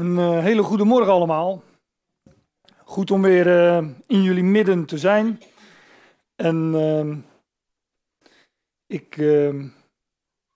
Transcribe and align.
Een 0.00 0.16
uh, 0.16 0.38
hele 0.38 0.62
goede 0.62 0.84
morgen 0.84 1.12
allemaal. 1.12 1.62
Goed 2.84 3.10
om 3.10 3.22
weer 3.22 3.46
uh, 3.46 3.88
in 4.06 4.22
jullie 4.22 4.44
midden 4.44 4.84
te 4.84 4.98
zijn. 4.98 5.40
En 6.36 6.72
uh, 6.74 7.16
ik 8.86 9.16
ehm, 9.16 9.66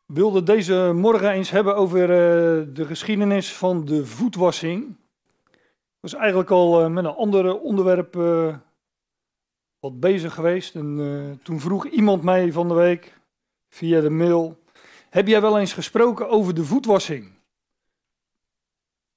wilde 0.06 0.42
deze 0.42 0.92
morgen 0.94 1.30
eens 1.30 1.50
hebben 1.50 1.76
over 1.76 2.02
eh, 2.02 2.66
de 2.74 2.84
geschiedenis 2.84 3.54
van 3.54 3.84
de 3.84 4.06
voetwassing. 4.06 4.96
Ik 5.50 6.00
was 6.00 6.14
eigenlijk 6.14 6.50
al 6.50 6.90
met 6.90 7.04
een 7.04 7.14
ander 7.14 7.60
onderwerp 7.60 8.14
wat 9.78 10.00
bezig 10.00 10.34
geweest. 10.34 10.74
En 10.74 11.40
toen 11.42 11.60
vroeg 11.60 11.86
iemand 11.86 12.22
mij 12.22 12.52
van 12.52 12.68
de 12.68 12.74
week 12.74 13.18
via 13.68 14.00
de 14.00 14.10
mail: 14.10 14.58
Heb 15.10 15.26
jij 15.26 15.40
wel 15.40 15.58
eens 15.58 15.72
gesproken 15.72 16.28
over 16.28 16.54
de 16.54 16.64
voetwassing? 16.64 17.33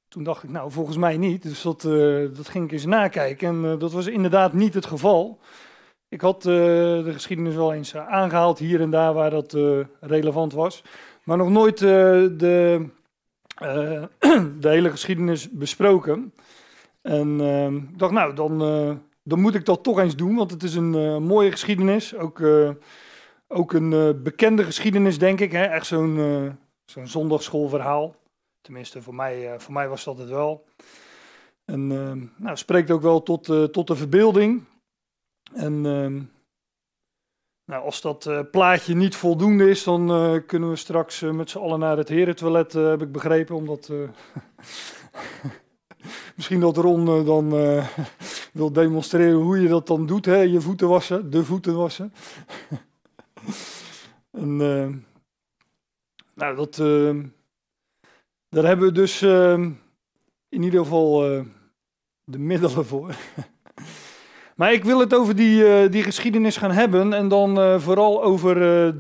Toen 0.07 0.23
dacht 0.23 0.43
ik, 0.43 0.49
nou, 0.49 0.71
volgens 0.71 0.97
mij 0.97 1.17
niet. 1.17 1.43
Dus 1.43 1.61
dat, 1.61 1.83
uh, 1.83 2.35
dat 2.35 2.49
ging 2.49 2.65
ik 2.65 2.71
eens 2.71 2.85
nakijken. 2.85 3.47
En 3.47 3.63
uh, 3.63 3.79
dat 3.79 3.91
was 3.91 4.07
inderdaad 4.07 4.53
niet 4.53 4.73
het 4.73 4.85
geval. 4.85 5.39
Ik 6.09 6.21
had 6.21 6.37
uh, 6.37 6.53
de 7.03 7.11
geschiedenis 7.11 7.55
wel 7.55 7.73
eens 7.73 7.95
aangehaald 7.95 8.59
hier 8.59 8.81
en 8.81 8.89
daar 8.89 9.13
waar 9.13 9.29
dat 9.29 9.57
relevant 9.99 10.53
was. 10.53 10.83
Maar 11.23 11.37
nog 11.37 11.49
nooit 11.49 11.77
de, 11.77 12.85
de 14.59 14.69
hele 14.69 14.89
geschiedenis 14.89 15.49
besproken. 15.49 16.33
En 17.01 17.39
ik 17.91 17.99
dacht, 17.99 18.11
nou, 18.11 18.35
dan, 18.35 18.57
dan 19.23 19.39
moet 19.39 19.55
ik 19.55 19.65
dat 19.65 19.83
toch 19.83 19.99
eens 19.99 20.15
doen. 20.15 20.35
Want 20.35 20.51
het 20.51 20.63
is 20.63 20.75
een 20.75 21.23
mooie 21.23 21.51
geschiedenis. 21.51 22.15
Ook, 22.15 22.41
ook 23.47 23.73
een 23.73 24.21
bekende 24.23 24.63
geschiedenis, 24.63 25.17
denk 25.17 25.39
ik. 25.39 25.51
Hè? 25.51 25.63
Echt 25.63 25.85
zo'n 25.85 26.57
zo'n 26.85 27.07
zondagschoolverhaal. 27.07 28.15
Tenminste, 28.67 29.01
voor 29.01 29.15
mij, 29.15 29.53
uh, 29.53 29.59
voor 29.59 29.73
mij 29.73 29.87
was 29.87 30.03
dat 30.03 30.17
het 30.17 30.29
wel. 30.29 30.65
En 31.65 31.91
uh, 31.91 32.11
nou, 32.37 32.57
spreekt 32.57 32.91
ook 32.91 33.01
wel 33.01 33.23
tot, 33.23 33.47
uh, 33.47 33.63
tot 33.63 33.87
de 33.87 33.95
verbeelding. 33.95 34.63
En 35.53 35.73
uh, 35.73 36.21
nou, 37.65 37.83
als 37.83 38.01
dat 38.01 38.51
plaatje 38.51 38.95
niet 38.95 39.15
voldoende 39.15 39.69
is, 39.69 39.83
dan 39.83 40.07
kunnen 40.45 40.69
we 40.69 40.75
straks 40.75 41.21
met 41.21 41.49
z'n 41.49 41.57
allen 41.57 41.79
naar 41.79 41.97
het 41.97 42.09
herentoilet, 42.09 42.73
heb 42.73 43.01
ik 43.01 43.11
begrepen. 43.11 43.55
Omdat 43.55 43.91
misschien 46.35 46.59
dat 46.59 46.77
Ron 46.77 47.05
dan 47.25 47.49
wil 48.53 48.71
demonstreren 48.71 49.39
hoe 49.39 49.61
je 49.61 49.67
dat 49.67 49.87
dan 49.87 50.05
doet, 50.05 50.25
hè? 50.25 50.37
je 50.37 50.61
voeten 50.61 50.87
wassen, 50.87 51.29
de 51.29 51.43
voeten 51.45 51.75
wassen. 51.75 52.13
en 54.41 54.57
nou, 56.33 56.55
dat 56.55 56.81
daar 58.49 58.65
hebben 58.65 58.87
we 58.87 58.93
dus 58.93 59.21
uh, 59.21 59.53
in 60.49 60.63
ieder 60.63 60.79
geval 60.79 61.31
uh, 61.31 61.41
de 62.23 62.39
middelen 62.39 62.85
voor. 62.85 63.15
maar 64.55 64.73
ik 64.73 64.83
wil 64.83 64.99
het 64.99 65.13
over 65.13 65.35
die, 65.35 65.83
uh, 65.83 65.91
die 65.91 66.03
geschiedenis 66.03 66.57
gaan 66.57 66.71
hebben 66.71 67.13
en 67.13 67.27
dan 67.27 67.59
eh, 67.59 67.79
vooral 67.79 68.23
over 68.23 68.55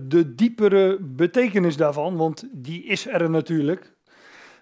de 0.09 0.35
diepere 0.35 0.97
betekenis 1.01 1.77
daarvan, 1.77 2.15
want 2.17 2.47
die 2.51 2.83
is 2.83 3.07
er 3.07 3.29
natuurlijk. 3.29 3.95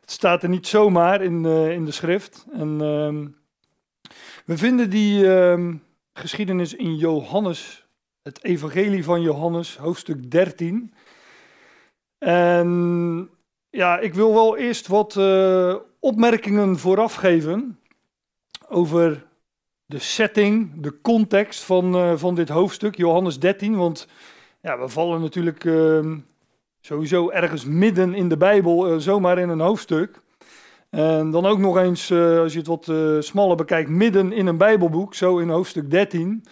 Het 0.01 0.11
staat 0.11 0.43
er 0.43 0.49
niet 0.49 0.67
zomaar 0.67 1.21
in, 1.21 1.45
in 1.45 1.85
de 1.85 1.91
schrift. 1.91 2.45
En 2.53 2.81
ehm, 2.81 3.27
we 4.45 4.57
vinden 4.57 4.89
die 4.89 5.35
ehm, 5.35 5.75
geschiedenis 6.13 6.73
in 6.73 6.95
Johannes, 6.95 7.87
het 8.21 8.43
Evangelie 8.43 9.03
van 9.03 9.21
Johannes, 9.21 9.77
hoofdstuk 9.77 10.31
13. 10.31 10.93
En 12.17 13.29
ja, 13.75 13.99
ik 13.99 14.13
wil 14.13 14.33
wel 14.33 14.57
eerst 14.57 14.87
wat 14.87 15.15
uh, 15.15 15.75
opmerkingen 15.99 16.79
vooraf 16.79 17.13
geven 17.13 17.79
over 18.67 19.25
de 19.85 19.99
setting, 19.99 20.81
de 20.81 21.01
context 21.01 21.63
van, 21.63 21.95
uh, 21.95 22.11
van 22.15 22.35
dit 22.35 22.49
hoofdstuk, 22.49 22.95
Johannes 22.95 23.39
13. 23.39 23.75
Want 23.75 24.07
ja, 24.61 24.79
we 24.79 24.87
vallen 24.87 25.21
natuurlijk 25.21 25.63
uh, 25.63 26.15
sowieso 26.79 27.29
ergens 27.29 27.65
midden 27.65 28.13
in 28.13 28.29
de 28.29 28.37
Bijbel, 28.37 28.87
eh, 28.87 28.97
zomaar 28.97 29.37
in 29.37 29.49
een 29.49 29.59
hoofdstuk. 29.59 30.21
En 30.89 31.31
dan 31.31 31.45
ook 31.45 31.59
nog 31.59 31.77
eens, 31.77 32.11
als 32.11 32.53
je 32.53 32.59
het 32.59 32.67
wat 32.67 32.91
smaller 33.19 33.55
bekijkt, 33.55 33.89
midden 33.89 34.31
in 34.31 34.47
een 34.47 34.57
Bijbelboek, 34.57 35.13
zo 35.13 35.37
in 35.37 35.49
hoofdstuk 35.49 35.91
13. 35.91 36.43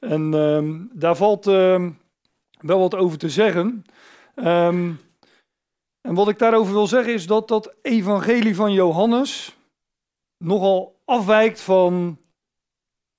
En 0.00 0.34
ehm, 0.34 0.72
daar 0.92 1.16
valt 1.16 1.46
ehm, 1.46 1.90
wel 2.60 2.78
wat 2.78 2.94
over 2.94 3.18
te 3.18 3.28
zeggen. 3.28 3.84
Um, 4.34 4.98
en 6.08 6.14
wat 6.14 6.28
ik 6.28 6.38
daarover 6.38 6.72
wil 6.72 6.86
zeggen 6.86 7.12
is 7.12 7.26
dat 7.26 7.48
dat 7.48 7.74
evangelie 7.82 8.54
van 8.54 8.72
Johannes 8.72 9.56
nogal 10.38 11.00
afwijkt 11.04 11.60
van 11.60 12.18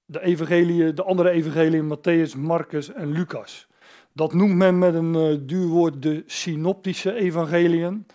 de, 0.05 0.21
evangelie, 0.21 0.93
de 0.93 1.03
andere 1.03 1.29
evangeliën, 1.29 1.97
Matthäus, 1.97 2.37
Marcus 2.37 2.93
en 2.93 3.11
Lucas. 3.11 3.67
Dat 4.13 4.33
noemt 4.33 4.55
men 4.55 4.79
met 4.79 4.93
een 4.93 5.13
uh, 5.15 5.37
duur 5.41 5.67
woord 5.67 6.01
de 6.01 6.23
synoptische 6.25 7.13
evangeliën. 7.13 8.05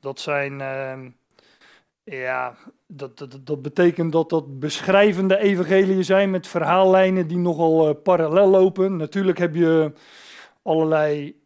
Dat 0.00 0.20
zijn, 0.20 0.52
uh, 0.52 0.98
ja, 2.04 2.56
dat, 2.86 3.18
dat, 3.18 3.38
dat 3.44 3.62
betekent 3.62 4.12
dat 4.12 4.30
dat 4.30 4.58
beschrijvende 4.58 5.38
evangeliën 5.38 6.04
zijn 6.04 6.30
met 6.30 6.46
verhaallijnen 6.46 7.26
die 7.26 7.38
nogal 7.38 7.88
uh, 7.88 7.94
parallel 8.02 8.48
lopen. 8.48 8.96
Natuurlijk 8.96 9.38
heb 9.38 9.54
je 9.54 9.92
allerlei 10.62 11.42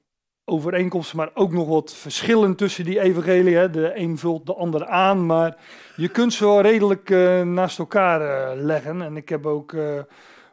overeenkomsten, 0.49 1.17
maar 1.17 1.31
ook 1.35 1.53
nog 1.53 1.69
wat 1.69 1.95
verschillen 1.95 2.57
tussen 2.57 2.85
die 2.85 3.01
evangelieën. 3.01 3.73
De 3.73 3.99
een 3.99 4.19
vult 4.19 4.47
de 4.47 4.55
ander 4.55 4.87
aan, 4.87 5.27
maar 5.27 5.57
je 5.97 6.09
kunt 6.09 6.33
ze 6.33 6.45
wel 6.45 6.61
redelijk 6.61 7.11
uh, 7.11 7.43
naast 7.43 7.79
elkaar 7.79 8.21
uh, 8.21 8.63
leggen. 8.63 9.03
En 9.03 9.17
ik 9.17 9.29
heb 9.29 9.47
ook 9.47 9.73
uh, 9.73 10.01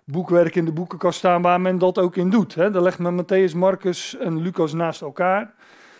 boekwerk 0.04 0.56
in 0.56 0.66
de 0.66 0.72
boekenkast 0.72 1.18
staan 1.18 1.42
waar 1.42 1.62
men 1.62 1.78
dat 1.78 2.00
ook 2.00 2.16
in 2.16 2.30
doet. 2.30 2.56
Hè. 2.56 2.72
Daar 2.72 2.82
legt 2.82 3.00
men 3.00 3.24
Matthäus, 3.24 3.56
Marcus 3.56 4.18
en 4.18 4.42
Lucas 4.42 4.74
naast 4.74 5.02
elkaar. 5.02 5.54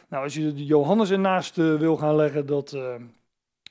Nou, 0.10 0.24
als 0.24 0.34
je 0.34 0.54
de 0.54 0.66
Johannes 0.66 1.12
ernaast 1.12 1.56
wil 1.56 1.98
gaan 1.98 2.16
leggen, 2.16 2.46
dat, 2.46 2.78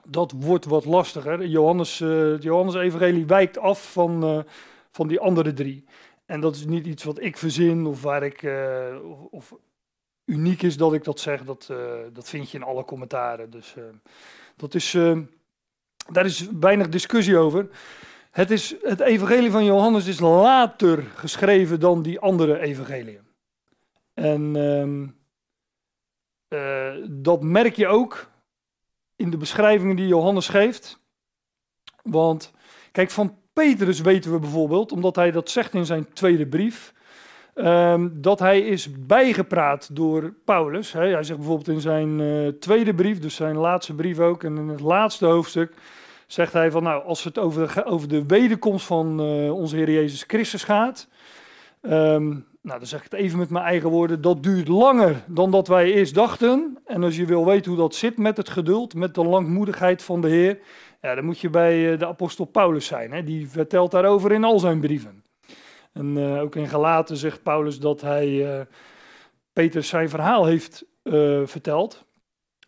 dat 0.09 0.33
wordt 0.41 0.65
wat 0.65 0.85
lastiger. 0.85 1.47
Johannes, 1.47 1.99
Johannes-evangelie 2.41 3.27
wijkt 3.27 3.59
af 3.59 3.93
van, 3.93 4.45
van 4.91 5.09
die 5.09 5.21
andere 5.21 5.53
drie. 5.53 5.85
En 6.27 6.41
dat 6.41 6.55
is 6.55 6.67
niet 6.67 6.87
iets 6.87 7.05
wat 7.05 7.21
ik 7.21 7.37
verzin 7.37 7.87
of 7.87 8.03
waar 8.03 8.23
ik, 8.23 8.51
of 9.31 9.55
uniek 10.25 10.62
is 10.62 10.77
dat 10.77 10.95
ik 10.95 11.05
dat 11.05 11.21
zeg, 11.21 11.45
dat, 11.45 11.69
uh, 11.71 11.79
dat 12.12 12.29
vind 12.29 12.51
je 12.51 12.59
in 12.59 12.65
alle 12.65 12.85
commentaren. 12.85 13.51
Dus 13.51 13.75
uh, 13.79 13.85
dat 14.57 14.75
is, 14.75 14.95
uh, 14.95 15.19
daar 16.12 16.25
is 16.25 16.49
weinig 16.61 16.89
discussie 16.89 17.37
over. 17.37 17.69
Het, 18.31 18.51
is, 18.51 18.75
het 18.83 19.01
evangelie 19.01 19.51
van 19.51 19.65
Johannes 19.65 20.07
is 20.07 20.21
later 20.21 21.03
geschreven 21.03 21.81
dan 21.81 22.03
die 22.03 22.21
andere 22.21 22.61
evangeliën. 22.61 23.23
En 24.15 24.57
ehm, 24.57 25.07
dat 27.23 27.43
merk 27.43 27.77
je 27.77 27.87
ook 27.87 28.31
in 29.17 29.31
de 29.31 29.37
beschrijvingen 29.37 29.97
die 29.97 30.06
Johannes 30.06 30.49
geeft. 30.49 31.01
Want 32.03 32.53
kijk, 32.93 33.11
van 33.11 33.39
Petrus 33.53 34.01
weten 34.01 34.33
we 34.33 34.39
bijvoorbeeld, 34.39 34.93
omdat 34.93 35.17
hij 35.17 35.31
dat 35.31 35.51
zegt 35.51 35.75
in 35.75 35.87
zijn 35.87 36.12
tweede 36.12 36.47
brief. 36.47 36.94
Um, 37.57 38.13
dat 38.21 38.39
hij 38.39 38.61
is 38.61 38.89
bijgepraat 39.07 39.97
door 39.97 40.35
Paulus. 40.45 40.93
Hij 40.93 41.23
zegt 41.23 41.39
bijvoorbeeld 41.39 41.69
in 41.69 41.81
zijn 41.81 42.19
uh, 42.21 42.49
tweede 42.49 42.95
brief, 42.95 43.21
dus 43.21 43.35
zijn 43.35 43.57
laatste 43.57 43.95
brief 43.95 44.19
ook, 44.19 44.45
en 44.45 44.57
in 44.57 44.69
het 44.69 44.81
laatste 44.81 45.27
hoofdstuk 45.27 45.73
zegt 46.27 46.53
hij 46.53 46.71
van, 46.71 46.83
nou, 46.83 47.05
als 47.05 47.25
het 47.25 47.39
over 47.39 47.75
de, 47.75 47.85
over 47.85 48.09
de 48.09 48.27
wederkomst 48.27 48.87
van 48.87 49.21
uh, 49.21 49.55
onze 49.55 49.77
Heer 49.77 49.91
Jezus 49.91 50.25
Christus 50.27 50.65
gaat, 50.65 51.09
um, 51.83 52.47
nou, 52.61 52.79
dan 52.79 52.87
zeg 52.87 53.05
ik 53.05 53.11
het 53.11 53.21
even 53.21 53.39
met 53.39 53.51
mijn 53.51 53.65
eigen 53.65 53.91
woorden, 53.91 54.21
dat 54.21 54.43
duurt 54.43 54.69
langer 54.69 55.25
dan 55.27 55.51
dat 55.51 55.69
wij 55.69 55.93
eerst 55.93 56.15
dachten. 56.15 56.79
En 56.85 57.03
als 57.03 57.17
je 57.17 57.27
wil 57.27 57.45
weten 57.47 57.71
hoe 57.71 57.81
dat 57.81 57.95
zit 57.95 58.19
met 58.19 58.37
het 58.37 58.49
geduld, 58.49 58.95
met 58.95 59.15
de 59.15 59.25
langmoedigheid 59.25 60.03
van 60.03 60.21
de 60.21 60.29
Heer, 60.29 60.59
ja, 61.03 61.15
dan 61.15 61.25
moet 61.25 61.39
je 61.39 61.50
bij 61.50 61.93
uh, 61.93 61.99
de 61.99 62.07
apostel 62.07 62.45
Paulus 62.45 62.87
zijn. 62.87 63.25
Die 63.25 63.49
vertelt 63.49 63.91
daarover 63.91 64.33
in 64.33 64.45
al 64.45 64.59
zijn 64.59 64.81
brieven. 64.81 65.24
En 65.94 66.17
uh, 66.17 66.41
ook 66.41 66.56
in 66.56 66.69
Galaten 66.69 67.17
zegt 67.17 67.43
Paulus 67.43 67.79
dat 67.79 68.00
hij 68.00 68.29
uh, 68.29 68.61
Peter 69.52 69.82
zijn 69.82 70.08
verhaal 70.08 70.44
heeft 70.44 70.85
uh, 71.02 71.41
verteld. 71.44 72.05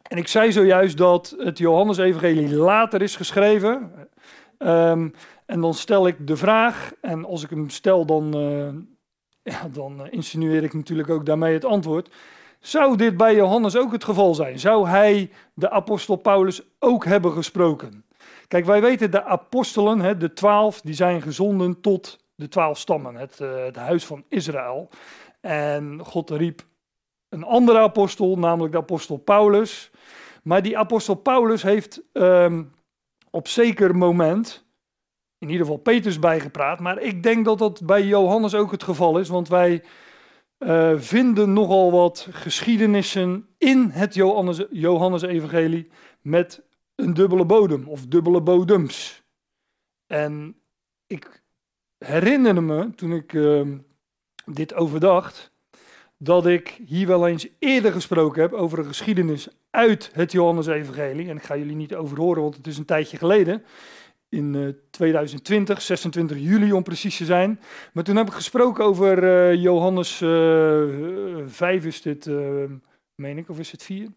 En 0.02 0.16
ik 0.16 0.28
zei 0.28 0.52
zojuist 0.52 0.96
dat 0.96 1.34
het 1.38 1.58
Johannes-evangelie 1.58 2.54
later 2.54 3.02
is 3.02 3.16
geschreven. 3.16 3.92
Um, 4.58 5.12
en 5.46 5.60
dan 5.60 5.74
stel 5.74 6.06
ik 6.06 6.26
de 6.26 6.36
vraag, 6.36 6.92
en 7.00 7.24
als 7.24 7.42
ik 7.42 7.50
hem 7.50 7.70
stel, 7.70 8.06
dan, 8.06 8.32
ja, 9.42 9.68
dan 9.72 10.10
insinueer 10.10 10.62
ik 10.62 10.74
natuurlijk 10.74 11.10
ook 11.10 11.26
daarmee 11.26 11.52
het 11.52 11.64
antwoord. 11.64 12.14
Zou 12.60 12.96
dit 12.96 13.16
bij 13.16 13.34
Johannes 13.34 13.76
ook 13.76 13.92
het 13.92 14.04
geval 14.04 14.34
zijn? 14.34 14.58
Zou 14.58 14.88
hij 14.88 15.30
de 15.54 15.70
apostel 15.70 16.16
Paulus 16.16 16.62
ook 16.78 17.04
hebben 17.04 17.32
gesproken? 17.32 18.04
Kijk, 18.48 18.64
wij 18.64 18.80
weten 18.80 19.10
de 19.10 19.24
apostelen, 19.24 20.00
hè, 20.00 20.16
de 20.16 20.32
twaalf, 20.32 20.80
die 20.80 20.94
zijn 20.94 21.22
gezonden 21.22 21.80
tot 21.80 22.25
de 22.36 22.48
twaalf 22.48 22.78
stammen, 22.78 23.14
het, 23.14 23.40
uh, 23.40 23.64
het 23.64 23.76
huis 23.76 24.04
van 24.04 24.24
Israël. 24.28 24.88
En 25.40 26.00
God 26.04 26.30
riep 26.30 26.66
een 27.28 27.44
andere 27.44 27.78
apostel, 27.78 28.38
namelijk 28.38 28.72
de 28.72 28.78
apostel 28.78 29.16
Paulus. 29.16 29.90
Maar 30.42 30.62
die 30.62 30.78
apostel 30.78 31.14
Paulus 31.14 31.62
heeft 31.62 32.02
um, 32.12 32.72
op 33.30 33.48
zeker 33.48 33.96
moment 33.96 34.66
in 35.38 35.48
ieder 35.48 35.66
geval 35.66 35.80
Petrus 35.80 36.18
bijgepraat. 36.18 36.80
Maar 36.80 36.98
ik 36.98 37.22
denk 37.22 37.44
dat 37.44 37.58
dat 37.58 37.86
bij 37.86 38.04
Johannes 38.04 38.54
ook 38.54 38.70
het 38.70 38.82
geval 38.82 39.18
is, 39.18 39.28
want 39.28 39.48
wij 39.48 39.84
uh, 40.58 40.92
vinden 40.96 41.52
nogal 41.52 41.90
wat 41.92 42.28
geschiedenissen 42.30 43.48
in 43.58 43.90
het 43.90 44.14
Johannes-evangelie 44.70 45.90
met 46.20 46.62
een 46.94 47.14
dubbele 47.14 47.44
bodem 47.44 47.88
of 47.88 48.06
dubbele 48.06 48.40
bodems. 48.40 49.22
En 50.06 50.60
ik 51.06 51.44
herinner 51.98 52.62
me, 52.62 52.94
toen 52.94 53.12
ik 53.12 53.32
uh, 53.32 53.62
dit 54.44 54.74
overdacht, 54.74 55.52
dat 56.18 56.46
ik 56.46 56.80
hier 56.86 57.06
wel 57.06 57.26
eens 57.26 57.48
eerder 57.58 57.92
gesproken 57.92 58.42
heb 58.42 58.52
over 58.52 58.78
een 58.78 58.84
geschiedenis 58.84 59.48
uit 59.70 60.10
het 60.12 60.32
Johannes-evangelie. 60.32 61.28
En 61.28 61.36
ik 61.36 61.42
ga 61.42 61.56
jullie 61.56 61.76
niet 61.76 61.94
overhoren, 61.94 62.42
want 62.42 62.56
het 62.56 62.66
is 62.66 62.78
een 62.78 62.84
tijdje 62.84 63.16
geleden 63.16 63.64
in 64.28 64.76
2020, 64.90 65.78
eh, 65.78 65.84
26 65.84 66.38
juli 66.38 66.72
om 66.72 66.82
precies 66.82 67.16
te 67.16 67.24
zijn. 67.24 67.60
Maar 67.92 68.04
toen 68.04 68.16
heb 68.16 68.26
ik 68.26 68.32
gesproken 68.32 68.84
over 68.84 69.24
uh, 69.24 69.62
Johannes 69.62 70.20
uh, 70.20 71.38
eh, 71.40 71.44
5 71.46 71.84
is 71.84 72.02
dit, 72.02 72.26
meen 73.14 73.38
ik, 73.38 73.48
of 73.48 73.58
is 73.58 73.70
het 73.70 73.82
4? 73.82 74.08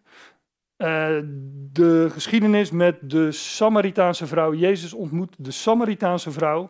de 1.72 2.08
geschiedenis 2.10 2.72
met 2.72 3.10
de 3.10 3.32
Samaritaanse 3.32 4.28
vrouw. 4.28 4.54
Jezus 4.54 4.94
ontmoet 4.94 5.36
de 5.38 5.52
Samaritaanse 5.52 6.32
vrouw. 6.32 6.70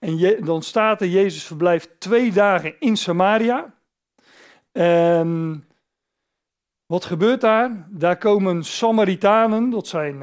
En 0.00 0.18
je, 0.18 0.40
dan 0.44 0.62
staat 0.62 1.00
er, 1.00 1.08
Jezus 1.08 1.44
verblijft 1.44 2.00
twee 2.00 2.32
dagen 2.32 2.74
in 2.78 2.96
Samaria. 2.96 3.74
En 4.72 5.64
wat 6.86 7.04
gebeurt 7.04 7.40
daar? 7.40 7.86
Daar 7.90 8.18
komen 8.18 8.64
Samaritanen, 8.64 9.70
dat 9.70 9.86
zijn 9.86 10.16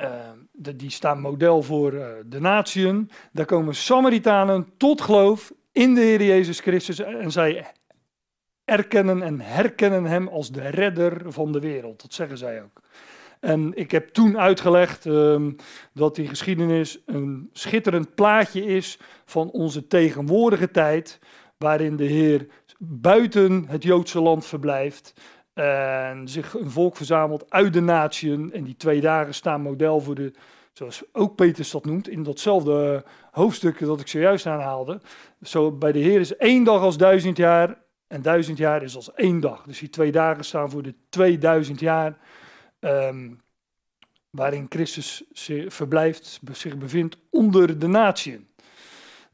uh, 0.00 0.30
die 0.76 0.90
staan 0.90 1.20
model 1.20 1.62
voor 1.62 1.92
uh, 1.92 2.06
de 2.26 2.40
natieën. 2.40 3.10
Daar 3.32 3.46
komen 3.46 3.74
Samaritanen 3.74 4.76
tot 4.76 5.00
geloof 5.00 5.52
in 5.72 5.94
de 5.94 6.00
Heer 6.00 6.22
Jezus 6.22 6.60
Christus 6.60 6.98
en 6.98 7.32
zij 7.32 7.72
erkennen 8.64 9.22
en 9.22 9.40
herkennen 9.40 10.04
Hem 10.04 10.28
als 10.28 10.50
de 10.50 10.68
redder 10.68 11.32
van 11.32 11.52
de 11.52 11.60
wereld. 11.60 12.02
Dat 12.02 12.12
zeggen 12.12 12.38
zij 12.38 12.62
ook. 12.62 12.80
En 13.44 13.72
ik 13.74 13.90
heb 13.90 14.08
toen 14.08 14.38
uitgelegd 14.38 15.04
uh, 15.04 15.46
dat 15.92 16.14
die 16.14 16.28
geschiedenis 16.28 17.02
een 17.06 17.50
schitterend 17.52 18.14
plaatje 18.14 18.64
is 18.64 18.98
van 19.24 19.50
onze 19.50 19.86
tegenwoordige 19.86 20.70
tijd, 20.70 21.18
waarin 21.58 21.96
de 21.96 22.04
Heer 22.04 22.46
buiten 22.78 23.64
het 23.68 23.82
Joodse 23.82 24.20
land 24.20 24.46
verblijft, 24.46 25.14
en 25.54 26.28
zich 26.28 26.54
een 26.54 26.70
volk 26.70 26.96
verzamelt 26.96 27.50
uit 27.50 27.72
de 27.72 27.80
natieën. 27.80 28.52
En 28.52 28.64
die 28.64 28.76
twee 28.76 29.00
dagen 29.00 29.34
staan 29.34 29.60
model 29.60 30.00
voor 30.00 30.14
de, 30.14 30.32
zoals 30.72 31.02
ook 31.12 31.34
Petrus 31.36 31.70
dat 31.70 31.84
noemt, 31.84 32.08
in 32.08 32.22
datzelfde 32.22 33.04
hoofdstuk 33.30 33.78
dat 33.78 34.00
ik 34.00 34.08
zojuist 34.08 34.46
aanhaalde. 34.46 35.00
Zo 35.42 35.72
bij 35.72 35.92
de 35.92 35.98
Heer 35.98 36.20
is 36.20 36.36
één 36.36 36.64
dag 36.64 36.80
als 36.80 36.96
duizend 36.96 37.36
jaar 37.36 37.82
en 38.06 38.22
duizend 38.22 38.58
jaar 38.58 38.82
is 38.82 38.96
als 38.96 39.12
één 39.14 39.40
dag. 39.40 39.62
Dus 39.62 39.78
die 39.78 39.90
twee 39.90 40.12
dagen 40.12 40.44
staan 40.44 40.70
voor 40.70 40.82
de 40.82 40.94
2000 41.08 41.80
jaar 41.80 42.18
um, 42.84 43.40
waarin 44.30 44.66
Christus 44.68 45.24
zich 45.32 45.74
verblijft, 45.74 46.40
zich 46.52 46.78
bevindt 46.78 47.16
onder 47.30 47.78
de 47.78 47.86
natieën. 47.86 48.46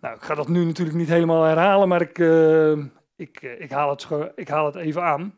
Nou, 0.01 0.15
ik 0.15 0.23
ga 0.23 0.35
dat 0.35 0.49
nu 0.49 0.65
natuurlijk 0.65 0.99
niet 0.99 1.09
helemaal 1.09 1.45
herhalen, 1.45 1.89
maar 1.89 2.01
ik, 2.01 2.19
uh, 2.19 2.79
ik, 3.17 3.43
ik, 3.59 3.71
haal 3.71 3.91
het, 3.91 4.09
ik 4.35 4.49
haal 4.49 4.67
het 4.67 4.75
even 4.75 5.03
aan. 5.03 5.35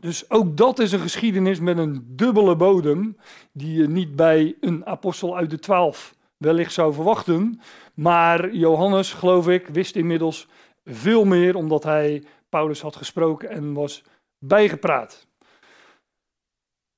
Dus 0.00 0.30
ook 0.30 0.56
dat 0.56 0.78
is 0.78 0.92
een 0.92 1.00
geschiedenis 1.00 1.60
met 1.60 1.78
een 1.78 2.04
dubbele 2.06 2.56
bodem, 2.56 3.16
die 3.52 3.80
je 3.80 3.88
niet 3.88 4.16
bij 4.16 4.56
een 4.60 4.86
apostel 4.86 5.36
uit 5.36 5.50
de 5.50 5.58
twaalf 5.58 6.14
wellicht 6.36 6.72
zou 6.72 6.94
verwachten. 6.94 7.60
Maar 7.94 8.54
Johannes, 8.54 9.12
geloof 9.12 9.48
ik, 9.48 9.66
wist 9.66 9.96
inmiddels 9.96 10.48
veel 10.84 11.24
meer, 11.24 11.56
omdat 11.56 11.82
hij 11.82 12.24
Paulus 12.48 12.80
had 12.80 12.96
gesproken 12.96 13.50
en 13.50 13.72
was 13.72 14.04
bijgepraat. 14.38 15.27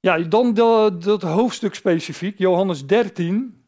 Ja, 0.00 0.19
dan 0.19 0.55
dat, 0.55 1.23
hoofdstuk 1.23 1.75
specifiek, 1.75 2.38
Johannes 2.38 2.87
13, 2.87 3.64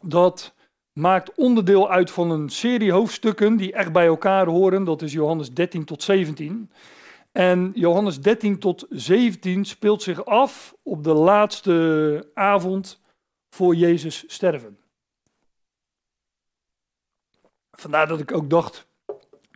dat 0.00 0.54
maakt 0.92 1.34
onderdeel 1.34 1.90
uit 1.90 2.10
van 2.10 2.30
een 2.30 2.48
serie 2.48 2.92
hoofdstukken 2.92 3.56
die 3.56 3.72
echt 3.72 3.92
bij 3.92 4.06
elkaar 4.06 4.46
horen. 4.46 4.84
Dat 4.84 5.02
is 5.02 5.12
Johannes 5.12 5.50
13 5.50 5.84
tot 5.84 6.02
17. 6.02 6.70
En 7.32 7.72
Johannes 7.74 8.20
13 8.20 8.58
tot 8.58 8.86
17 8.90 9.64
speelt 9.64 10.02
zich 10.02 10.24
af 10.24 10.74
op 10.82 11.04
de 11.04 11.12
laatste 11.12 12.30
avond 12.34 13.00
voor 13.50 13.74
Jezus 13.74 14.24
sterven. 14.26 14.78
Vandaar 17.70 18.06
dat 18.06 18.20
ik 18.20 18.32
ook 18.32 18.50
dacht, 18.50 18.86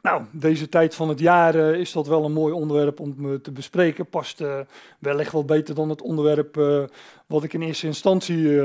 nou, 0.03 0.25
deze 0.33 0.69
tijd 0.69 0.95
van 0.95 1.09
het 1.09 1.19
jaar 1.19 1.55
uh, 1.55 1.75
is 1.75 1.93
dat 1.93 2.07
wel 2.07 2.25
een 2.25 2.33
mooi 2.33 2.53
onderwerp 2.55 3.01
om 3.01 3.15
me 3.17 3.41
te 3.41 3.51
bespreken. 3.51 4.07
Past 4.07 4.41
uh, 4.41 4.61
wellicht 4.99 5.33
wel 5.33 5.45
beter 5.45 5.75
dan 5.75 5.89
het 5.89 6.03
onderwerp 6.03 6.55
wat 7.27 7.45
ik 7.45 7.53
in 7.53 7.63
eerste 7.63 7.87
instantie 7.87 8.61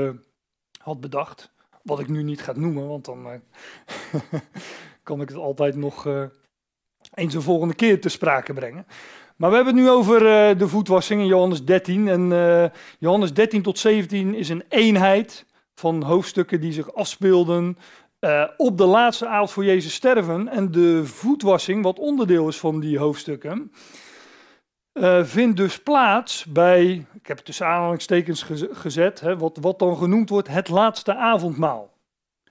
had 0.78 1.00
bedacht. 1.00 1.50
Wat 1.82 2.00
ik 2.00 2.08
nu 2.08 2.22
niet 2.22 2.42
ga 2.42 2.52
noemen, 2.56 2.88
want 2.88 3.04
dan 3.04 3.26
kan 5.02 5.20
ik 5.20 5.28
het 5.28 5.38
altijd 5.38 5.76
nog 5.76 6.06
eens 7.14 7.34
een 7.34 7.42
volgende 7.42 7.74
keer 7.74 8.00
te 8.00 8.08
sprake 8.08 8.52
brengen. 8.52 8.86
Maar 9.36 9.50
we 9.50 9.56
hebben 9.56 9.74
het 9.74 9.82
nu 9.84 9.90
over 9.90 10.20
de 10.58 10.68
voetwassing 10.68 11.20
in 11.20 11.26
Johannes 11.26 11.64
13. 11.64 12.08
En 12.08 12.72
Johannes 12.98 13.32
13 13.32 13.62
tot 13.62 13.78
17 13.78 14.34
is 14.34 14.48
een 14.48 14.64
eenheid 14.68 15.46
van 15.74 16.02
hoofdstukken 16.02 16.60
die 16.60 16.72
zich 16.72 16.94
afspeelden 16.94 17.78
uh, 18.26 18.44
op 18.56 18.78
de 18.78 18.84
laatste 18.84 19.26
avond 19.26 19.50
voor 19.50 19.64
Jezus 19.64 19.94
sterven. 19.94 20.48
En 20.48 20.70
de 20.70 21.04
voetwassing, 21.04 21.82
wat 21.82 21.98
onderdeel 21.98 22.48
is 22.48 22.58
van 22.58 22.80
die 22.80 22.98
hoofdstukken, 22.98 23.72
vindt 25.22 25.56
dus 25.56 25.82
plaats 25.82 26.44
bij, 26.44 27.06
ik 27.14 27.26
heb 27.26 27.36
het 27.36 27.46
tussen 27.46 27.66
aanhalingstekens 27.66 28.46
gezet, 28.70 29.20
hè, 29.20 29.38
wat, 29.38 29.58
wat 29.60 29.78
dan 29.78 29.96
genoemd 29.96 30.28
wordt 30.28 30.48
het 30.48 30.68
laatste 30.68 31.14
avondmaal. 31.14 31.92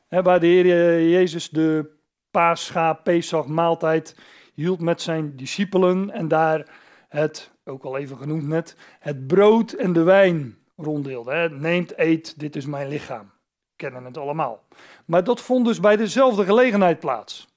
Hè, 0.08 0.22
waar 0.22 0.40
de 0.40 0.46
Heer 0.46 1.10
Jezus 1.10 1.50
de 1.50 1.92
paascha, 2.32 2.94
Pesach 2.94 3.48
maaltijd 3.48 4.16
hield 4.54 4.82
met 4.82 5.02
zijn 5.02 5.36
discipelen 5.36 6.12
en 6.12 6.28
daar 6.28 6.70
het, 7.10 7.52
ook 7.64 7.84
al 7.84 7.98
even 7.98 8.18
genoemd 8.18 8.48
net, 8.48 8.76
het 9.00 9.28
brood 9.28 9.72
en 9.72 9.94
de 9.94 10.04
wijn 10.04 10.58
ronddeelde. 10.76 11.32
Hè. 11.32 11.50
Neemt, 11.50 11.98
eet, 11.98 12.40
dit 12.40 12.56
is 12.56 12.66
mijn 12.66 12.88
lichaam. 12.88 13.35
Kennen 13.76 14.06
het 14.06 14.18
allemaal. 14.18 14.64
Maar 15.06 15.24
dat 15.24 15.42
vond 15.42 15.66
dus 15.66 15.80
bij 15.80 15.96
dezelfde 15.96 16.46
gelegenheid 16.46 17.00
plaats. 17.00 17.48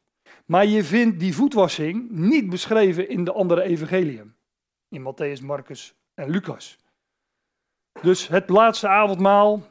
Maar 0.45 0.67
je 0.67 0.85
vindt 0.85 1.21
die 1.21 1.35
voetwassing 1.35 2.11
niet 2.11 2.51
beschreven 2.51 3.09
in 3.09 3.25
de 3.25 3.33
andere 3.33 3.63
evangeliën. 3.63 4.35
In 4.89 5.03
Matthäus, 5.03 5.43
Marcus 5.43 5.95
en 6.15 6.31
Lucas. 6.31 6.79
Dus 8.03 8.29
het 8.29 8.49
laatste 8.49 8.89
avondmaal 8.89 9.63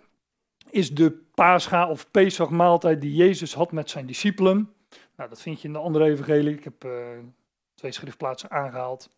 is 0.69 0.93
de 0.93 1.11
Pascha 1.33 1.89
of 1.89 2.11
Pesach 2.11 2.49
maaltijd 2.49 3.01
die 3.01 3.15
Jezus 3.15 3.53
had 3.53 3.71
met 3.71 3.89
zijn 3.89 4.05
discipelen. 4.05 4.73
Nou, 5.15 5.29
dat 5.29 5.41
vind 5.41 5.61
je 5.61 5.67
in 5.67 5.73
de 5.73 5.79
andere 5.79 6.05
evangelie. 6.05 6.53
Ik 6.53 6.63
heb 6.63 6.83
uh, 6.85 6.91
twee 7.75 7.91
schriftplaatsen 7.91 8.51
aangehaald. 8.51 9.09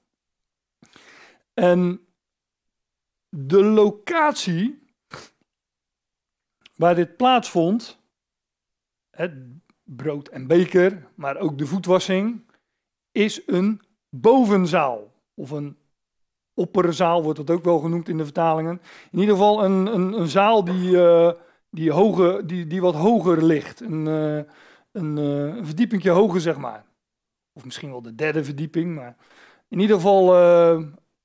En 1.54 2.02
de 3.30 3.64
locatie 3.64 4.88
waar 6.80 6.96
dit 6.96 7.18
plaatsvond, 7.18 8.00
het 9.10 9.34
brood 9.84 10.28
en 10.28 10.48
beker, 10.48 11.08
maar 11.16 11.38
ook 11.38 11.58
de 11.58 11.66
voetwassing, 11.66 12.52
is 13.12 13.42
een 13.46 13.82
bovenzaal. 14.10 15.14
Of 15.34 15.52
een 15.52 15.78
opperzaal 16.54 17.24
wordt 17.24 17.38
dat 17.38 17.50
ook 17.50 17.64
wel 17.64 17.80
genoemd 17.80 18.10
in 18.10 18.18
de 18.18 18.24
vertalingen. 18.24 18.82
In 19.12 19.20
ieder 19.20 19.36
geval 19.36 19.64
een, 19.64 19.86
een, 19.86 20.14
een 20.14 20.28
zaal 20.28 20.64
die, 20.64 20.92
uh, 20.92 21.32
die, 21.70 22.46
die, 22.46 22.68
die 22.68 22.82
wat 22.82 22.96
hoger 22.96 23.44
ligt. 23.44 23.80
Een, 23.80 24.06
uh, 24.06 24.42
een, 24.92 25.18
uh, 25.18 25.56
een 25.56 25.66
verdiepingje 25.66 26.10
hoger, 26.10 26.42
zeg 26.42 26.58
maar. 26.58 26.86
Of 27.54 27.66
misschien 27.66 27.90
wel 27.90 28.02
de 28.02 28.16
derde 28.16 28.44
verdieping, 28.44 28.96
maar 28.96 29.16
in 29.68 29.80
ieder 29.80 29.96
geval 29.96 30.26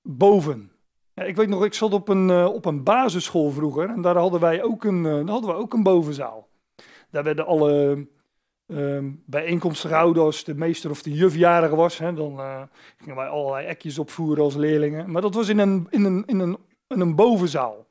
boven. 0.02 0.73
Ja, 1.14 1.22
ik 1.22 1.36
weet 1.36 1.48
nog, 1.48 1.64
ik 1.64 1.74
zat 1.74 1.92
op 1.92 2.08
een, 2.08 2.28
uh, 2.28 2.44
op 2.44 2.64
een 2.64 2.82
basisschool 2.82 3.50
vroeger 3.50 3.88
en 3.88 4.00
daar 4.00 4.16
hadden 4.16 4.40
wij 4.40 4.62
ook 4.62 4.84
een, 4.84 5.02
daar 5.02 5.28
hadden 5.28 5.50
we 5.50 5.56
ook 5.56 5.72
een 5.72 5.82
bovenzaal. 5.82 6.48
Daar 7.10 7.24
werden 7.24 7.46
alle 7.46 8.06
ehm, 8.66 9.10
bijeenkomsten 9.26 9.90
gehouden 9.90 10.22
als 10.22 10.44
de 10.44 10.54
meester 10.54 10.90
of 10.90 11.02
de 11.02 11.12
juf 11.12 11.34
jarig 11.34 11.70
was. 11.70 11.98
Hè, 11.98 12.14
dan 12.14 12.40
gingen 12.96 13.16
wij 13.16 13.26
allerlei 13.26 13.66
ekjes 13.66 13.98
opvoeren 13.98 14.44
als 14.44 14.54
leerlingen. 14.54 15.10
Maar 15.10 15.22
dat 15.22 15.34
was 15.34 15.48
in 15.48 15.58
een, 15.58 15.86
in 15.90 16.04
een, 16.04 16.22
in 16.26 16.38
een, 16.38 16.58
in 16.88 17.00
een 17.00 17.14
bovenzaal. 17.14 17.86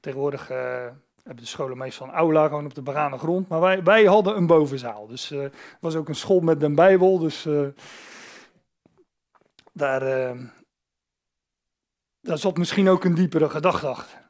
Tegenwoordig 0.00 0.48
hebben 0.48 1.44
de 1.44 1.46
scholen 1.46 1.78
meestal 1.78 2.06
een 2.06 2.12
aula, 2.12 2.48
gewoon 2.48 2.64
op 2.64 2.74
de 2.74 2.82
begane 2.82 3.18
grond. 3.18 3.48
Maar 3.48 3.60
wij, 3.60 3.82
wij 3.82 4.04
hadden 4.04 4.36
een 4.36 4.46
bovenzaal. 4.46 5.06
Dus 5.06 5.30
uh, 5.30 5.44
was 5.80 5.96
ook 5.96 6.08
een 6.08 6.14
school 6.14 6.40
met 6.40 6.62
een 6.62 6.74
bijbel. 6.74 7.18
Dus 7.18 7.48
daar, 9.72 10.02
uh, 10.02 10.40
daar 12.20 12.38
zat 12.38 12.58
misschien 12.58 12.88
ook 12.88 13.04
een 13.04 13.14
diepere 13.14 13.50
gedachte 13.50 13.86
achter. 13.86 14.28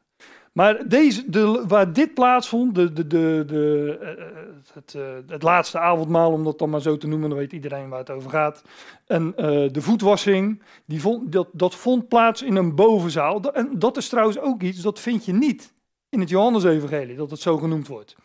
Maar 0.53 0.89
deze, 0.89 1.31
de, 1.31 1.65
waar 1.67 1.93
dit 1.93 2.15
plaatsvond, 2.15 2.75
de, 2.75 2.93
de, 2.93 3.07
de, 3.07 3.45
de, 3.47 3.99
uh, 4.03 4.75
het, 4.75 4.95
uh, 4.95 5.03
het 5.27 5.43
laatste 5.43 5.79
avondmaal, 5.79 6.33
om 6.33 6.45
dat 6.45 6.59
dan 6.59 6.71
maar 6.71 6.81
zo 6.81 6.97
te 6.97 7.07
noemen, 7.07 7.29
dan 7.29 7.39
weet 7.39 7.53
iedereen 7.53 7.89
waar 7.89 7.99
het 7.99 8.11
over 8.11 8.31
gaat. 8.31 8.63
En 9.07 9.33
uh, 9.37 9.45
de 9.73 9.83
voetwassing, 9.83 10.63
die 10.85 11.01
vond, 11.01 11.33
dat, 11.33 11.49
dat 11.53 11.75
vond 11.75 12.09
plaats 12.09 12.43
in 12.43 12.57
een 12.57 12.75
bovenzaal. 12.75 13.53
En 13.55 13.79
dat 13.79 13.97
is 13.97 14.09
trouwens 14.09 14.39
ook 14.39 14.63
iets, 14.63 14.81
dat 14.81 15.01
vind 15.01 15.25
je 15.25 15.33
niet 15.33 15.75
in 16.09 16.21
het 16.21 16.29
Johannesevangelie, 16.29 17.17
dat 17.17 17.31
het 17.31 17.41
zo 17.41 17.57
genoemd 17.57 17.89
wordt. 17.89 18.17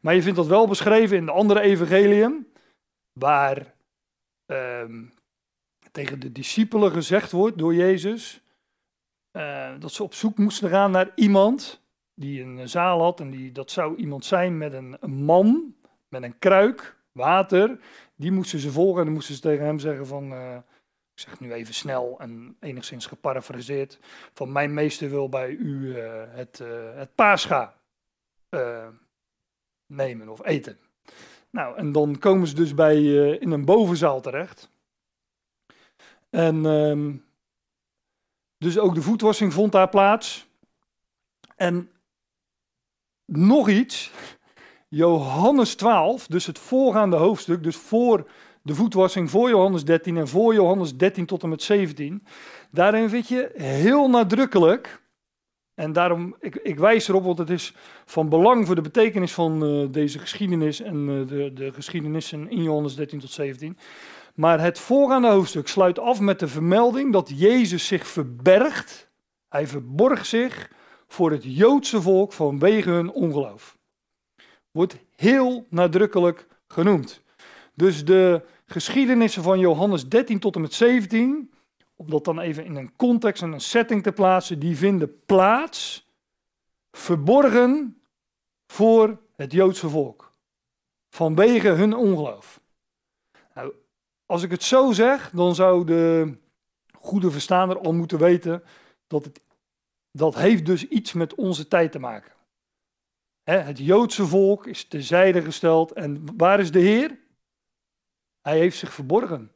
Maar 0.00 0.14
je 0.14 0.22
vindt 0.22 0.36
dat 0.36 0.46
wel 0.46 0.68
beschreven 0.68 1.16
in 1.16 1.26
de 1.26 1.32
andere 1.32 1.60
evangeliën, 1.60 2.46
waar 3.12 3.74
ehm, 4.46 5.02
tegen 5.90 6.20
de 6.20 6.32
discipelen 6.32 6.92
gezegd 6.92 7.30
wordt 7.30 7.58
door 7.58 7.74
Jezus 7.74 8.43
uh, 9.36 9.70
dat 9.78 9.92
ze 9.92 10.02
op 10.02 10.14
zoek 10.14 10.38
moesten 10.38 10.70
gaan 10.70 10.90
naar 10.90 11.10
iemand 11.14 11.80
die 12.14 12.42
een 12.42 12.68
zaal 12.68 13.02
had. 13.02 13.20
En 13.20 13.30
die, 13.30 13.52
dat 13.52 13.70
zou 13.70 13.96
iemand 13.96 14.24
zijn 14.24 14.58
met 14.58 14.72
een, 14.72 14.96
man, 15.06 15.74
met 16.08 16.22
een 16.22 16.38
kruik, 16.38 16.96
water. 17.12 17.78
Die 18.16 18.32
moesten 18.32 18.58
ze 18.58 18.70
volgen 18.70 18.98
en 18.98 19.04
dan 19.04 19.14
moesten 19.14 19.34
ze 19.34 19.40
tegen 19.40 19.64
hem 19.64 19.78
zeggen 19.78 20.06
van... 20.06 20.32
Uh, 20.32 20.56
ik 21.14 21.20
zeg 21.20 21.40
nu 21.40 21.52
even 21.52 21.74
snel 21.74 22.16
en 22.18 22.56
enigszins 22.60 23.06
geparafraseerd. 23.06 23.98
Van 24.32 24.52
mijn 24.52 24.74
meester 24.74 25.10
wil 25.10 25.28
bij 25.28 25.50
u 25.50 25.98
het, 25.98 26.62
het 26.94 27.14
paascha 27.14 27.74
nemen 29.86 30.28
of 30.28 30.44
eten. 30.44 30.78
Nou, 31.50 31.76
en 31.76 31.92
dan 31.92 32.18
komen 32.18 32.46
ze 32.46 32.54
dus 32.54 32.74
bij, 32.74 33.02
in 33.34 33.50
een 33.50 33.64
bovenzaal 33.64 34.20
terecht. 34.20 34.70
En 36.30 36.64
um, 36.64 37.24
dus 38.58 38.78
ook 38.78 38.94
de 38.94 39.02
voetwassing 39.02 39.52
vond 39.52 39.72
daar 39.72 39.88
plaats. 39.88 40.46
En 41.56 41.90
nog 43.24 43.68
iets, 43.68 44.10
Johannes 44.88 45.74
12, 45.74 46.26
dus 46.26 46.46
het 46.46 46.58
voorgaande 46.58 47.16
hoofdstuk, 47.16 47.62
dus 47.62 47.76
voor 47.76 48.30
de 48.62 48.74
voetwassing, 48.74 49.30
voor 49.30 49.48
Johannes 49.48 49.84
13 49.84 50.16
en 50.16 50.28
voor 50.28 50.54
Johannes 50.54 50.96
13 50.96 51.26
tot 51.26 51.42
en 51.42 51.48
met 51.48 51.62
17, 51.62 52.26
daarin 52.70 53.08
vind 53.08 53.28
je 53.28 53.50
heel 53.54 54.08
nadrukkelijk, 54.08 55.02
en 55.74 55.92
daarom, 55.92 56.36
ik, 56.40 56.54
ik 56.54 56.78
wijs 56.78 57.08
erop, 57.08 57.24
want 57.24 57.38
het 57.38 57.50
is 57.50 57.74
van 58.04 58.28
belang 58.28 58.66
voor 58.66 58.74
de 58.74 58.80
betekenis 58.80 59.32
van 59.32 59.64
uh, 59.64 59.86
deze 59.90 60.18
geschiedenis 60.18 60.80
en 60.80 61.08
uh, 61.08 61.26
de, 61.26 61.52
de 61.52 61.72
geschiedenissen 61.72 62.50
in 62.50 62.62
Johannes 62.62 62.94
13 62.94 63.18
tot 63.18 63.30
17, 63.30 63.78
maar 64.34 64.60
het 64.60 64.78
voorgaande 64.78 65.28
hoofdstuk 65.28 65.68
sluit 65.68 65.98
af 65.98 66.20
met 66.20 66.38
de 66.38 66.48
vermelding 66.48 67.12
dat 67.12 67.32
Jezus 67.34 67.86
zich 67.86 68.06
verbergt. 68.06 69.10
Hij 69.48 69.66
verborg 69.66 70.26
zich 70.26 70.70
voor 71.06 71.30
het 71.30 71.42
Joodse 71.44 72.02
volk 72.02 72.32
vanwege 72.32 72.90
hun 72.90 73.10
ongeloof. 73.10 73.78
Wordt 74.70 74.98
heel 75.16 75.66
nadrukkelijk 75.70 76.46
genoemd. 76.68 77.22
Dus 77.74 78.04
de 78.04 78.42
geschiedenissen 78.66 79.42
van 79.42 79.58
Johannes 79.58 80.08
13 80.08 80.38
tot 80.38 80.54
en 80.54 80.60
met 80.60 80.74
17, 80.74 81.52
om 81.96 82.10
dat 82.10 82.24
dan 82.24 82.40
even 82.40 82.64
in 82.64 82.76
een 82.76 82.96
context 82.96 83.42
en 83.42 83.52
een 83.52 83.60
setting 83.60 84.02
te 84.02 84.12
plaatsen, 84.12 84.58
die 84.58 84.76
vinden 84.76 85.24
plaats 85.26 86.08
verborgen 86.92 88.02
voor 88.66 89.20
het 89.36 89.52
Joodse 89.52 89.88
volk. 89.88 90.32
Vanwege 91.10 91.68
hun 91.68 91.94
ongeloof. 91.94 92.62
Als 94.26 94.42
ik 94.42 94.50
het 94.50 94.62
zo 94.62 94.92
zeg, 94.92 95.30
dan 95.30 95.54
zou 95.54 95.84
de 95.84 96.36
goede 96.98 97.30
verstaander 97.30 97.78
al 97.78 97.92
moeten 97.92 98.18
weten 98.18 98.62
dat 99.06 99.24
het, 99.24 99.40
dat 100.10 100.34
heeft 100.34 100.66
dus 100.66 100.88
iets 100.88 101.12
met 101.12 101.34
onze 101.34 101.68
tijd 101.68 101.92
te 101.92 101.98
maken. 101.98 102.32
het 103.42 103.78
Joodse 103.78 104.26
volk 104.26 104.66
is 104.66 104.84
terzijde 104.84 105.42
gesteld 105.42 105.92
en 105.92 106.36
waar 106.36 106.60
is 106.60 106.70
de 106.70 106.78
Heer? 106.78 107.18
Hij 108.40 108.58
heeft 108.58 108.78
zich 108.78 108.92
verborgen. 108.92 109.52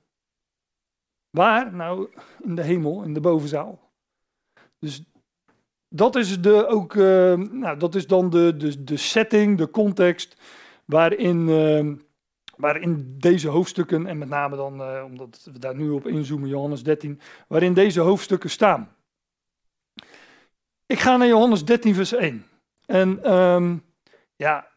Waar? 1.31 1.75
Nou, 1.75 2.11
in 2.43 2.55
de 2.55 2.63
hemel, 2.63 3.03
in 3.03 3.15
de 3.15 3.21
bovenzaal. 3.21 3.93
Dus 4.79 5.03
dat 5.89 6.17
is, 6.17 6.41
de, 6.41 6.67
ook, 6.67 6.95
uh, 6.95 7.35
nou, 7.35 7.79
dat 7.79 7.95
is 7.95 8.07
dan 8.07 8.31
de, 8.31 8.57
de, 8.57 8.85
de 8.85 8.97
setting, 8.97 9.59
de 9.59 9.71
context 9.71 10.41
waarin 10.85 11.49
uh, 11.49 11.95
waarin 12.59 13.15
deze 13.19 13.49
hoofdstukken, 13.49 14.07
en 14.07 14.19
met 14.19 14.29
name 14.29 14.57
dan, 14.57 14.81
uh, 14.81 15.05
omdat 15.05 15.49
we 15.53 15.59
daar 15.59 15.75
nu 15.75 15.91
op 15.91 16.07
inzoomen, 16.07 16.49
Johannes 16.49 16.83
13, 16.83 17.21
waarin 17.49 17.75
deze 17.75 18.01
hoofdstukken 18.01 18.51
staan. 18.51 18.97
Ik 20.87 20.99
ga 20.99 21.17
naar 21.17 21.29
Johannes 21.29 21.65
13, 21.65 21.95
vers 21.95 22.13
1. 22.13 22.47
En 22.87 23.35
um, 23.35 23.85
ja, 24.37 24.69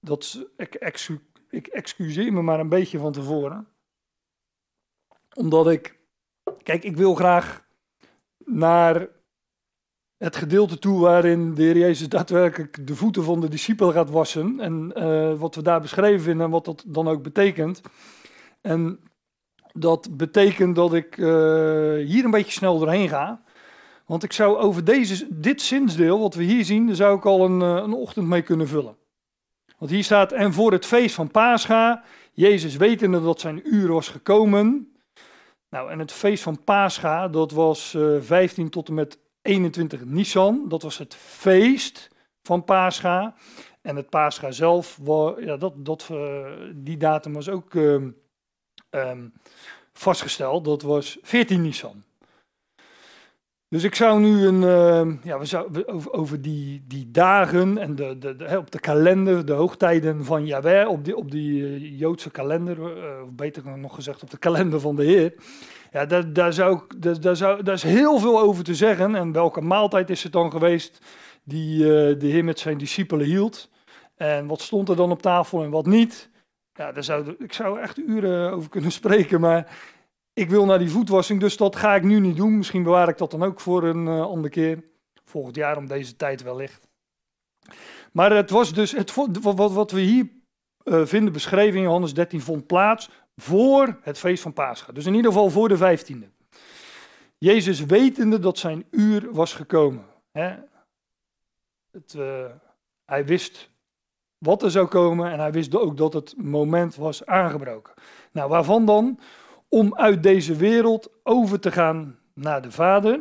dat, 0.00 0.46
ik, 0.56 0.74
excu, 0.74 1.20
ik 1.50 1.66
excuseer 1.66 2.32
me 2.32 2.42
maar 2.42 2.60
een 2.60 2.68
beetje 2.68 2.98
van 2.98 3.12
tevoren. 3.12 3.68
Omdat 5.34 5.70
ik, 5.70 5.98
kijk, 6.62 6.84
ik 6.84 6.96
wil 6.96 7.14
graag 7.14 7.66
naar 8.44 9.08
het 10.22 10.36
gedeelte 10.36 10.78
toe 10.78 11.00
waarin 11.00 11.54
de 11.54 11.62
Heer 11.62 11.78
Jezus 11.78 12.08
daadwerkelijk 12.08 12.86
de 12.86 12.94
voeten 12.94 13.24
van 13.24 13.40
de 13.40 13.48
discipelen 13.48 13.92
gaat 13.92 14.10
wassen. 14.10 14.60
En 14.60 14.92
uh, 14.96 15.32
wat 15.38 15.54
we 15.54 15.62
daar 15.62 15.80
beschreven 15.80 16.20
vinden 16.20 16.44
en 16.44 16.52
wat 16.52 16.64
dat 16.64 16.84
dan 16.86 17.08
ook 17.08 17.22
betekent. 17.22 17.80
En 18.60 19.00
dat 19.72 20.16
betekent 20.16 20.76
dat 20.76 20.94
ik 20.94 21.16
uh, 21.16 21.26
hier 22.06 22.24
een 22.24 22.30
beetje 22.30 22.52
snel 22.52 22.78
doorheen 22.78 23.08
ga. 23.08 23.42
Want 24.06 24.22
ik 24.22 24.32
zou 24.32 24.56
over 24.56 24.84
deze, 24.84 25.26
dit 25.30 25.62
zinsdeel, 25.62 26.20
wat 26.20 26.34
we 26.34 26.42
hier 26.42 26.64
zien, 26.64 26.86
daar 26.86 26.96
zou 26.96 27.16
ik 27.16 27.26
al 27.26 27.44
een, 27.44 27.60
uh, 27.60 27.82
een 27.82 27.94
ochtend 27.94 28.26
mee 28.26 28.42
kunnen 28.42 28.68
vullen. 28.68 28.96
Want 29.78 29.90
hier 29.90 30.04
staat, 30.04 30.32
en 30.32 30.52
voor 30.52 30.72
het 30.72 30.86
feest 30.86 31.14
van 31.14 31.30
Pascha, 31.30 32.02
Jezus 32.32 32.76
wetende 32.76 33.22
dat 33.22 33.40
zijn 33.40 33.74
uur 33.74 33.92
was 33.92 34.08
gekomen. 34.08 34.92
Nou, 35.70 35.90
en 35.90 35.98
het 35.98 36.12
feest 36.12 36.42
van 36.42 36.64
Pascha, 36.64 37.28
dat 37.28 37.52
was 37.52 37.96
15 38.20 38.70
tot 38.70 38.88
en 38.88 38.94
met 38.94 39.18
21 39.42 40.04
Nisan, 40.04 40.68
dat 40.68 40.82
was 40.82 40.98
het 40.98 41.14
feest 41.14 42.08
van 42.42 42.64
Pascha. 42.64 43.34
En 43.82 43.96
het 43.96 44.10
Pascha 44.10 44.50
zelf, 44.50 44.98
ja, 45.38 45.56
dat, 45.56 45.72
dat, 45.76 46.08
uh, 46.12 46.46
die 46.74 46.96
datum 46.96 47.32
was 47.32 47.48
ook 47.48 47.74
uh, 47.74 48.02
um, 48.90 49.32
vastgesteld. 49.92 50.64
Dat 50.64 50.82
was 50.82 51.18
14 51.22 51.62
Nisan. 51.62 52.02
Dus 53.68 53.84
ik 53.84 53.94
zou 53.94 54.20
nu 54.20 54.46
een, 54.46 54.62
uh, 54.62 55.24
ja, 55.24 55.38
we 55.38 55.44
zouden 55.44 56.12
over, 56.12 56.42
die, 56.42 56.84
die 56.86 57.10
dagen 57.10 57.78
en 57.78 57.94
de, 57.94 58.18
de, 58.18 58.56
op 58.58 58.70
de 58.70 58.80
kalender, 58.80 59.46
de 59.46 59.52
hoogtijden 59.52 60.24
van 60.24 60.46
Yahweh, 60.46 60.88
op 60.88 61.04
die, 61.04 61.16
op 61.16 61.30
die 61.30 61.60
uh, 61.60 61.98
Joodse 61.98 62.30
kalender, 62.30 62.78
uh, 62.78 63.22
of 63.22 63.30
beter 63.30 63.78
nog 63.78 63.94
gezegd 63.94 64.22
op 64.22 64.30
de 64.30 64.38
kalender 64.38 64.80
van 64.80 64.96
de 64.96 65.04
Heer. 65.04 65.34
Ja, 65.92 66.06
daar, 66.06 66.32
daar, 66.32 66.52
zou, 66.52 66.80
daar, 66.98 67.20
daar, 67.20 67.36
zou, 67.36 67.70
is 67.72 67.82
heel 67.82 68.18
veel 68.18 68.40
over 68.40 68.64
te 68.64 68.74
zeggen. 68.74 69.14
En 69.14 69.32
welke 69.32 69.60
maaltijd 69.60 70.10
is 70.10 70.22
het 70.22 70.32
dan 70.32 70.50
geweest 70.50 70.98
die 71.44 71.78
uh, 71.78 71.86
de 72.18 72.26
Heer 72.26 72.44
met 72.44 72.58
zijn 72.58 72.78
discipelen 72.78 73.26
hield? 73.26 73.70
En 74.14 74.46
wat 74.46 74.60
stond 74.60 74.88
er 74.88 74.96
dan 74.96 75.10
op 75.10 75.22
tafel 75.22 75.62
en 75.62 75.70
wat 75.70 75.86
niet? 75.86 76.30
Ja, 76.74 76.92
daar 76.92 77.04
zou, 77.04 77.34
ik 77.38 77.52
zou 77.52 77.80
echt 77.80 77.98
uren 77.98 78.52
over 78.52 78.70
kunnen 78.70 78.92
spreken, 78.92 79.40
maar 79.40 79.78
ik 80.32 80.50
wil 80.50 80.64
naar 80.64 80.78
die 80.78 80.90
voetwassing, 80.90 81.40
dus 81.40 81.56
dat 81.56 81.76
ga 81.76 81.94
ik 81.94 82.02
nu 82.02 82.20
niet 82.20 82.36
doen. 82.36 82.56
Misschien 82.56 82.82
bewaar 82.82 83.08
ik 83.08 83.18
dat 83.18 83.30
dan 83.30 83.42
ook 83.42 83.60
voor 83.60 83.84
een 83.84 84.06
uh, 84.06 84.20
andere 84.20 84.48
keer. 84.48 84.84
Volgend 85.24 85.56
jaar 85.56 85.76
om 85.76 85.86
deze 85.86 86.16
tijd 86.16 86.42
wellicht. 86.42 86.88
Maar 88.12 88.32
het 88.32 88.50
was 88.50 88.74
dus, 88.74 88.92
het, 88.92 89.14
wat, 89.14 89.72
wat 89.72 89.90
we 89.90 90.00
hier 90.00 90.28
uh, 90.84 91.04
vinden 91.04 91.32
beschreven 91.32 91.76
in 91.76 91.82
Johannes 91.82 92.14
13 92.14 92.40
vond 92.40 92.66
plaats 92.66 93.10
voor 93.36 93.98
het 94.02 94.18
feest 94.18 94.42
van 94.42 94.52
Pascha. 94.52 94.92
Dus 94.92 95.06
in 95.06 95.14
ieder 95.14 95.32
geval 95.32 95.50
voor 95.50 95.68
de 95.68 95.76
vijftiende. 95.76 96.28
Jezus 97.38 97.84
wetende 97.84 98.38
dat 98.38 98.58
zijn 98.58 98.84
uur 98.90 99.32
was 99.32 99.54
gekomen. 99.54 100.04
Hè? 100.32 100.54
Het, 101.90 102.14
uh, 102.14 102.44
hij 103.04 103.24
wist 103.24 103.70
wat 104.38 104.62
er 104.62 104.70
zou 104.70 104.86
komen 104.86 105.30
en 105.30 105.38
hij 105.38 105.52
wist 105.52 105.76
ook 105.76 105.96
dat 105.96 106.12
het 106.12 106.34
moment 106.36 106.96
was 106.96 107.26
aangebroken. 107.26 107.94
Nou, 108.32 108.48
waarvan 108.48 108.86
dan? 108.86 109.18
Om 109.68 109.94
uit 109.94 110.22
deze 110.22 110.56
wereld 110.56 111.10
over 111.22 111.60
te 111.60 111.72
gaan 111.72 112.18
naar 112.34 112.62
de 112.62 112.70
Vader. 112.70 113.20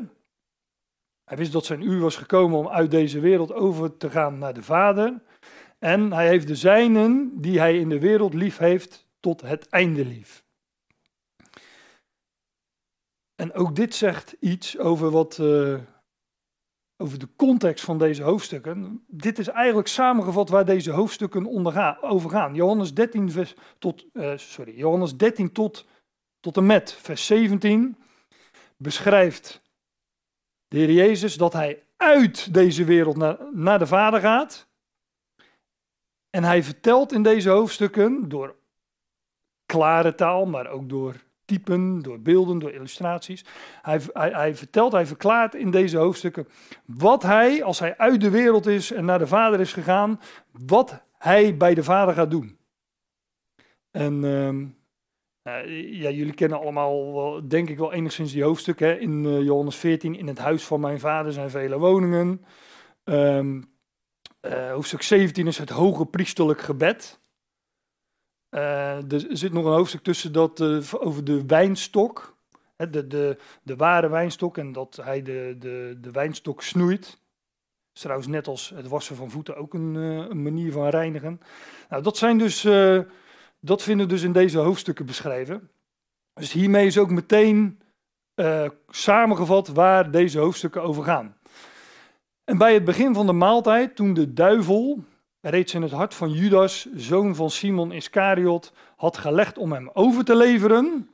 Hij 1.24 1.38
wist 1.38 1.52
dat 1.52 1.66
zijn 1.66 1.82
uur 1.82 2.00
was 2.00 2.16
gekomen 2.16 2.60
om 2.60 2.68
uit 2.68 2.92
deze 2.92 3.20
wereld 3.20 3.54
over 3.54 3.98
te 3.98 4.10
gaan 4.10 4.38
naar 4.38 4.54
de 4.54 4.64
Vader. 4.64 5.22
En 5.80 6.14
hij 6.14 6.28
heeft 6.28 6.48
de 6.48 6.56
zijnen 6.56 7.32
die 7.42 7.60
hij 7.60 7.78
in 7.78 7.90
de 7.90 8.00
wereld 8.00 8.34
lief 8.34 8.58
heeft 8.58 9.10
tot 9.22 9.42
het 9.42 9.70
einde 9.70 10.06
lief. 10.06 10.46
En 13.36 13.54
ook 13.54 13.76
dit 13.76 13.96
zegt 13.96 14.36
iets 14.40 14.78
over 14.78 15.10
wat. 15.10 15.38
Uh, 15.38 15.80
over 17.02 17.20
de 17.20 17.28
context 17.36 17.86
van 17.86 17.98
deze 17.98 18.24
hoofdstukken. 18.24 19.04
Dit 19.08 19.40
is 19.40 19.48
eigenlijk 19.48 19.88
samengevat 19.88 20.50
waar 20.50 20.66
deze 20.66 20.92
hoofdstukken 20.92 21.48
over 22.02 22.30
gaan. 22.30 22.56
Johannes 22.56 22.94
13, 22.94 23.32
vers 23.32 23.56
tot, 23.80 24.06
uh, 24.14 24.38
sorry, 24.38 24.78
Johannes 24.78 25.18
13 25.18 25.52
tot, 25.52 25.86
tot 26.40 26.58
en 26.58 26.66
met 26.66 26.94
vers 26.94 27.26
17 27.26 27.98
beschrijft 28.78 29.62
de 30.68 30.78
Heer 30.78 30.92
Jezus 30.92 31.36
dat 31.36 31.54
hij 31.54 31.84
uit 31.98 32.54
deze 32.54 32.84
wereld 32.84 33.18
naar, 33.18 33.38
naar 33.52 33.80
de 33.80 33.88
Vader 33.88 34.20
gaat. 34.20 34.68
En 36.30 36.44
hij 36.44 36.64
vertelt 36.64 37.12
in 37.12 37.24
deze 37.24 37.50
hoofdstukken 37.50 38.30
door 38.30 38.56
klare 39.72 40.16
taal, 40.16 40.46
maar 40.46 40.70
ook 40.70 40.90
door 40.90 41.16
typen, 41.46 42.02
door 42.02 42.20
beelden, 42.20 42.60
door 42.60 42.72
illustraties. 42.72 43.46
Hij, 43.82 44.02
hij, 44.14 44.30
hij, 44.30 44.56
vertelt, 44.56 44.92
hij 44.92 45.06
verklaart 45.06 45.56
in 45.56 45.72
deze 45.72 45.98
hoofdstukken 45.98 46.48
wat 46.86 47.24
hij, 47.24 47.64
als 47.64 47.80
hij 47.80 47.98
uit 47.98 48.22
de 48.22 48.30
wereld 48.30 48.66
is 48.66 48.92
en 48.92 49.06
naar 49.06 49.20
de 49.20 49.28
Vader 49.28 49.60
is 49.60 49.74
gegaan, 49.74 50.20
wat 50.52 51.04
hij 51.18 51.58
bij 51.58 51.74
de 51.74 51.84
Vader 51.84 52.14
gaat 52.14 52.32
doen. 52.32 52.58
En 53.92 54.24
ehm, 54.24 54.66
ja, 56.02 56.10
jullie 56.10 56.34
kennen 56.34 56.60
allemaal, 56.60 57.48
denk 57.48 57.70
ik 57.70 57.78
wel 57.78 57.94
enigszins 57.94 58.32
die 58.32 58.44
hoofdstukken. 58.44 59.02
In 59.02 59.24
uh, 59.26 59.42
Johannes 59.42 59.76
14, 59.76 60.18
in 60.18 60.28
het 60.28 60.38
huis 60.38 60.64
van 60.64 60.80
mijn 60.80 61.00
vader 61.00 61.34
zijn 61.34 61.50
vele 61.50 61.78
woningen. 61.78 62.46
Um, 63.04 63.70
uh, 64.42 64.72
hoofdstuk 64.72 65.02
17 65.02 65.48
is 65.48 65.58
het 65.58 65.70
hoge 65.70 66.06
priesterlijk 66.06 66.62
gebed. 66.62 67.21
Er 68.52 69.26
zit 69.30 69.54
nog 69.54 69.66
een 69.66 69.72
hoofdstuk 69.72 70.04
tussen 70.04 70.32
dat 70.34 70.62
over 71.00 71.24
de 71.24 71.46
wijnstok. 71.46 72.40
De, 72.76 73.08
de, 73.08 73.38
de 73.64 73.76
ware 73.76 74.10
wijnstok 74.10 74.58
en 74.58 74.72
dat 74.72 75.00
hij 75.04 75.22
de, 75.22 75.56
de, 75.60 75.98
de 76.02 76.12
wijnstok 76.12 76.62
snoeit. 76.62 77.20
Is 77.94 78.02
trouwens 78.02 78.28
net 78.28 78.48
als 78.48 78.72
het 78.76 78.88
wassen 78.88 79.16
van 79.16 79.30
voeten 79.30 79.56
ook 79.56 79.74
een, 79.74 79.96
een 79.96 80.42
manier 80.42 80.72
van 80.72 80.88
reinigen. 80.88 81.42
Nou, 81.90 82.04
dat 82.04 82.18
zijn 82.18 82.38
dus 82.38 82.68
dat 83.60 83.84
vinden 83.84 84.08
dus 84.08 84.22
in 84.22 84.32
deze 84.32 84.58
hoofdstukken 84.58 85.06
beschreven. 85.06 85.70
Dus 86.34 86.52
hiermee 86.52 86.86
is 86.86 86.98
ook 86.98 87.10
meteen 87.10 87.82
samengevat 88.90 89.68
waar 89.68 90.12
deze 90.12 90.40
hoofdstukken 90.40 90.82
over 90.82 91.04
gaan. 91.04 91.38
En 92.44 92.58
bij 92.58 92.74
het 92.74 92.86
begin 92.86 93.14
van 93.14 93.26
de 93.26 93.34
maaltijd, 93.34 93.96
toen 93.96 94.14
de 94.14 94.34
duivel 94.34 95.04
reeds 95.42 95.74
in 95.74 95.82
het 95.82 95.92
hart 95.92 96.14
van 96.14 96.32
Judas, 96.32 96.88
zoon 96.96 97.36
van 97.36 97.50
Simon 97.50 97.92
Iscariot, 97.92 98.74
had 98.96 99.18
gelegd 99.18 99.58
om 99.58 99.72
hem 99.72 99.90
over 99.94 100.26
te 100.26 100.36
leveren. 100.36 101.10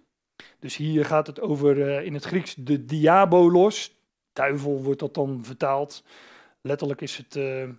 Dus 0.60 0.76
hier 0.76 1.06
gaat 1.06 1.28
het 1.28 1.42
over 1.42 1.78
uh, 1.78 2.06
in 2.06 2.14
het 2.14 2.24
Grieks 2.24 2.56
de 2.56 2.86
diabolos. 2.86 3.96
Duivel 4.34 4.84
wordt 4.84 5.00
dat 5.00 5.14
dan 5.14 5.40
vertaald. 5.44 6.04
Letterlijk 6.62 7.02
is 7.02 7.18
het 7.18 7.36
uh, 7.36 7.70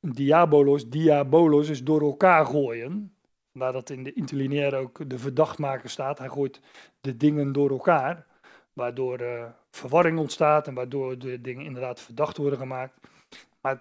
diabolos. 0.00 0.88
Diabolos 0.88 1.68
is 1.68 1.84
door 1.84 2.00
elkaar 2.00 2.46
gooien. 2.46 3.14
Vandaar 3.52 3.72
dat 3.72 3.90
in 3.90 4.02
de 4.02 4.12
interlineair 4.12 4.74
ook 4.74 5.10
de 5.10 5.18
verdachtmaker 5.18 5.90
staat. 5.90 6.18
Hij 6.18 6.28
gooit 6.28 6.60
de 7.00 7.16
dingen 7.16 7.52
door 7.52 7.70
elkaar, 7.70 8.26
waardoor 8.72 9.20
uh, 9.20 9.44
verwarring 9.70 10.18
ontstaat 10.18 10.66
en 10.66 10.74
waardoor 10.74 11.18
de 11.18 11.40
dingen 11.40 11.64
inderdaad 11.64 12.00
verdacht 12.00 12.36
worden 12.36 12.58
gemaakt. 12.58 12.94
Maar 13.60 13.80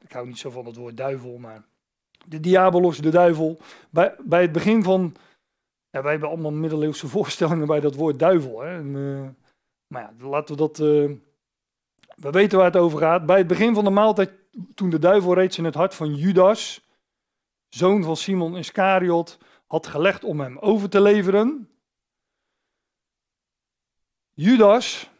ik 0.00 0.12
hou 0.12 0.26
niet 0.26 0.38
zo 0.38 0.50
van 0.50 0.66
het 0.66 0.76
woord 0.76 0.96
duivel, 0.96 1.38
maar 1.38 1.64
de 2.26 2.40
diabolos, 2.40 2.98
de 2.98 3.10
duivel. 3.10 3.58
Bij, 3.90 4.14
bij 4.24 4.42
het 4.42 4.52
begin 4.52 4.82
van, 4.82 5.14
ja, 5.90 6.02
wij 6.02 6.10
hebben 6.10 6.28
allemaal 6.28 6.52
middeleeuwse 6.52 7.08
voorstellingen 7.16 7.66
bij 7.66 7.80
dat 7.80 7.94
woord 7.94 8.18
duivel. 8.18 8.60
Hè? 8.60 8.78
En, 8.78 8.86
uh, 8.86 9.28
maar 9.86 10.02
ja, 10.02 10.26
laten 10.28 10.54
we 10.54 10.60
dat, 10.60 10.78
uh, 10.78 11.10
we 12.16 12.30
weten 12.30 12.58
waar 12.58 12.66
het 12.66 12.76
over 12.76 12.98
gaat. 12.98 13.26
Bij 13.26 13.38
het 13.38 13.46
begin 13.46 13.74
van 13.74 13.84
de 13.84 13.90
maaltijd, 13.90 14.30
toen 14.74 14.90
de 14.90 14.98
duivel 14.98 15.34
reeds 15.34 15.58
in 15.58 15.64
het 15.64 15.74
hart 15.74 15.94
van 15.94 16.14
Judas 16.14 16.80
zoon 17.74 18.02
van 18.02 18.16
Simon 18.16 18.56
Iscariot, 18.56 19.38
had 19.66 19.86
gelegd 19.86 20.24
om 20.24 20.40
hem 20.40 20.58
over 20.58 20.88
te 20.88 21.00
leveren. 21.00 21.70
Judas, 24.32 25.10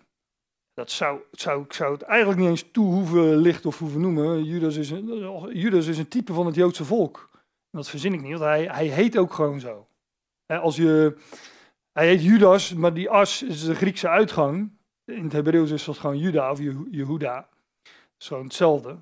dat 0.74 0.90
zou, 0.90 1.20
zou, 1.30 1.62
ik 1.62 1.72
zou 1.72 1.92
het 1.92 2.02
eigenlijk 2.02 2.40
niet 2.40 2.48
eens 2.48 2.66
toe 2.72 2.92
hoeven 2.92 3.36
lichten 3.36 3.68
of 3.68 3.78
hoeven 3.78 4.00
noemen. 4.00 4.44
Judas 4.44 4.76
is, 4.76 4.90
een, 4.90 5.06
Judas 5.52 5.86
is 5.86 5.98
een 5.98 6.08
type 6.08 6.32
van 6.32 6.46
het 6.46 6.54
Joodse 6.54 6.84
volk. 6.84 7.30
Dat 7.70 7.88
verzin 7.88 8.12
ik 8.12 8.22
niet, 8.22 8.30
want 8.30 8.42
hij, 8.42 8.64
hij 8.64 8.86
heet 8.86 9.16
ook 9.16 9.32
gewoon 9.32 9.60
zo. 9.60 9.86
Als 10.46 10.76
je, 10.76 11.16
hij 11.92 12.06
heet 12.06 12.22
Judas, 12.22 12.74
maar 12.74 12.94
die 12.94 13.10
as 13.10 13.42
is 13.42 13.64
de 13.64 13.74
Griekse 13.74 14.08
uitgang. 14.08 14.70
In 15.04 15.22
het 15.22 15.32
Hebreeuws 15.32 15.70
is 15.70 15.84
dat 15.84 15.98
gewoon 15.98 16.18
Juda 16.18 16.50
of 16.50 16.58
Jehuda. 16.90 17.48
Gewoon 18.18 18.44
hetzelfde. 18.44 18.96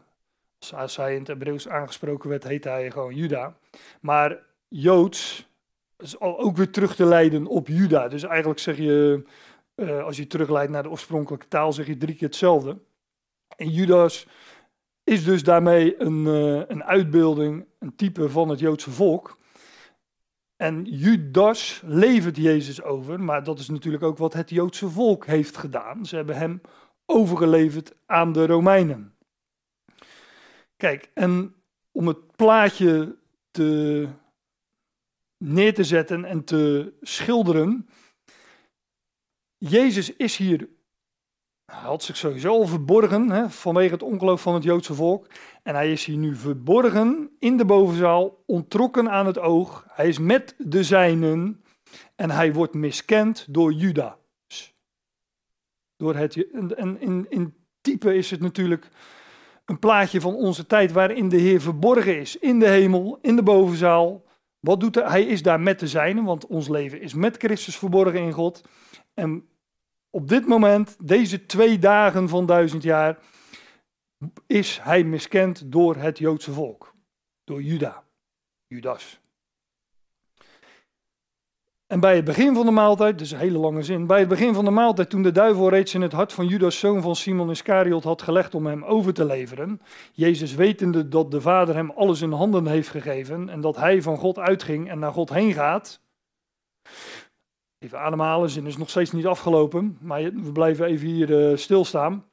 Als 0.74 0.96
hij 0.96 1.12
in 1.12 1.18
het 1.18 1.28
Hebreeuws 1.28 1.68
aangesproken 1.68 2.28
werd, 2.28 2.44
heette 2.44 2.68
hij 2.68 2.90
gewoon 2.90 3.14
Juda. 3.14 3.56
Maar 4.00 4.38
Joods 4.68 5.48
is 5.98 6.20
ook 6.20 6.56
weer 6.56 6.70
terug 6.70 6.94
te 6.94 7.04
leiden 7.04 7.46
op 7.46 7.66
Juda. 7.66 8.08
Dus 8.08 8.22
eigenlijk 8.22 8.60
zeg 8.60 8.76
je, 8.76 9.24
uh, 9.80 10.04
als 10.04 10.16
je 10.16 10.26
terugleidt 10.26 10.72
naar 10.72 10.82
de 10.82 10.90
oorspronkelijke 10.90 11.48
taal, 11.48 11.72
zeg 11.72 11.86
je 11.86 11.96
drie 11.96 12.14
keer 12.14 12.28
hetzelfde. 12.28 12.78
En 13.56 13.70
Judas 13.70 14.26
is 15.04 15.24
dus 15.24 15.42
daarmee 15.42 16.00
een, 16.00 16.24
uh, 16.24 16.62
een 16.66 16.84
uitbeelding, 16.84 17.66
een 17.78 17.96
type 17.96 18.30
van 18.30 18.48
het 18.48 18.58
Joodse 18.58 18.90
volk. 18.90 19.38
En 20.56 20.84
Judas 20.84 21.82
levert 21.84 22.36
Jezus 22.36 22.82
over, 22.82 23.20
maar 23.20 23.44
dat 23.44 23.58
is 23.58 23.68
natuurlijk 23.68 24.02
ook 24.02 24.18
wat 24.18 24.32
het 24.32 24.50
Joodse 24.50 24.88
volk 24.88 25.26
heeft 25.26 25.56
gedaan. 25.56 26.06
Ze 26.06 26.16
hebben 26.16 26.36
hem 26.36 26.60
overgeleverd 27.06 27.94
aan 28.06 28.32
de 28.32 28.46
Romeinen. 28.46 29.14
Kijk, 30.76 31.10
en 31.14 31.54
om 31.92 32.06
het 32.06 32.36
plaatje 32.36 33.16
te, 33.50 34.08
neer 35.36 35.74
te 35.74 35.84
zetten 35.84 36.24
en 36.24 36.44
te 36.44 36.92
schilderen. 37.00 37.88
Jezus 39.68 40.16
is 40.16 40.36
hier, 40.36 40.68
hij 41.66 41.80
had 41.80 42.02
zich 42.02 42.16
sowieso 42.16 42.48
al 42.48 42.66
verborgen 42.66 43.30
hè, 43.30 43.50
vanwege 43.50 43.92
het 43.92 44.02
ongeloof 44.02 44.42
van 44.42 44.54
het 44.54 44.62
Joodse 44.62 44.94
volk. 44.94 45.26
En 45.62 45.74
hij 45.74 45.92
is 45.92 46.04
hier 46.04 46.16
nu 46.16 46.36
verborgen 46.36 47.30
in 47.38 47.56
de 47.56 47.64
bovenzaal, 47.64 48.42
ontrokken 48.46 49.10
aan 49.10 49.26
het 49.26 49.38
oog. 49.38 49.84
Hij 49.88 50.08
is 50.08 50.18
met 50.18 50.54
de 50.58 50.84
zijnen 50.84 51.64
en 52.16 52.30
hij 52.30 52.52
wordt 52.52 52.74
miskend 52.74 53.46
door 53.48 53.72
Judas. 53.72 54.74
Door 55.96 56.14
het, 56.14 56.50
en 56.74 57.00
in, 57.00 57.26
in 57.28 57.54
type 57.80 58.14
is 58.14 58.30
het 58.30 58.40
natuurlijk 58.40 58.88
een 59.64 59.78
plaatje 59.78 60.20
van 60.20 60.34
onze 60.34 60.66
tijd 60.66 60.92
waarin 60.92 61.28
de 61.28 61.36
Heer 61.36 61.60
verborgen 61.60 62.18
is 62.18 62.38
in 62.38 62.58
de 62.58 62.68
hemel, 62.68 63.18
in 63.22 63.36
de 63.36 63.42
bovenzaal. 63.42 64.24
Wat 64.60 64.80
doet 64.80 64.94
hij? 64.94 65.04
Hij 65.04 65.22
is 65.22 65.42
daar 65.42 65.60
met 65.60 65.80
de 65.80 65.88
zijnen, 65.88 66.24
want 66.24 66.46
ons 66.46 66.68
leven 66.68 67.00
is 67.00 67.14
met 67.14 67.36
Christus 67.36 67.78
verborgen 67.78 68.20
in 68.20 68.32
God. 68.32 68.62
En 69.14 69.48
op 70.10 70.28
dit 70.28 70.46
moment, 70.46 70.96
deze 71.02 71.46
twee 71.46 71.78
dagen 71.78 72.28
van 72.28 72.46
duizend 72.46 72.82
jaar, 72.82 73.18
is 74.46 74.78
hij 74.82 75.04
miskend 75.04 75.72
door 75.72 75.96
het 75.96 76.18
Joodse 76.18 76.52
volk. 76.52 76.94
Door 77.44 77.62
Juda, 77.62 78.02
Judas. 78.66 79.20
En 81.86 82.00
bij 82.00 82.16
het 82.16 82.24
begin 82.24 82.54
van 82.54 82.66
de 82.66 82.72
maaltijd, 82.72 83.18
dus 83.18 83.30
een 83.30 83.38
hele 83.38 83.58
lange 83.58 83.82
zin, 83.82 84.06
bij 84.06 84.18
het 84.18 84.28
begin 84.28 84.54
van 84.54 84.64
de 84.64 84.70
maaltijd, 84.70 85.10
toen 85.10 85.22
de 85.22 85.32
duivel 85.32 85.68
reeds 85.68 85.94
in 85.94 86.00
het 86.00 86.12
hart 86.12 86.32
van 86.32 86.46
Judas, 86.46 86.78
zoon 86.78 87.02
van 87.02 87.16
Simon 87.16 87.50
Iscariot, 87.50 88.04
had 88.04 88.22
gelegd 88.22 88.54
om 88.54 88.66
hem 88.66 88.84
over 88.84 89.14
te 89.14 89.24
leveren, 89.24 89.80
Jezus 90.12 90.54
wetende 90.54 91.08
dat 91.08 91.30
de 91.30 91.40
Vader 91.40 91.74
hem 91.74 91.90
alles 91.90 92.20
in 92.20 92.32
handen 92.32 92.66
heeft 92.66 92.88
gegeven 92.88 93.48
en 93.48 93.60
dat 93.60 93.76
hij 93.76 94.02
van 94.02 94.16
God 94.16 94.38
uitging 94.38 94.90
en 94.90 94.98
naar 94.98 95.12
God 95.12 95.30
heen 95.30 95.52
gaat. 95.52 96.00
Even 97.80 98.00
ademhalen, 98.00 98.50
zin 98.50 98.66
is 98.66 98.76
nog 98.76 98.90
steeds 98.90 99.12
niet 99.12 99.26
afgelopen, 99.26 99.98
maar 100.00 100.22
we 100.22 100.52
blijven 100.52 100.86
even 100.86 101.06
hier 101.06 101.50
uh, 101.50 101.56
stilstaan. 101.56 102.24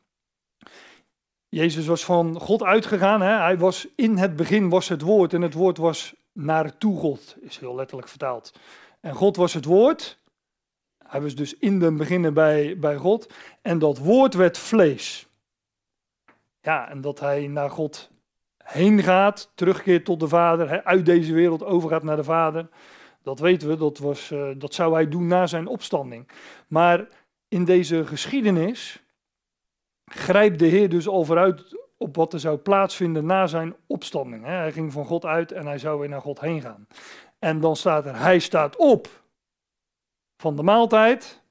Jezus 1.49 1.87
was 1.87 2.05
van 2.05 2.39
God 2.39 2.63
uitgegaan, 2.63 3.21
hè? 3.21 3.31
hij 3.31 3.57
was 3.57 3.87
in 3.95 4.17
het 4.17 4.35
begin 4.35 4.69
was 4.69 4.87
het 4.87 5.01
woord 5.01 5.33
en 5.33 5.41
het 5.41 5.53
woord 5.53 5.77
was 5.77 6.15
naar 6.33 6.77
toe 6.77 6.99
God, 6.99 7.35
is 7.39 7.57
heel 7.57 7.75
letterlijk 7.75 8.07
vertaald. 8.07 8.59
En 8.99 9.13
God 9.13 9.35
was 9.35 9.53
het 9.53 9.65
woord. 9.65 10.19
Hij 11.07 11.21
was 11.21 11.35
dus 11.35 11.57
in 11.57 11.79
den 11.79 11.97
beginnen 11.97 12.33
bij, 12.33 12.79
bij 12.79 12.95
God. 12.95 13.33
En 13.61 13.79
dat 13.79 13.97
woord 13.97 14.33
werd 14.33 14.57
vlees. 14.57 15.27
Ja, 16.61 16.89
en 16.89 17.01
dat 17.01 17.19
hij 17.19 17.47
naar 17.47 17.69
God 17.69 18.11
heen 18.57 19.03
gaat, 19.03 19.51
terugkeert 19.55 20.05
tot 20.05 20.19
de 20.19 20.27
Vader, 20.27 20.83
uit 20.83 21.05
deze 21.05 21.33
wereld 21.33 21.63
overgaat 21.63 22.03
naar 22.03 22.15
de 22.15 22.23
Vader. 22.23 22.69
Dat 23.27 23.39
weten 23.39 23.67
we, 23.67 23.77
dat, 23.77 23.97
was, 23.97 24.31
uh, 24.31 24.51
dat 24.57 24.73
zou 24.73 24.93
hij 24.93 25.07
doen 25.07 25.27
na 25.27 25.47
zijn 25.47 25.67
opstanding. 25.67 26.29
Maar 26.67 27.07
in 27.47 27.65
deze 27.65 28.05
geschiedenis 28.05 29.03
grijpt 30.05 30.59
de 30.59 30.65
Heer 30.65 30.89
dus 30.89 31.07
al 31.07 31.23
vooruit 31.23 31.85
op 31.97 32.15
wat 32.15 32.33
er 32.33 32.39
zou 32.39 32.57
plaatsvinden 32.57 33.25
na 33.25 33.47
zijn 33.47 33.75
opstanding. 33.87 34.43
Hij 34.43 34.71
ging 34.71 34.91
van 34.91 35.05
God 35.05 35.25
uit 35.25 35.51
en 35.51 35.65
hij 35.65 35.77
zou 35.77 35.99
weer 35.99 36.09
naar 36.09 36.21
God 36.21 36.39
heen 36.39 36.61
gaan. 36.61 36.87
En 37.39 37.59
dan 37.59 37.75
staat 37.75 38.05
er, 38.05 38.19
hij 38.19 38.39
staat 38.39 38.75
op 38.75 39.23
van 40.37 40.55
de 40.55 40.63
maaltijd. 40.63 41.43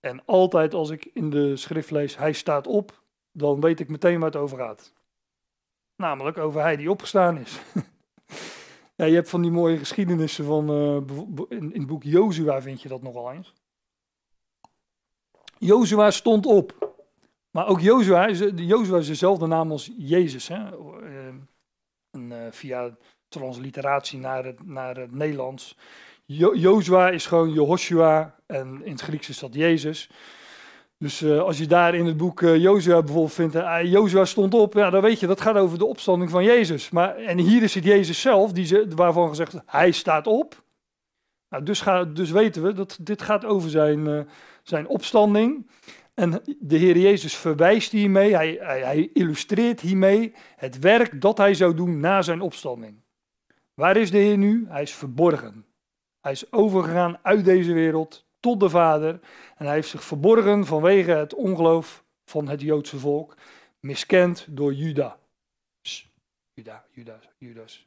En 0.00 0.24
altijd 0.24 0.74
als 0.74 0.90
ik 0.90 1.04
in 1.04 1.30
de 1.30 1.56
schrift 1.56 1.90
lees, 1.90 2.16
hij 2.16 2.32
staat 2.32 2.66
op, 2.66 3.02
dan 3.32 3.60
weet 3.60 3.80
ik 3.80 3.88
meteen 3.88 4.18
waar 4.18 4.30
het 4.30 4.40
over 4.40 4.58
gaat. 4.58 4.92
Namelijk 5.96 6.38
over 6.38 6.60
hij 6.60 6.76
die 6.76 6.90
opgestaan 6.90 7.38
is. 7.38 7.60
ja, 8.98 9.04
je 9.04 9.14
hebt 9.14 9.28
van 9.28 9.42
die 9.42 9.50
mooie 9.50 9.78
geschiedenissen 9.78 10.44
van, 10.44 10.70
uh, 10.70 10.96
in, 11.48 11.72
in 11.72 11.78
het 11.80 11.86
boek 11.86 12.02
Jozua 12.02 12.62
vind 12.62 12.82
je 12.82 12.88
dat 12.88 13.02
nogal 13.02 13.32
eens. 13.32 13.54
Jozua 15.58 16.10
stond 16.10 16.46
op. 16.46 16.96
Maar 17.50 17.66
ook 17.66 17.80
Jozua, 17.80 18.30
Jozua 18.54 18.98
is 18.98 19.06
dezelfde 19.06 19.46
naam 19.46 19.70
als 19.70 19.90
Jezus. 19.96 20.48
Hè? 20.48 20.68
En, 22.10 22.48
via 22.50 22.96
transliteratie 23.28 24.18
naar 24.18 24.44
het, 24.44 24.66
naar 24.66 24.96
het 24.96 25.12
Nederlands. 25.12 25.76
Jo 26.24 26.54
Jozua 26.54 27.10
is 27.10 27.26
gewoon 27.26 27.52
Jehoshua 27.52 28.40
en 28.46 28.84
in 28.84 28.92
het 28.92 29.00
Grieks 29.00 29.28
is 29.28 29.38
dat 29.38 29.54
Jezus. 29.54 30.10
Dus 30.98 31.20
uh, 31.20 31.40
als 31.40 31.58
je 31.58 31.66
daar 31.66 31.94
in 31.94 32.06
het 32.06 32.16
boek 32.16 32.40
uh, 32.40 32.56
Jozua 32.56 33.02
bijvoorbeeld 33.02 33.32
vindt, 33.32 33.54
uh, 33.54 33.78
Jozua 33.82 34.24
stond 34.24 34.54
op, 34.54 34.74
ja, 34.74 34.90
dan 34.90 35.02
weet 35.02 35.20
je, 35.20 35.26
dat 35.26 35.40
gaat 35.40 35.56
over 35.56 35.78
de 35.78 35.84
opstanding 35.84 36.30
van 36.30 36.44
Jezus. 36.44 36.90
Maar, 36.90 37.16
en 37.16 37.38
hier 37.38 37.62
is 37.62 37.74
het 37.74 37.84
Jezus 37.84 38.20
zelf, 38.20 38.52
die 38.52 38.66
ze, 38.66 38.86
waarvan 38.94 39.28
gezegd, 39.28 39.54
hij 39.66 39.90
staat 39.90 40.26
op. 40.26 40.62
Nou, 41.48 41.62
dus, 41.62 41.80
ga, 41.80 42.04
dus 42.04 42.30
weten 42.30 42.62
we 42.62 42.72
dat 42.72 42.98
dit 43.00 43.22
gaat 43.22 43.44
over 43.44 43.70
zijn, 43.70 44.28
zijn 44.62 44.88
opstanding. 44.88 45.66
En 46.14 46.42
de 46.58 46.76
Heer 46.76 46.98
Jezus 46.98 47.36
verwijst 47.36 47.92
hiermee, 47.92 48.34
hij, 48.34 48.58
hij, 48.60 48.80
hij 48.80 49.10
illustreert 49.12 49.80
hiermee 49.80 50.34
het 50.56 50.78
werk 50.78 51.20
dat 51.20 51.38
hij 51.38 51.54
zou 51.54 51.74
doen 51.74 52.00
na 52.00 52.22
zijn 52.22 52.40
opstanding. 52.40 53.02
Waar 53.74 53.96
is 53.96 54.10
de 54.10 54.18
Heer 54.18 54.38
nu? 54.38 54.66
Hij 54.68 54.82
is 54.82 54.94
verborgen. 54.94 55.66
Hij 56.20 56.32
is 56.32 56.52
overgegaan 56.52 57.18
uit 57.22 57.44
deze 57.44 57.72
wereld 57.72 58.27
tot 58.40 58.60
de 58.60 58.68
Vader. 58.68 59.20
En 59.56 59.66
hij 59.66 59.74
heeft 59.74 59.88
zich 59.88 60.04
verborgen 60.04 60.66
vanwege 60.66 61.10
het 61.10 61.34
ongeloof 61.34 62.04
van 62.24 62.48
het 62.48 62.60
Joodse 62.60 62.98
volk, 62.98 63.36
miskend 63.80 64.46
door 64.48 64.72
Juda. 64.72 65.18
Juda, 66.54 66.84
Judas, 66.90 67.28
Judas. 67.38 67.86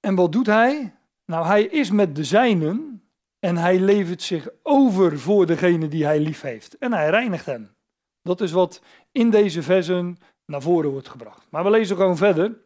En 0.00 0.14
wat 0.14 0.32
doet 0.32 0.46
hij? 0.46 0.94
Nou, 1.24 1.46
hij 1.46 1.62
is 1.62 1.90
met 1.90 2.16
de 2.16 2.24
zijnen 2.24 3.02
en 3.38 3.56
hij 3.56 3.78
levert 3.78 4.22
zich 4.22 4.48
over 4.62 5.18
voor 5.18 5.46
degene 5.46 5.88
die 5.88 6.04
hij 6.04 6.20
lief 6.20 6.40
heeft. 6.40 6.78
En 6.78 6.92
hij 6.92 7.10
reinigt 7.10 7.46
hen. 7.46 7.74
Dat 8.22 8.40
is 8.40 8.52
wat 8.52 8.82
in 9.12 9.30
deze 9.30 9.62
versen 9.62 10.18
naar 10.44 10.62
voren 10.62 10.90
wordt 10.90 11.08
gebracht. 11.08 11.46
Maar 11.50 11.64
we 11.64 11.70
lezen 11.70 11.96
gewoon 11.96 12.16
verder. 12.16 12.58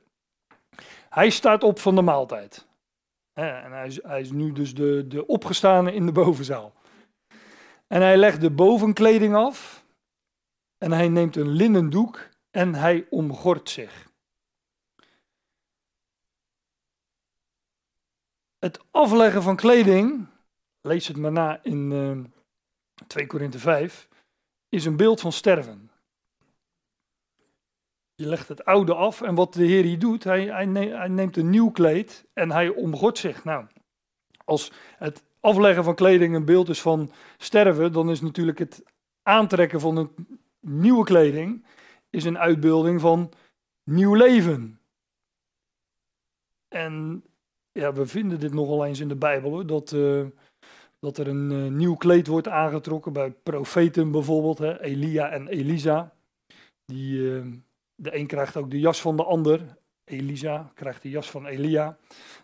Hij 1.11 1.30
staat 1.30 1.62
op 1.62 1.78
van 1.78 1.94
de 1.94 2.02
maaltijd. 2.02 2.66
En 3.35 3.73
hij 3.73 3.87
is, 3.87 4.03
hij 4.03 4.20
is 4.20 4.31
nu 4.31 4.53
dus 4.53 4.75
de, 4.75 5.07
de 5.09 5.27
opgestane 5.27 5.94
in 5.94 6.07
de 6.07 6.12
bovenzaal. 6.12 6.75
En 7.87 8.01
hij 8.01 8.16
legt 8.16 8.40
de 8.40 8.51
bovenkleding 8.51 9.35
af. 9.35 9.85
En 10.79 10.92
hij 10.92 11.09
neemt 11.09 11.37
een 11.37 11.49
linnen 11.49 11.90
doek 11.90 12.29
en 12.51 12.75
hij 12.75 13.07
omgort 13.11 13.70
zich. 13.70 14.12
Het 18.59 18.81
afleggen 18.90 19.42
van 19.42 19.57
kleding, 19.57 20.27
lees 20.81 21.09
het 21.09 21.16
maar 21.16 21.33
na 21.33 21.62
in 21.62 21.90
uh, 21.90 22.11
eh, 22.11 22.18
2 23.07 23.27
Korinthe 23.27 23.59
5, 23.59 24.09
is 24.68 24.85
een 24.85 24.97
beeld 24.97 25.20
van 25.20 25.33
sterven. 25.33 25.90
Je 28.14 28.27
legt 28.27 28.48
het 28.48 28.64
oude 28.64 28.94
af 28.94 29.22
en 29.22 29.35
wat 29.35 29.53
de 29.55 29.64
Heer 29.64 29.85
hier 29.85 29.98
doet, 29.98 30.24
hij, 30.24 30.44
hij, 30.44 31.09
neemt 31.09 31.37
een 31.37 31.50
nieuw 31.50 31.70
kleed 31.70 32.27
en 32.33 32.50
hij 32.50 32.68
omgort 32.68 33.18
zich. 33.18 33.44
Nou, 33.44 33.66
als 34.44 34.72
het 34.98 35.24
afleggen 35.40 35.85
van 35.85 35.94
kleding 35.94 36.35
een 36.35 36.44
beeld 36.44 36.68
is 36.68 36.81
van 36.81 37.11
sterven, 37.38 37.92
dan 37.92 38.11
is 38.11 38.20
natuurlijk 38.20 38.59
het 38.59 38.83
aantrekken 39.22 39.81
van 39.81 39.96
een 39.96 40.11
nieuwe 40.61 41.05
kleding 41.05 41.64
is 42.11 42.24
een 42.24 42.38
uitbeelding 42.38 43.00
van 43.00 43.33
nieuw 43.90 44.14
leven. 44.14 44.81
En 46.68 47.24
ja, 47.72 47.92
we 47.92 48.07
vinden 48.07 48.40
dit 48.40 48.53
nogal 48.53 48.85
eens 48.85 49.00
in 49.00 49.09
de 49.09 49.16
Bijbel, 49.16 49.50
hoor, 49.50 49.66
dat, 49.66 49.92
uh, 49.92 50.27
dat 50.98 51.18
er 51.18 51.29
een 51.29 51.50
uh, 51.50 51.70
nieuw 51.70 51.94
kleed 51.94 52.27
wordt 52.27 52.48
aangetrokken 52.48 53.12
bij 53.12 53.31
profeten 53.31 54.11
bijvoorbeeld, 54.11 54.59
hè, 54.59 54.81
Elia 54.81 55.31
en 55.31 55.48
Elisa. 55.48 56.14
Die, 56.85 57.18
uh, 57.18 57.44
de 57.94 58.16
een 58.16 58.26
krijgt 58.26 58.57
ook 58.57 58.70
de 58.70 58.80
jas 58.80 59.00
van 59.00 59.16
de 59.16 59.24
ander. 59.24 59.76
Elisa 60.04 60.70
krijgt 60.74 61.02
de 61.02 61.11
jas 61.11 61.30
van 61.30 61.46
Elia, 61.46 61.96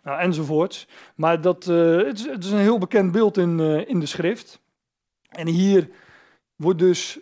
nou, 0.02 0.20
enzovoorts. 0.20 0.88
Maar 1.14 1.40
dat, 1.40 1.66
uh, 1.66 1.96
het, 2.06 2.44
is, 2.44 2.50
een 2.50 2.58
heel 2.58 2.78
bekend 2.78 3.12
beeld 3.12 3.36
in, 3.36 3.58
uh, 3.58 3.88
in 3.88 4.00
de 4.00 4.06
schrift. 4.06 4.60
En 5.28 5.46
hier 5.46 5.90
wordt 6.56 6.78
dus, 6.78 7.18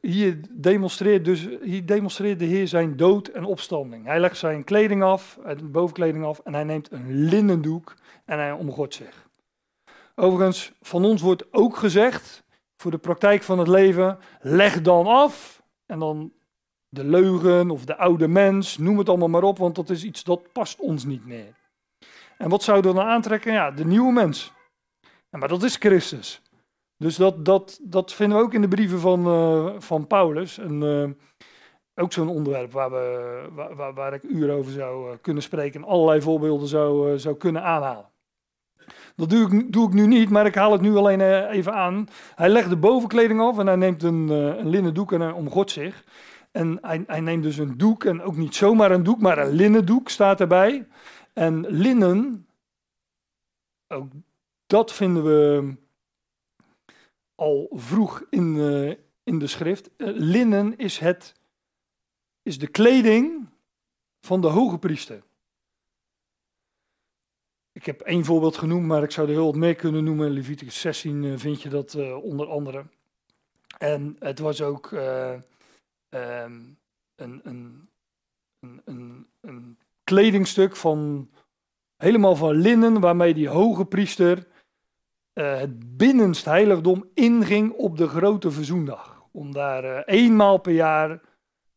hier 0.00 0.40
demonstreert, 0.50 1.24
dus, 1.24 1.48
hier 1.62 1.86
demonstreert 1.86 2.38
de 2.38 2.44
Heer 2.44 2.68
zijn 2.68 2.96
dood 2.96 3.28
en 3.28 3.44
opstanding. 3.44 4.06
Hij 4.06 4.20
legt 4.20 4.36
zijn 4.36 4.64
kleding 4.64 5.02
af, 5.02 5.38
de 5.56 5.64
bovenkleding 5.64 6.24
af, 6.24 6.40
en 6.44 6.54
hij 6.54 6.64
neemt 6.64 6.92
een 6.92 7.24
linnendoek 7.24 7.94
en 8.24 8.38
hij 8.38 8.52
omgort 8.52 8.94
zich. 8.94 9.28
Overigens, 10.14 10.72
van 10.80 11.04
ons 11.04 11.22
wordt 11.22 11.52
ook 11.52 11.76
gezegd, 11.76 12.44
voor 12.76 12.90
de 12.90 12.98
praktijk 12.98 13.42
van 13.42 13.58
het 13.58 13.68
leven, 13.68 14.18
leg 14.40 14.82
dan 14.82 15.06
af 15.06 15.62
en 15.86 15.98
dan 15.98 16.32
de 16.94 17.04
leugen 17.04 17.70
of 17.70 17.84
de 17.84 17.96
oude 17.96 18.28
mens, 18.28 18.78
noem 18.78 18.98
het 18.98 19.08
allemaal 19.08 19.28
maar 19.28 19.42
op, 19.42 19.58
want 19.58 19.74
dat 19.74 19.90
is 19.90 20.04
iets 20.04 20.24
dat 20.24 20.52
past 20.52 20.80
ons 20.80 21.04
niet 21.04 21.26
meer. 21.26 21.54
En 22.38 22.48
wat 22.48 22.62
we 22.76 22.80
dan 22.80 23.00
aantrekken? 23.00 23.52
Ja, 23.52 23.70
de 23.70 23.84
nieuwe 23.84 24.12
mens. 24.12 24.52
Ja, 25.30 25.38
maar 25.38 25.48
dat 25.48 25.62
is 25.62 25.76
Christus. 25.76 26.42
Dus 26.96 27.16
dat, 27.16 27.44
dat, 27.44 27.80
dat 27.82 28.12
vinden 28.12 28.38
we 28.38 28.44
ook 28.44 28.54
in 28.54 28.60
de 28.60 28.68
brieven 28.68 29.00
van, 29.00 29.26
uh, 29.26 29.72
van 29.78 30.06
Paulus. 30.06 30.58
En, 30.58 30.82
uh, 30.82 31.08
ook 31.94 32.12
zo'n 32.12 32.28
onderwerp 32.28 32.72
waar, 32.72 32.90
we, 32.90 33.48
waar, 33.74 33.94
waar, 33.94 34.14
ik 34.14 34.22
uren 34.22 34.54
over 34.54 34.72
zou 34.72 35.10
uh, 35.10 35.16
kunnen 35.20 35.42
spreken 35.42 35.82
en 35.82 35.88
allerlei 35.88 36.22
voorbeelden 36.22 36.68
zou, 36.68 37.18
zou 37.18 37.36
kunnen 37.36 37.62
aanhalen. 37.62 38.12
Dat 39.16 39.30
doe 39.30 39.52
ik, 39.52 39.72
doe 39.72 39.86
ik 39.86 39.94
nu 39.94 40.06
niet, 40.06 40.30
maar 40.30 40.46
ik 40.46 40.54
haal 40.54 40.72
het 40.72 40.80
nu 40.80 40.96
alleen 40.96 41.48
even 41.48 41.72
aan. 41.72 42.08
Hij 42.34 42.48
legt 42.48 42.68
de 42.68 42.76
bovenkleding 42.76 43.40
af 43.40 43.58
en 43.58 43.66
hij 43.66 43.76
neemt 43.76 44.02
een, 44.02 44.28
een 44.28 44.68
linnen 44.68 44.94
doek 44.94 45.12
en 45.12 45.20
hij 45.20 45.32
zich. 45.70 46.04
En 46.54 46.78
hij, 46.80 47.20
neemt 47.20 47.42
dus 47.42 47.56
een 47.56 47.78
doek, 47.78 48.04
en 48.04 48.22
ook 48.22 48.36
niet 48.36 48.54
zomaar 48.54 48.90
een 48.90 49.02
doek, 49.02 49.20
maar 49.20 49.38
een 49.38 49.52
linnen 49.52 49.86
doek 49.86 50.08
staat 50.08 50.40
erbij. 50.40 50.86
En 51.32 51.66
linnen, 51.66 52.46
ook 53.88 54.12
dat 54.66 54.92
vinden 54.92 55.24
we 55.24 55.74
al 57.34 57.68
vroeg 57.72 58.24
in, 58.30 58.54
uh, 58.54 58.94
in 59.22 59.38
de 59.38 59.46
schrift. 59.46 59.90
Uh, 59.96 60.08
linnen 60.12 60.76
is, 60.76 60.98
het, 60.98 61.34
is 62.42 62.58
de 62.58 62.68
kleding 62.68 63.48
van 64.20 64.40
de 64.40 64.48
hoge 64.48 64.78
priester. 64.78 65.22
Ik 67.72 67.86
heb 67.86 68.00
één 68.00 68.24
voorbeeld 68.24 68.56
genoemd, 68.56 68.86
maar 68.86 69.02
ik 69.02 69.10
zou 69.10 69.26
er 69.26 69.32
heel 69.32 69.44
wat 69.44 69.56
meer 69.56 69.74
kunnen 69.74 70.04
noemen. 70.04 70.30
Leviticus 70.30 70.80
16 70.80 71.22
uh, 71.22 71.38
vind 71.38 71.62
je 71.62 71.68
dat 71.68 71.94
onder 72.22 72.46
andere. 72.46 72.86
En 73.78 74.16
het 74.18 74.38
was 74.38 74.62
ook 74.62 74.92
um, 76.14 76.78
een, 77.16 77.40
een, 77.44 77.88
een, 78.84 79.26
een, 79.40 79.78
kledingstuk 80.04 80.76
van 80.76 81.30
helemaal 81.96 82.36
van 82.36 82.54
linnen, 82.54 83.00
waarmee 83.00 83.34
die 83.34 83.48
hoge 83.48 83.84
priester 83.84 84.46
uh, 85.34 85.58
het 85.58 85.96
binnenst 85.96 86.44
heiligdom 86.44 87.04
inging 87.14 87.72
op 87.72 87.96
de 87.96 88.08
grote 88.08 88.50
verzoendag. 88.50 89.22
Om 89.32 89.52
daar 89.52 89.84
uh, 89.84 90.00
eenmaal 90.04 90.58
per 90.58 90.72
jaar 90.72 91.20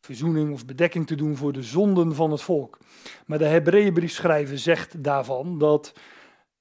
verzoening 0.01 0.53
of 0.53 0.65
bedekking 0.65 1.07
te 1.07 1.15
doen 1.15 1.35
voor 1.35 1.53
de 1.53 1.63
zonden 1.63 2.15
van 2.15 2.31
het 2.31 2.41
volk. 2.41 2.77
Maar 3.25 3.37
de 3.37 3.45
Hebreeënbriefschrijver 3.45 4.57
zegt 4.57 5.03
daarvan 5.03 5.57
dat, 5.57 5.93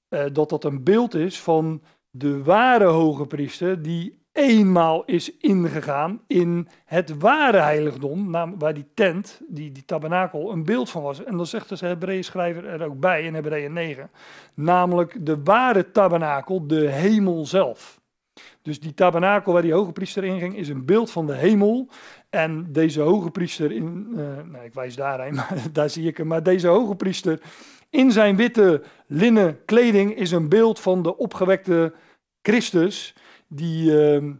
uh, 0.08 0.24
dat 0.32 0.48
dat 0.48 0.64
een 0.64 0.84
beeld 0.84 1.14
is 1.14 1.40
van 1.40 1.82
de 2.10 2.42
ware 2.42 2.84
hoge 2.84 3.26
priester 3.26 3.82
die 3.82 4.25
eenmaal 4.36 5.04
is 5.04 5.36
ingegaan 5.36 6.20
in 6.26 6.68
het 6.84 7.18
ware 7.18 7.58
heiligdom, 7.58 8.30
waar 8.58 8.74
die 8.74 8.86
tent, 8.94 9.40
die, 9.48 9.72
die 9.72 9.84
tabernakel, 9.84 10.52
een 10.52 10.64
beeld 10.64 10.90
van 10.90 11.02
was. 11.02 11.24
En 11.24 11.36
dan 11.36 11.46
zegt 11.46 11.68
de 11.68 11.86
Hebreeën 11.86 12.24
schrijver 12.24 12.66
er 12.66 12.84
ook 12.84 13.00
bij 13.00 13.22
in 13.22 13.34
Hebreeën 13.34 13.72
9, 13.72 14.10
namelijk 14.54 15.26
de 15.26 15.42
ware 15.42 15.90
tabernakel, 15.90 16.66
de 16.66 16.88
hemel 16.88 17.46
zelf. 17.46 18.00
Dus 18.62 18.80
die 18.80 18.94
tabernakel 18.94 19.52
waar 19.52 19.62
die 19.62 19.72
hoge 19.72 19.92
priester 19.92 20.24
in 20.24 20.38
ging, 20.38 20.56
is 20.56 20.68
een 20.68 20.84
beeld 20.84 21.10
van 21.10 21.26
de 21.26 21.34
hemel. 21.34 21.88
En 22.30 22.72
deze 22.72 23.00
hoge 23.00 23.30
priester, 23.30 23.72
in, 23.72 24.06
uh, 24.10 24.18
nou, 24.52 24.64
ik 24.64 24.74
wijs 24.74 24.96
daarheen, 24.96 25.40
daar 25.72 25.90
zie 25.90 26.06
ik 26.06 26.16
hem, 26.16 26.26
maar 26.26 26.42
deze 26.42 26.68
hoge 26.68 26.94
priester 26.94 27.40
in 27.90 28.12
zijn 28.12 28.36
witte 28.36 28.82
linnen 29.06 29.64
kleding 29.64 30.16
is 30.16 30.30
een 30.30 30.48
beeld 30.48 30.80
van 30.80 31.02
de 31.02 31.16
opgewekte 31.16 31.94
Christus 32.42 33.14
die, 33.48 34.00
ehm, 34.00 34.34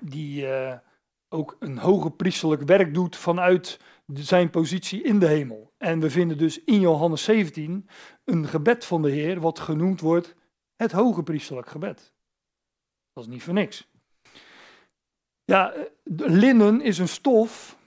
die 0.00 0.42
uh, 0.42 0.76
ook 1.28 1.56
een 1.60 1.78
hoge 1.78 2.10
priesterlijk 2.10 2.62
werk 2.62 2.94
doet 2.94 3.16
vanuit 3.16 3.80
zijn 4.14 4.50
positie 4.50 5.02
in 5.02 5.18
de 5.18 5.26
hemel. 5.26 5.72
En 5.78 6.00
we 6.00 6.10
vinden 6.10 6.38
dus 6.38 6.64
in 6.64 6.80
Johannes 6.80 7.24
17 7.24 7.88
een 8.24 8.48
gebed 8.48 8.84
van 8.84 9.02
de 9.02 9.10
Heer, 9.10 9.40
wat 9.40 9.58
genoemd 9.58 10.00
wordt 10.00 10.34
het 10.76 10.92
hoge 10.92 11.22
priesterlijk 11.22 11.68
gebed. 11.68 12.12
Dat 13.12 13.24
is 13.24 13.30
niet 13.30 13.42
voor 13.42 13.54
niks. 13.54 13.88
Ja, 15.44 15.74
linnen 16.16 16.80
is 16.80 16.98
een 16.98 17.08
stof, 17.08 17.78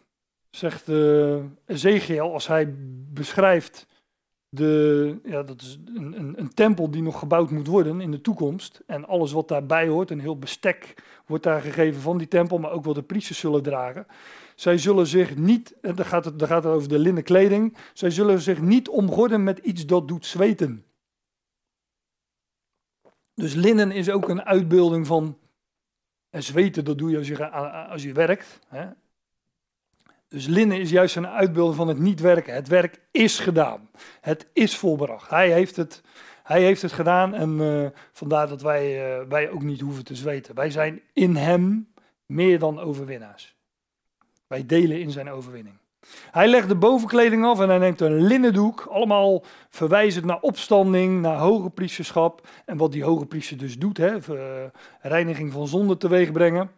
zegt 0.50 0.90
uh, 0.90 1.44
Ezekiel, 1.66 2.34
als 2.34 2.48
hij 2.48 2.74
beschrijft 3.14 3.86
de, 4.56 5.20
ja, 5.24 5.44
dat 5.44 5.62
is 5.62 5.80
een, 5.96 6.20
een, 6.20 6.40
een, 6.40 6.54
tempel 6.54 6.92
die 6.92 7.02
nog 7.02 7.20
gebouwd 7.20 7.52
moet 7.52 7.68
worden 7.68 8.02
in 8.02 8.12
de 8.12 8.22
toekomst. 8.22 8.82
En 8.86 9.06
alles 9.06 9.32
wat 9.32 9.48
daarbij 9.48 9.88
hoort, 9.88 10.10
een 10.10 10.20
heel 10.20 10.38
bestek 10.38 11.04
wordt 11.26 11.44
daar 11.44 11.62
gegeven 11.62 12.02
van 12.02 12.18
die 12.18 12.28
tempel, 12.28 12.58
maar 12.58 12.72
ook 12.72 12.84
wat 12.84 12.96
de 12.96 13.04
priesters 13.04 13.40
zullen 13.40 13.64
dragen. 13.64 14.08
Zij 14.56 14.78
zullen 14.78 15.08
zich 15.08 15.36
niet, 15.36 15.76
en 15.82 15.96
dan 15.96 16.06
gaat 16.06 16.26
het, 16.26 16.40
dan 16.40 16.48
gaat 16.48 16.64
het 16.64 16.74
over 16.74 16.90
de 16.90 17.00
linnen 17.00 17.24
kleding, 17.24 17.78
zij 17.94 18.10
zullen 18.10 18.42
zich 18.42 18.62
niet 18.62 18.90
omgorden 18.90 19.44
met 19.44 19.58
iets 19.58 19.86
dat 19.86 20.08
doet 20.08 20.26
zweten. 20.26 20.86
Dus 23.34 23.54
linnen 23.54 23.92
is 23.92 24.10
ook 24.10 24.30
een 24.30 24.44
uitbeelding 24.44 25.08
van 25.08 25.38
en 26.30 26.44
zweten, 26.44 26.86
dat 26.86 26.98
doe 26.98 27.10
je 27.10 27.18
als 27.18 27.28
je, 27.28 27.50
als 27.90 28.04
je 28.04 28.14
werkt. 28.14 28.60
Hè. 28.68 28.90
Dus 30.34 30.48
linnen 30.48 30.80
is 30.80 30.90
juist 30.90 31.16
een 31.16 31.28
uitbeelding 31.28 31.76
van 31.76 31.88
het 31.88 32.00
niet 32.00 32.20
werken. 32.20 32.54
Het 32.54 32.68
werk 32.68 33.00
is 33.12 33.40
gedaan. 33.40 33.90
Het 34.22 34.48
is 34.54 34.78
volbracht. 34.78 35.30
Hij 35.30 35.52
heeft 35.52 35.76
het, 35.76 36.02
hij 36.44 36.62
heeft 36.62 36.82
het 36.82 36.92
gedaan 36.92 37.34
en 37.34 37.60
uh, 37.60 37.88
vandaar 38.12 38.48
dat 38.48 38.62
wij, 38.62 39.18
uh, 39.20 39.28
wij 39.30 39.50
ook 39.50 39.64
niet 39.64 39.82
hoeven 39.82 40.04
te 40.04 40.16
zweten. 40.16 40.56
Wij 40.56 40.70
zijn 40.70 41.02
in 41.14 41.36
hem 41.36 41.94
meer 42.26 42.60
dan 42.60 42.80
overwinnaars. 42.80 43.56
Wij 44.48 44.66
delen 44.66 45.00
in 45.00 45.12
zijn 45.12 45.30
overwinning. 45.30 45.76
Hij 46.32 46.48
legt 46.48 46.68
de 46.68 46.76
bovenkleding 46.76 47.46
af 47.46 47.60
en 47.60 47.70
hij 47.70 47.78
neemt 47.78 48.02
een 48.02 48.22
linnendoek. 48.22 48.88
Allemaal 48.92 49.44
verwijzend 49.70 50.26
naar 50.26 50.40
opstanding, 50.40 51.22
naar 51.22 51.38
hoge 51.38 51.70
priesterschap. 51.70 52.48
En 52.66 52.78
wat 52.78 52.92
die 52.92 53.04
hoge 53.04 53.26
priester 53.26 53.58
dus 53.58 53.78
doet, 53.78 53.98
hè, 53.98 54.18
eh, 54.18 54.70
reiniging 55.02 55.52
van 55.52 55.68
zonde 55.68 55.98
teweeg 55.98 56.32
brengen. 56.32 56.72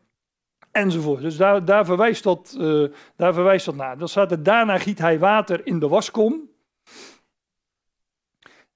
Enzovoort. 0.76 1.22
Dus 1.22 1.38
daar, 1.38 1.66
daar, 1.66 1.86
verwijst 1.86 2.24
dat, 2.24 2.56
uh, 2.60 2.94
daar 3.16 3.34
verwijst 3.34 3.66
dat 3.66 3.76
naar. 3.76 3.98
Dan 3.98 4.08
staat 4.08 4.32
er, 4.32 4.44
daarna 4.44 4.78
giet 4.78 5.00
hij 5.00 5.20
water 5.20 5.66
in 5.66 5.80
de 5.80 5.88
waskom. 5.88 6.50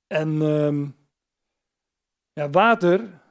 En 0.07 0.41
uh, 0.41 0.87
ja, 2.33 2.49
water 2.49 3.21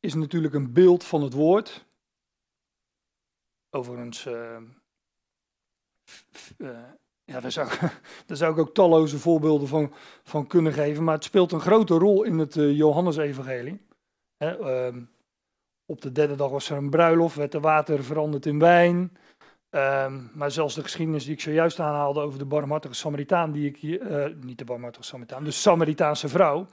is 0.00 0.14
natuurlijk 0.14 0.54
een 0.54 0.72
beeld 0.72 1.04
van 1.04 1.22
het 1.22 1.32
woord. 1.32 1.86
Overigens... 3.70 4.26
Uh, 4.26 4.58
ja, 7.24 7.40
daar 7.40 7.52
zou, 7.52 7.68
daar 8.26 8.36
zou 8.36 8.52
ik 8.52 8.58
ook 8.58 8.74
talloze 8.74 9.18
voorbeelden 9.18 9.68
van, 9.68 9.92
van 10.22 10.46
kunnen 10.46 10.72
geven. 10.72 11.04
Maar 11.04 11.14
het 11.14 11.24
speelt 11.24 11.52
een 11.52 11.60
grote 11.60 11.94
rol 11.94 12.22
in 12.22 12.38
het 12.38 12.56
uh, 12.56 12.76
Johannesevangelie. 12.76 13.80
Op 15.86 16.00
de 16.00 16.12
derde 16.12 16.34
dag 16.34 16.50
was 16.50 16.70
er 16.70 16.76
een 16.76 16.90
bruiloft, 16.90 17.36
werd 17.36 17.54
er 17.54 17.60
water 17.60 18.04
veranderd 18.04 18.46
in 18.46 18.58
wijn. 18.58 19.16
Uh, 19.70 20.12
maar 20.32 20.50
zelfs 20.50 20.74
de 20.74 20.82
geschiedenis 20.82 21.24
die 21.24 21.32
ik 21.32 21.40
zojuist 21.40 21.80
aanhaalde 21.80 22.20
over 22.20 22.38
de 22.38 22.44
barmhartige 22.44 22.94
Samaritaan, 22.94 23.52
die 23.52 23.66
ik 23.66 23.76
hier, 23.76 24.10
uh, 24.10 24.34
niet 24.40 24.58
de 24.58 24.64
barmhartige 24.64 25.04
Samaritaan, 25.04 25.44
de 25.44 25.50
Samaritaanse 25.50 26.28
vrouw, 26.28 26.66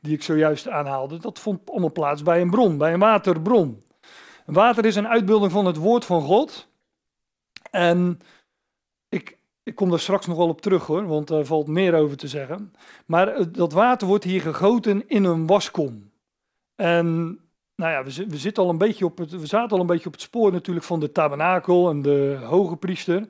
die 0.00 0.14
ik 0.14 0.22
zojuist 0.22 0.68
aanhaalde, 0.68 1.18
dat 1.18 1.38
vond 1.38 1.70
allemaal 1.70 1.92
plaats 1.92 2.22
bij 2.22 2.40
een 2.40 2.50
bron, 2.50 2.78
bij 2.78 2.92
een 2.92 2.98
waterbron. 2.98 3.84
Water 4.44 4.84
is 4.84 4.96
een 4.96 5.08
uitbeelding 5.08 5.52
van 5.52 5.66
het 5.66 5.76
woord 5.76 6.04
van 6.04 6.22
God. 6.22 6.68
En 7.70 8.18
ik, 9.08 9.38
ik 9.62 9.74
kom 9.74 9.90
daar 9.90 10.00
straks 10.00 10.26
nog 10.26 10.36
wel 10.36 10.48
op 10.48 10.60
terug 10.60 10.86
hoor, 10.86 11.06
want 11.06 11.30
er 11.30 11.46
valt 11.46 11.66
meer 11.66 11.94
over 11.94 12.16
te 12.16 12.28
zeggen. 12.28 12.72
Maar 13.06 13.52
dat 13.52 13.72
water 13.72 14.06
wordt 14.06 14.24
hier 14.24 14.40
gegoten 14.40 15.08
in 15.08 15.24
een 15.24 15.46
waskom. 15.46 16.10
En 16.74 17.38
nou 17.76 17.90
ja, 17.90 18.04
we, 18.04 18.26
we, 18.26 18.36
zitten 18.36 18.62
al 18.62 18.70
een 18.70 18.78
beetje 18.78 19.04
op 19.04 19.18
het, 19.18 19.30
we 19.30 19.46
zaten 19.46 19.70
al 19.70 19.80
een 19.80 19.86
beetje 19.86 20.06
op 20.06 20.12
het 20.12 20.22
spoor 20.22 20.52
natuurlijk 20.52 20.86
van 20.86 21.00
de 21.00 21.12
tabernakel 21.12 21.90
en 21.90 22.02
de 22.02 22.38
hoge 22.44 22.76
priester. 22.76 23.28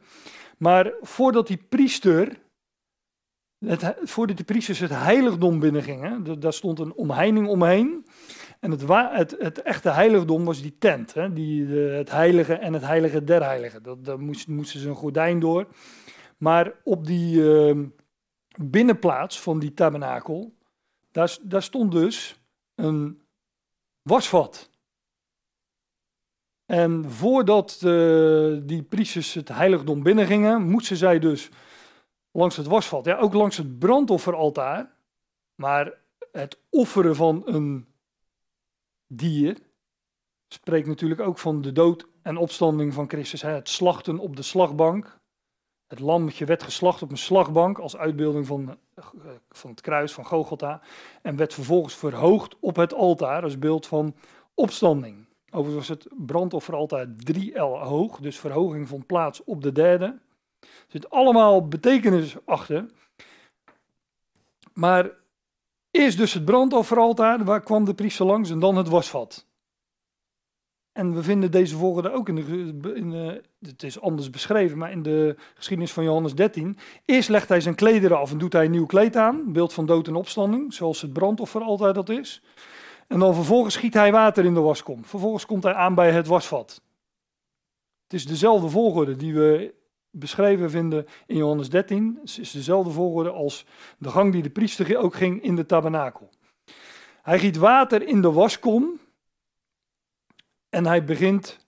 Maar 0.59 0.93
voordat 1.01 1.47
die 1.47 1.65
priester, 1.69 2.39
het, 3.59 3.95
voordat 4.03 4.37
die 4.37 4.45
priesters 4.45 4.79
het 4.79 4.91
heiligdom 4.91 5.61
binnengingen, 5.61 6.41
daar 6.41 6.53
stond 6.53 6.79
een 6.79 6.95
omheining 6.95 7.49
omheen. 7.49 8.07
En 8.61 8.71
het, 8.71 8.83
het, 8.89 9.37
het, 9.39 9.63
echte 9.63 9.91
heiligdom 9.91 10.45
was 10.45 10.63
die 10.63 10.77
tent, 10.79 11.15
hè? 11.15 11.33
Die, 11.33 11.67
de, 11.67 11.79
het 11.79 12.11
heilige 12.11 12.55
en 12.55 12.73
het 12.73 12.83
heilige 12.83 13.25
der 13.25 13.45
heiligen. 13.45 13.83
Dat, 14.03 14.19
moesten 14.47 14.81
ze 14.81 14.89
een 14.89 14.95
gordijn 14.95 15.41
door. 15.41 15.67
Maar 16.37 16.73
op 16.85 17.07
die 17.07 17.37
uh, 17.37 17.85
binnenplaats 18.57 19.41
van 19.41 19.59
die 19.59 19.75
tabernakel, 19.75 20.55
daar, 21.11 21.37
daar 21.43 21.63
stond 21.63 21.93
dus 21.93 22.41
een 22.75 23.26
wasvat. 24.07 24.71
En 26.65 27.11
voordat 27.11 27.79
die 28.63 28.83
priesters 28.83 29.35
het 29.35 29.49
heiligdom 29.49 30.03
binnengingen, 30.03 30.63
moesten 30.63 30.97
zij 30.97 31.19
dus 31.19 31.51
langs 32.31 32.57
het 32.57 32.67
wasvat, 32.67 33.05
ja, 33.05 33.17
ook 33.17 33.33
langs 33.33 33.57
het 33.57 33.79
brandofferaltaar, 33.79 34.97
maar 35.55 35.93
het 36.33 36.61
offeren 36.71 37.17
van 37.17 37.43
een 37.45 37.87
dier 39.07 39.59
spreekt 40.49 40.87
natuurlijk 40.87 41.21
ook 41.21 41.39
van 41.39 41.63
de 41.63 41.73
dood 41.73 42.07
en 42.23 42.37
opstanding 42.37 42.95
van 42.95 43.09
Christus. 43.09 43.43
Hè? 43.43 43.51
Het 43.51 43.69
slachten 43.69 44.19
op 44.19 44.37
de 44.37 44.43
slagbank. 44.43 45.21
Het 45.87 46.01
lammetje 46.01 46.45
werd 46.45 46.63
geslacht 46.63 47.03
op 47.03 47.11
een 47.11 47.19
slagbank 47.19 47.79
als 47.79 47.97
uitbeelding 47.97 48.47
van, 48.47 48.79
van 49.51 49.71
het 49.71 49.81
kruis 49.81 50.13
van 50.13 50.25
Gogolta. 50.25 50.81
En 51.23 51.37
werd 51.37 51.55
vervolgens 51.55 51.95
verhoogd 51.95 52.57
op 52.61 52.77
het 52.77 52.95
altaar 52.95 53.43
als 53.43 53.59
beeld 53.59 53.87
van 53.87 54.15
opstanding. 54.55 55.27
Overigens 55.51 55.89
was 55.89 55.99
het 55.99 56.09
brandofferaltaar 56.27 57.07
3 57.17 57.59
L 57.59 57.79
hoog, 57.79 58.19
dus 58.19 58.39
verhoging 58.39 58.89
vond 58.89 59.07
plaats 59.07 59.45
op 59.45 59.63
de 59.63 59.73
derde. 59.73 60.19
Er 60.61 60.69
zit 60.89 61.11
allemaal 61.11 61.69
betekenis 61.69 62.37
achter. 62.45 62.87
Maar 64.73 65.11
Eerst 65.97 66.19
dus 66.19 66.33
het 66.33 66.45
brandofferaltaar, 66.45 67.45
waar 67.45 67.63
kwam 67.63 67.85
de 67.85 67.95
priester 67.95 68.27
langs, 68.27 68.51
en 68.51 68.59
dan 68.59 68.77
het 68.77 68.89
wasvat. 68.89 69.46
En 70.97 71.15
we 71.15 71.23
vinden 71.23 71.51
deze 71.51 71.77
volgende 71.77 72.13
ook 72.13 72.29
in 72.29 72.35
de, 72.35 72.95
in 72.95 73.13
het 73.61 73.83
is 73.83 74.01
anders 74.01 74.31
beschreven, 74.31 74.79
maar 74.79 74.91
in 74.91 75.03
de 75.03 75.37
geschiedenis 75.55 75.93
van 75.93 76.05
Johannes 76.05 76.35
13. 76.35 76.79
Eerst 77.05 77.29
legt 77.29 77.49
hij 77.49 77.61
zijn 77.61 77.75
klederen 77.75 78.19
af 78.19 78.31
en 78.31 78.39
doet 78.39 78.53
hij 78.53 78.65
een 78.65 78.71
nieuw 78.71 78.87
kleed 78.87 79.17
aan, 79.17 79.53
beeld 79.53 79.73
van 79.73 79.87
dood 79.87 80.09
en 80.09 80.15
opstanding, 80.15 80.75
zoals 80.75 81.03
het 81.03 81.13
brandoffer 81.13 81.93
dat 81.93 82.09
is. 82.09 82.43
En 83.07 83.19
dan 83.19 83.35
vervolgens 83.35 83.75
schiet 83.75 83.95
hij 83.95 84.13
water 84.13 84.45
in 84.45 84.55
de 84.55 84.61
waskom. 84.61 85.05
Vervolgens 85.05 85.47
komt 85.47 85.63
hij 85.63 85.75
aan 85.75 85.95
bij 85.95 86.11
het 86.11 86.27
wasvat. 86.27 86.83
Het 88.03 88.13
is 88.13 88.27
dezelfde 88.27 88.69
volgorde 88.69 89.17
die 89.17 89.35
we 89.35 89.75
beschreven 90.11 90.71
vinden 90.71 91.07
in 91.27 91.37
Johannes 91.37 91.71
13. 91.71 92.19
Het 92.21 92.39
is 92.41 92.51
dezelfde 92.51 92.91
volgorde 92.91 93.31
als 93.31 93.67
de 93.99 94.09
gang 94.09 94.33
die 94.33 94.43
de 94.43 94.51
priester 94.51 94.97
ook 94.97 95.15
ging 95.15 95.43
in 95.43 95.57
de 95.57 95.67
tabernakel. 95.67 96.31
Hij 97.23 97.39
giet 97.39 97.57
water 97.57 98.09
in 98.09 98.23
de 98.23 98.33
waskom 98.33 99.01
en 100.77 100.87
hij 100.87 101.05
begint 101.05 101.67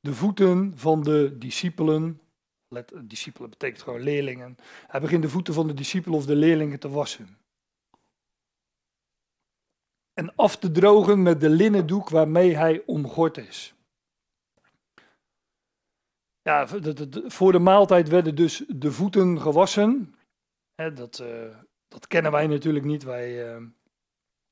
de 0.00 0.14
voeten 0.14 0.78
van 0.78 1.02
de 1.02 1.38
discipelen, 1.38 2.20
let, 2.68 2.92
discipelen 3.02 3.50
betekent 3.50 3.82
gewoon 3.82 4.00
leerlingen, 4.00 4.56
hij 4.86 5.00
begint 5.00 5.22
de 5.22 5.28
voeten 5.28 5.54
van 5.54 5.66
de 5.66 5.74
discipelen 5.74 6.18
of 6.18 6.26
de 6.26 6.36
leerlingen 6.36 6.80
te 6.80 6.88
wassen. 6.88 7.38
En 10.12 10.34
af 10.34 10.56
te 10.56 10.70
drogen 10.70 11.22
met 11.22 11.40
de 11.40 11.48
linnen 11.48 11.86
doek 11.86 12.08
waarmee 12.08 12.56
hij 12.56 12.82
omgord 12.86 13.36
is. 13.36 13.74
Ja, 16.42 16.66
voor 17.26 17.52
de 17.52 17.58
maaltijd 17.58 18.08
werden 18.08 18.34
dus 18.34 18.64
de 18.68 18.92
voeten 18.92 19.40
gewassen. 19.40 20.14
dat, 20.74 21.18
uh, 21.18 21.56
dat 21.88 22.06
kennen 22.06 22.32
wij 22.32 22.46
natuurlijk 22.46 22.84
niet. 22.84 23.02
Wij, 23.02 23.56
uh, 23.56 23.66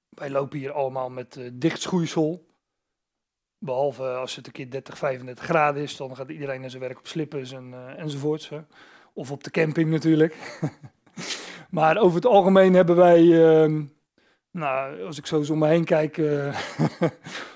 wij 0.09 0.31
lopen 0.31 0.59
hier 0.59 0.73
allemaal 0.73 1.11
met 1.11 1.37
uh, 1.37 1.51
dicht 1.53 1.81
schoeisel. 1.81 2.47
Behalve 3.59 4.03
als 4.03 4.37
het 4.37 4.47
een 4.47 4.53
keer 4.53 4.71
30, 4.71 4.99
35 4.99 5.45
graden 5.45 5.83
is, 5.83 5.97
dan 5.97 6.17
gaat 6.17 6.31
iedereen 6.31 6.61
naar 6.61 6.71
zijn 6.71 6.83
werk 6.83 6.99
op 6.99 7.07
slippers 7.07 7.53
en, 7.53 7.75
enzovoorts. 7.97 8.51
Of 9.13 9.31
op 9.31 9.45
de 9.45 9.51
camping 9.51 9.91
natuurlijk. 9.91 10.61
maar 11.71 11.97
over 11.97 12.17
het 12.17 12.27
algemeen 12.27 12.75
hebben 12.75 12.97
wij, 12.97 13.45
ehm, 13.45 13.83
nou, 14.51 15.03
als 15.03 15.19
ik 15.19 15.27
zo 15.27 15.45
om 15.51 15.59
me 15.59 15.69
heen 15.69 15.85
kijk, 15.85 16.17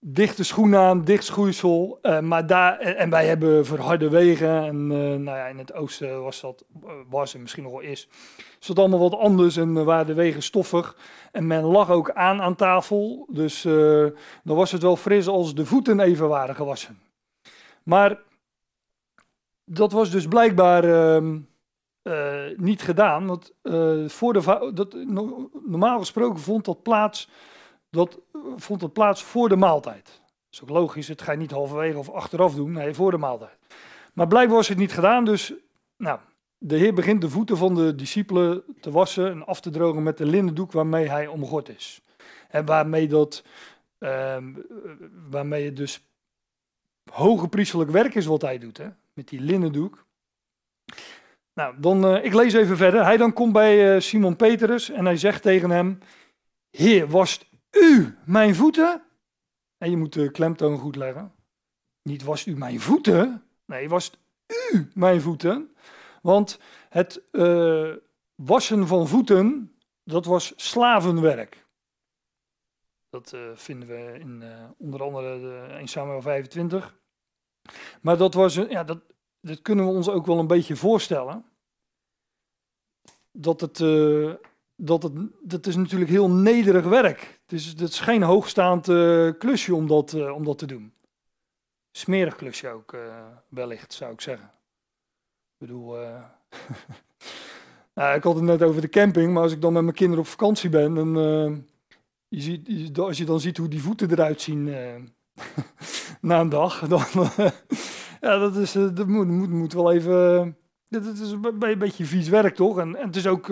dichte 0.00 0.44
schoenen 0.44 0.80
aan, 0.80 1.04
dicht 1.04 1.24
schoeisel. 1.24 1.98
Uh, 2.02 2.20
maar 2.20 2.46
daar, 2.46 2.78
en 2.78 3.10
wij 3.10 3.26
hebben 3.26 3.66
verharde 3.66 4.10
wegen. 4.10 4.64
En 4.64 4.76
uh, 4.76 4.98
nou 4.98 5.24
ja, 5.24 5.46
in 5.46 5.58
het 5.58 5.74
oosten 5.74 6.22
was 6.22 6.40
dat, 6.40 6.64
uh, 6.84 6.90
was 7.08 7.34
en 7.34 7.40
misschien 7.40 7.62
nog 7.62 7.72
wel 7.72 7.80
is, 7.80 8.08
is 8.60 8.66
dat 8.66 8.78
allemaal 8.78 8.98
wat 8.98 9.14
anders 9.14 9.56
en 9.56 9.84
waren 9.84 10.06
de 10.06 10.14
wegen 10.14 10.42
stoffig. 10.42 10.96
En 11.32 11.46
men 11.46 11.62
lag 11.62 11.90
ook 11.90 12.10
aan 12.10 12.40
aan 12.42 12.54
tafel. 12.54 13.28
Dus 13.30 13.62
dan 14.42 14.56
was 14.56 14.72
het 14.72 14.82
wel 14.82 14.96
fris 14.96 15.26
als 15.26 15.54
de 15.54 15.66
voeten 15.66 16.00
even 16.00 16.28
waren 16.28 16.54
gewassen. 16.54 16.98
Maar 17.82 18.18
dat 19.64 19.92
was 19.92 20.10
dus 20.10 20.26
blijkbaar 20.26 20.84
ehm, 20.84 21.38
niet 22.56 22.82
gedaan. 22.82 23.26
Want 23.26 23.52
voor 24.12 24.32
de, 24.32 24.70
dat, 24.74 24.94
normaal 25.66 25.98
gesproken 25.98 26.40
vond 26.40 26.64
dat 26.64 26.82
plaats 26.82 27.28
dat 27.90 28.20
vond 28.56 28.80
het 28.80 28.92
plaats 28.92 29.22
voor 29.22 29.48
de 29.48 29.56
maaltijd. 29.56 30.04
Dat 30.04 30.22
is 30.50 30.62
ook 30.62 30.68
logisch, 30.68 31.08
het 31.08 31.22
ga 31.22 31.32
je 31.32 31.38
niet 31.38 31.50
halverwege 31.50 31.98
of 31.98 32.10
achteraf 32.10 32.54
doen, 32.54 32.72
nee, 32.72 32.94
voor 32.94 33.10
de 33.10 33.16
maaltijd. 33.16 33.58
Maar 34.12 34.26
blijkbaar 34.26 34.56
was 34.56 34.68
het 34.68 34.78
niet 34.78 34.92
gedaan, 34.92 35.24
dus 35.24 35.52
nou, 35.96 36.18
de 36.58 36.76
Heer 36.76 36.94
begint 36.94 37.20
de 37.20 37.30
voeten 37.30 37.56
van 37.56 37.74
de 37.74 37.94
discipelen 37.94 38.64
te 38.80 38.90
wassen 38.90 39.30
en 39.30 39.46
af 39.46 39.60
te 39.60 39.70
drogen 39.70 40.02
met 40.02 40.18
de 40.18 40.26
linnendoek 40.26 40.72
waarmee 40.72 41.08
hij 41.08 41.26
omgord 41.26 41.68
is. 41.68 42.00
En 42.48 42.64
waarmee, 42.64 43.08
dat, 43.08 43.44
ehm, 43.98 44.52
waarmee 45.30 45.64
het 45.64 45.76
dus 45.76 46.08
hoge 47.12 47.48
priestelijk 47.48 47.90
werk 47.90 48.14
is 48.14 48.26
wat 48.26 48.42
hij 48.42 48.58
doet, 48.58 48.76
hè? 48.76 48.88
met 49.12 49.28
die 49.28 49.40
linnendoek. 49.40 50.06
Nou, 51.54 51.74
dan, 51.78 52.04
uh, 52.04 52.24
ik 52.24 52.34
lees 52.34 52.52
even 52.52 52.76
verder. 52.76 53.04
Hij 53.04 53.16
dan 53.16 53.32
komt 53.32 53.52
bij 53.52 53.94
uh, 53.94 54.00
Simon 54.00 54.36
Petrus 54.36 54.90
en 54.90 55.04
hij 55.04 55.16
zegt 55.16 55.42
tegen 55.42 55.70
hem, 55.70 55.98
Heer, 56.70 57.08
wast 57.08 57.46
u 57.80 58.16
mijn 58.24 58.54
voeten? 58.54 59.02
En 59.78 59.90
je 59.90 59.96
moet 59.96 60.12
de 60.12 60.30
klemtoon 60.30 60.78
goed 60.78 60.96
leggen. 60.96 61.32
Niet 62.02 62.22
wast 62.22 62.46
u 62.46 62.56
mijn 62.56 62.80
voeten? 62.80 63.42
Nee, 63.64 63.88
wast 63.88 64.18
u 64.72 64.90
mijn 64.94 65.20
voeten? 65.20 65.76
Want 66.22 66.60
het 66.88 67.22
uh, 67.32 67.94
wassen 68.34 68.86
van 68.86 69.08
voeten, 69.08 69.76
dat 70.04 70.24
was 70.24 70.52
slavenwerk. 70.56 71.66
Dat 73.10 73.32
uh, 73.34 73.40
vinden 73.54 73.88
we 73.88 74.18
in 74.18 74.40
uh, 74.42 74.64
onder 74.78 75.02
andere 75.02 75.40
de 75.40 75.74
1 75.74 75.88
Samuel 75.88 76.22
25. 76.22 76.98
Maar 78.00 78.16
dat 78.16 78.34
was, 78.34 78.54
ja, 78.54 78.84
dat, 78.84 78.98
dat 79.40 79.62
kunnen 79.62 79.84
we 79.84 79.90
ons 79.90 80.08
ook 80.08 80.26
wel 80.26 80.38
een 80.38 80.46
beetje 80.46 80.76
voorstellen. 80.76 81.44
Dat 83.32 83.60
het, 83.60 83.78
dat 84.76 85.02
het, 85.02 85.12
dat 85.42 85.66
is 85.66 85.76
natuurlijk 85.76 86.10
heel 86.10 86.30
nederig 86.30 86.84
werk. 86.84 87.37
Is, 87.52 87.66
het 87.66 87.80
is 87.80 88.00
geen 88.00 88.22
hoogstaand 88.22 88.84
klusje 89.38 89.74
om 89.74 89.86
dat, 89.86 90.30
om 90.30 90.44
dat 90.44 90.58
te 90.58 90.66
doen. 90.66 90.92
Smerig 91.90 92.36
klusje 92.36 92.68
ook, 92.68 92.96
wellicht, 93.48 93.92
zou 93.92 94.12
ik 94.12 94.20
zeggen. 94.20 94.46
Ik 94.46 95.66
bedoel, 95.66 95.96
nou, 97.94 98.16
ik 98.16 98.22
had 98.22 98.34
het 98.34 98.44
net 98.44 98.62
over 98.62 98.80
de 98.80 98.88
camping, 98.88 99.32
maar 99.32 99.42
als 99.42 99.52
ik 99.52 99.60
dan 99.60 99.72
met 99.72 99.82
mijn 99.82 99.94
kinderen 99.94 100.24
op 100.24 100.30
vakantie 100.30 100.70
ben, 100.70 100.94
dan, 100.94 101.14
je 102.28 102.40
ziet, 102.40 102.98
als 102.98 103.18
je 103.18 103.24
dan 103.24 103.40
ziet 103.40 103.56
hoe 103.56 103.68
die 103.68 103.82
voeten 103.82 104.10
eruit 104.10 104.40
zien 104.40 104.64
na 106.20 106.40
een 106.40 106.48
dag, 106.48 106.80
dan, 106.88 107.02
ja, 108.20 108.38
dat, 108.38 108.56
is, 108.56 108.72
dat 108.72 109.06
moet, 109.06 109.26
moet, 109.26 109.50
moet 109.50 109.72
wel 109.72 109.92
even, 109.92 110.56
dat, 110.88 111.04
is 111.04 111.30
een 111.30 111.78
beetje 111.78 112.04
vies 112.04 112.28
werk 112.28 112.54
toch? 112.54 112.78
En, 112.78 112.96
en, 112.96 113.06
het 113.06 113.16
is 113.16 113.26
ook 113.26 113.48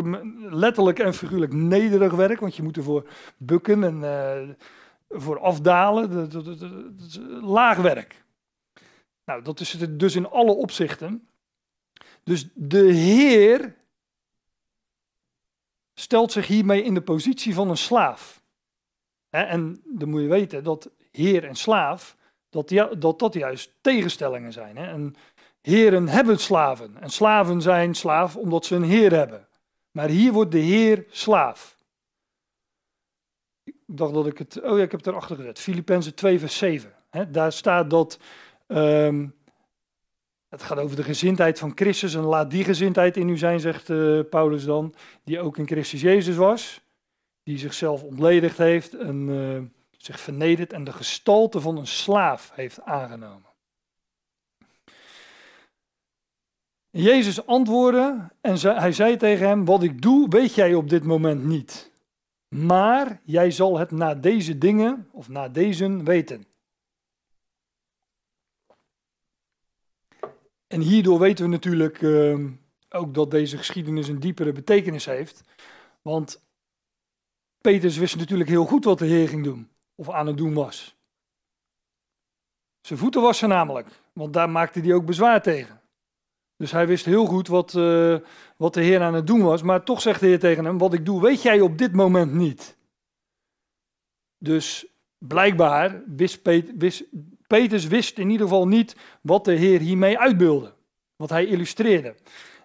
letterlijk 0.50 0.98
en 0.98 1.14
figuurlijk 1.14 1.52
nederig 1.52 2.12
werk, 2.12 2.40
want 2.40 2.56
je 2.56 2.62
moet 2.62 2.76
ervoor 2.76 3.08
bukken 3.36 3.84
en 3.84 4.56
voor 5.08 5.40
afdalen, 5.40 6.30
dat, 6.30 6.44
dat, 6.44 6.60
is 7.06 7.20
laag 7.40 7.78
werk. 7.78 8.24
Nou, 9.24 9.42
dat 9.42 9.60
is 9.60 9.72
het 9.72 9.98
dus 9.98 10.16
in 10.16 10.28
alle 10.28 10.52
opzichten. 10.52 11.28
Dus 12.22 12.48
de 12.54 12.92
Heer 12.92 13.74
stelt 15.94 16.32
zich 16.32 16.46
hiermee 16.46 16.82
in 16.82 16.94
de 16.94 17.02
positie 17.02 17.54
van 17.54 17.70
een 17.70 17.76
slaaf. 17.76 18.42
En 19.30 19.82
dan 19.84 20.08
moet 20.08 20.20
je 20.20 20.28
weten 20.28 20.64
dat 20.64 20.90
Heer 21.10 21.44
en 21.44 21.54
slaaf, 21.54 22.16
dat 22.50 22.68
dat, 22.98 23.18
dat 23.18 23.34
juist 23.34 23.72
tegenstellingen 23.80 24.52
zijn. 24.52 24.76
En 24.76 25.14
heren 25.66 26.08
hebben 26.08 26.38
slaven. 26.38 26.96
En 27.00 27.10
slaven 27.10 27.62
zijn 27.62 27.94
slaaf 27.94 28.36
omdat 28.36 28.64
ze 28.64 28.74
een 28.74 28.82
Heer 28.82 29.12
hebben. 29.12 29.48
Maar 29.90 30.08
hier 30.08 30.32
wordt 30.32 30.52
de 30.52 30.58
Heer 30.58 31.04
slaaf. 31.08 31.78
Ik 33.64 33.74
dacht 33.86 34.14
dat 34.14 34.26
ik 34.26 34.38
het. 34.38 34.62
Oh 34.62 34.76
ja, 34.76 34.84
ik 34.84 34.90
heb 34.90 35.00
het 35.00 35.06
erachter 35.06 35.36
gezet. 35.36 35.58
Filippenzen 35.58 36.14
2, 36.14 36.38
vers 36.38 36.58
7. 36.58 36.92
daar 37.28 37.52
staat 37.52 37.90
dat. 37.90 38.18
Um, 38.66 39.34
het 40.48 40.62
gaat 40.62 40.78
over 40.78 40.96
de 40.96 41.02
gezindheid 41.02 41.58
van 41.58 41.72
Christus 41.74 42.14
en 42.14 42.22
laat 42.22 42.50
die 42.50 42.64
gezindheid 42.64 43.16
in 43.16 43.28
u 43.28 43.38
zijn, 43.38 43.60
zegt 43.60 43.88
uh, 43.88 44.20
Paulus 44.30 44.64
dan, 44.64 44.94
die 45.24 45.40
ook 45.40 45.58
in 45.58 45.66
Christus 45.66 46.00
Jezus 46.00 46.36
was, 46.36 46.80
die 47.42 47.58
zichzelf 47.58 48.02
ontledigd 48.02 48.58
heeft 48.58 48.94
en 48.94 49.28
uh, 49.28 49.62
zich 49.90 50.20
vernederd 50.20 50.72
en 50.72 50.84
de 50.84 50.92
gestalte 50.92 51.60
van 51.60 51.76
een 51.76 51.86
slaaf 51.86 52.52
heeft 52.54 52.82
aangenomen. 52.82 53.45
Jezus 56.96 57.46
antwoordde 57.46 58.30
en 58.40 58.58
hij 58.58 58.92
zei 58.92 59.16
tegen 59.16 59.46
hem, 59.46 59.64
wat 59.64 59.82
ik 59.82 60.02
doe 60.02 60.28
weet 60.28 60.54
jij 60.54 60.74
op 60.74 60.88
dit 60.88 61.04
moment 61.04 61.44
niet, 61.44 61.92
maar 62.48 63.20
jij 63.24 63.50
zal 63.50 63.78
het 63.78 63.90
na 63.90 64.14
deze 64.14 64.58
dingen 64.58 65.08
of 65.12 65.28
na 65.28 65.48
deze 65.48 66.02
weten. 66.02 66.46
En 70.66 70.80
hierdoor 70.80 71.18
weten 71.18 71.44
we 71.44 71.50
natuurlijk 71.50 72.00
uh, 72.00 72.50
ook 72.88 73.14
dat 73.14 73.30
deze 73.30 73.56
geschiedenis 73.56 74.08
een 74.08 74.20
diepere 74.20 74.52
betekenis 74.52 75.04
heeft. 75.04 75.42
Want 76.02 76.44
Petrus 77.60 77.96
wist 77.96 78.16
natuurlijk 78.16 78.48
heel 78.48 78.66
goed 78.66 78.84
wat 78.84 78.98
de 78.98 79.06
Heer 79.06 79.28
ging 79.28 79.44
doen, 79.44 79.70
of 79.94 80.10
aan 80.10 80.26
het 80.26 80.36
doen 80.36 80.54
was. 80.54 80.96
Zijn 82.80 82.98
voeten 82.98 83.22
wassen 83.22 83.48
namelijk, 83.48 83.88
want 84.12 84.32
daar 84.32 84.50
maakte 84.50 84.80
hij 84.80 84.94
ook 84.94 85.06
bezwaar 85.06 85.42
tegen. 85.42 85.80
Dus 86.56 86.72
hij 86.72 86.86
wist 86.86 87.04
heel 87.04 87.26
goed 87.26 87.48
wat, 87.48 87.74
uh, 87.74 88.16
wat 88.56 88.74
de 88.74 88.82
Heer 88.82 89.02
aan 89.02 89.14
het 89.14 89.26
doen 89.26 89.42
was, 89.42 89.62
maar 89.62 89.84
toch 89.84 90.00
zegt 90.00 90.20
de 90.20 90.26
Heer 90.26 90.38
tegen 90.38 90.64
hem: 90.64 90.78
Wat 90.78 90.92
ik 90.92 91.04
doe, 91.04 91.20
weet 91.20 91.42
jij 91.42 91.60
op 91.60 91.78
dit 91.78 91.92
moment 91.92 92.32
niet. 92.32 92.76
Dus 94.38 94.86
blijkbaar 95.18 96.02
wist, 96.06 96.40
wist 96.76 97.04
Petrus 97.46 97.86
wist 97.86 98.18
in 98.18 98.30
ieder 98.30 98.46
geval 98.46 98.68
niet 98.68 98.96
wat 99.20 99.44
de 99.44 99.52
Heer 99.52 99.80
hiermee 99.80 100.18
uitbeelde, 100.18 100.74
wat 101.16 101.30
hij 101.30 101.46
illustreerde. 101.46 102.14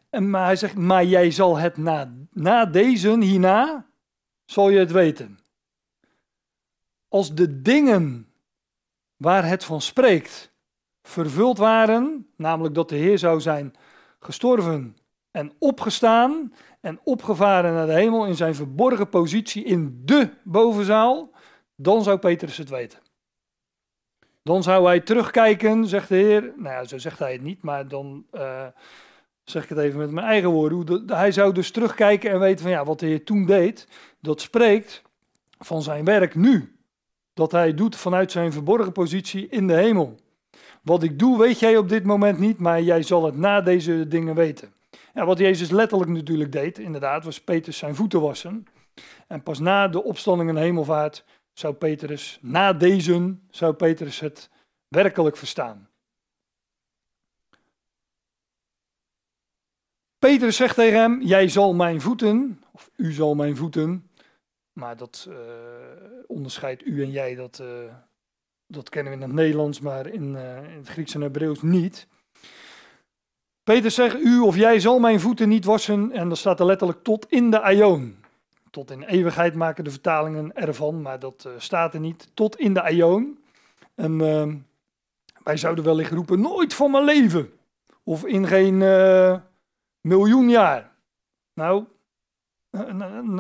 En, 0.09 0.29
maar 0.29 0.45
hij 0.45 0.55
zegt, 0.55 0.75
maar 0.75 1.05
jij 1.05 1.31
zal 1.31 1.57
het 1.57 1.77
na, 1.77 2.13
na 2.31 2.65
deze, 2.65 3.19
hierna, 3.19 3.89
zal 4.45 4.69
je 4.69 4.79
het 4.79 4.91
weten. 4.91 5.39
Als 7.07 7.33
de 7.35 7.61
dingen 7.61 8.27
waar 9.15 9.47
het 9.47 9.63
van 9.63 9.81
spreekt 9.81 10.50
vervuld 11.03 11.57
waren, 11.57 12.27
namelijk 12.35 12.75
dat 12.75 12.89
de 12.89 12.95
Heer 12.95 13.17
zou 13.17 13.41
zijn 13.41 13.73
gestorven 14.19 14.97
en 15.31 15.51
opgestaan 15.59 16.53
en 16.81 16.99
opgevaren 17.03 17.73
naar 17.73 17.85
de 17.85 17.93
hemel 17.93 18.25
in 18.25 18.35
zijn 18.35 18.55
verborgen 18.55 19.09
positie 19.09 19.63
in 19.63 20.01
de 20.05 20.29
bovenzaal, 20.43 21.31
dan 21.75 22.03
zou 22.03 22.17
Petrus 22.17 22.57
het 22.57 22.69
weten. 22.69 22.99
Dan 24.43 24.63
zou 24.63 24.85
hij 24.85 24.99
terugkijken, 24.99 25.85
zegt 25.87 26.09
de 26.09 26.15
Heer. 26.15 26.53
Nou 26.55 26.75
ja, 26.75 26.83
zo 26.83 26.97
zegt 26.97 27.19
hij 27.19 27.31
het 27.31 27.41
niet, 27.41 27.61
maar 27.63 27.87
dan 27.87 28.25
uh, 28.33 28.65
zeg 29.43 29.63
ik 29.63 29.69
het 29.69 29.77
even 29.77 29.99
met 29.99 30.11
mijn 30.11 30.25
eigen 30.25 30.49
woorden. 30.49 31.03
Hij 31.07 31.31
zou 31.31 31.53
dus 31.53 31.71
terugkijken 31.71 32.31
en 32.31 32.39
weten 32.39 32.61
van 32.61 32.71
ja, 32.71 32.85
wat 32.85 32.99
de 32.99 33.05
Heer 33.05 33.25
toen 33.25 33.45
deed, 33.45 33.87
dat 34.19 34.41
spreekt 34.41 35.01
van 35.59 35.81
zijn 35.81 36.05
werk 36.05 36.35
nu. 36.35 36.75
Dat 37.33 37.51
hij 37.51 37.73
doet 37.73 37.95
vanuit 37.95 38.31
zijn 38.31 38.51
verborgen 38.53 38.91
positie 38.91 39.47
in 39.47 39.67
de 39.67 39.73
hemel. 39.73 40.15
Wat 40.81 41.03
ik 41.03 41.19
doe, 41.19 41.37
weet 41.37 41.59
jij 41.59 41.77
op 41.77 41.89
dit 41.89 42.03
moment 42.03 42.39
niet, 42.39 42.59
maar 42.59 42.81
jij 42.81 43.03
zal 43.03 43.25
het 43.25 43.37
na 43.37 43.61
deze 43.61 44.07
dingen 44.07 44.35
weten. 44.35 44.73
Ja, 45.13 45.25
wat 45.25 45.37
Jezus 45.37 45.69
letterlijk 45.69 46.11
natuurlijk 46.11 46.51
deed, 46.51 46.79
inderdaad, 46.79 47.23
was 47.23 47.41
Petrus 47.41 47.77
zijn 47.77 47.95
voeten 47.95 48.21
wassen. 48.21 48.65
En 49.27 49.43
pas 49.43 49.59
na 49.59 49.87
de 49.87 50.03
opstanding 50.03 50.49
en 50.49 50.55
hemelvaart 50.57 51.25
zou 51.53 51.73
Petrus, 51.73 52.39
na 52.41 52.73
deze, 52.73 53.35
zou 53.49 53.73
Petrus 53.73 54.19
het 54.19 54.49
werkelijk 54.87 55.37
verstaan. 55.37 55.89
Petrus 60.19 60.55
zegt 60.55 60.75
tegen 60.75 60.99
hem, 60.99 61.21
jij 61.21 61.47
zal 61.47 61.73
mijn 61.73 62.01
voeten, 62.01 62.63
of 62.71 62.91
u 62.95 63.11
zal 63.11 63.35
mijn 63.35 63.57
voeten, 63.57 64.09
maar 64.73 64.97
dat 64.97 65.27
uh, 65.29 65.35
onderscheidt 66.27 66.85
u 66.85 67.03
en 67.03 67.11
jij, 67.11 67.35
dat, 67.35 67.59
uh, 67.61 67.93
dat 68.71 68.89
kennen 68.89 69.11
we 69.11 69.19
in 69.19 69.25
het 69.25 69.35
Nederlands, 69.35 69.79
maar 69.79 70.07
in, 70.07 70.33
uh, 70.33 70.57
in 70.57 70.77
het 70.77 70.87
Grieks 70.87 71.15
en 71.15 71.21
Hebreeuws 71.21 71.61
niet. 71.61 72.07
Petrus 73.63 73.95
zegt, 73.95 74.19
u 74.19 74.39
of 74.39 74.55
jij 74.55 74.79
zal 74.79 74.99
mijn 74.99 75.19
voeten 75.19 75.49
niet 75.49 75.65
wassen, 75.65 76.11
en 76.11 76.27
dan 76.27 76.37
staat 76.37 76.59
er 76.59 76.65
letterlijk 76.65 77.03
tot 77.03 77.25
in 77.29 77.51
de 77.51 77.61
aion 77.61 78.19
tot 78.71 78.91
in 78.91 79.03
eeuwigheid 79.03 79.55
maken 79.55 79.83
de 79.83 79.89
vertalingen 79.89 80.55
ervan, 80.55 81.01
maar 81.01 81.19
dat 81.19 81.43
uh, 81.47 81.53
staat 81.57 81.93
er 81.93 81.99
niet. 81.99 82.29
Tot 82.33 82.57
in 82.57 82.73
de 82.73 82.81
aion. 82.81 83.43
En 83.95 84.19
uh, 84.19 84.53
wij 85.43 85.57
zouden 85.57 85.83
wellicht 85.83 86.11
roepen, 86.11 86.41
nooit 86.41 86.73
van 86.73 86.91
mijn 86.91 87.03
leven. 87.03 87.51
Of 88.03 88.25
in 88.25 88.47
geen 88.47 88.81
uh, 88.81 89.37
miljoen 90.01 90.49
jaar. 90.49 90.91
Nou, 91.53 91.85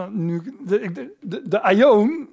nu, 0.09 0.57
de, 0.65 0.91
de, 0.91 1.15
de, 1.19 1.47
de 1.47 1.61
aion, 1.61 2.29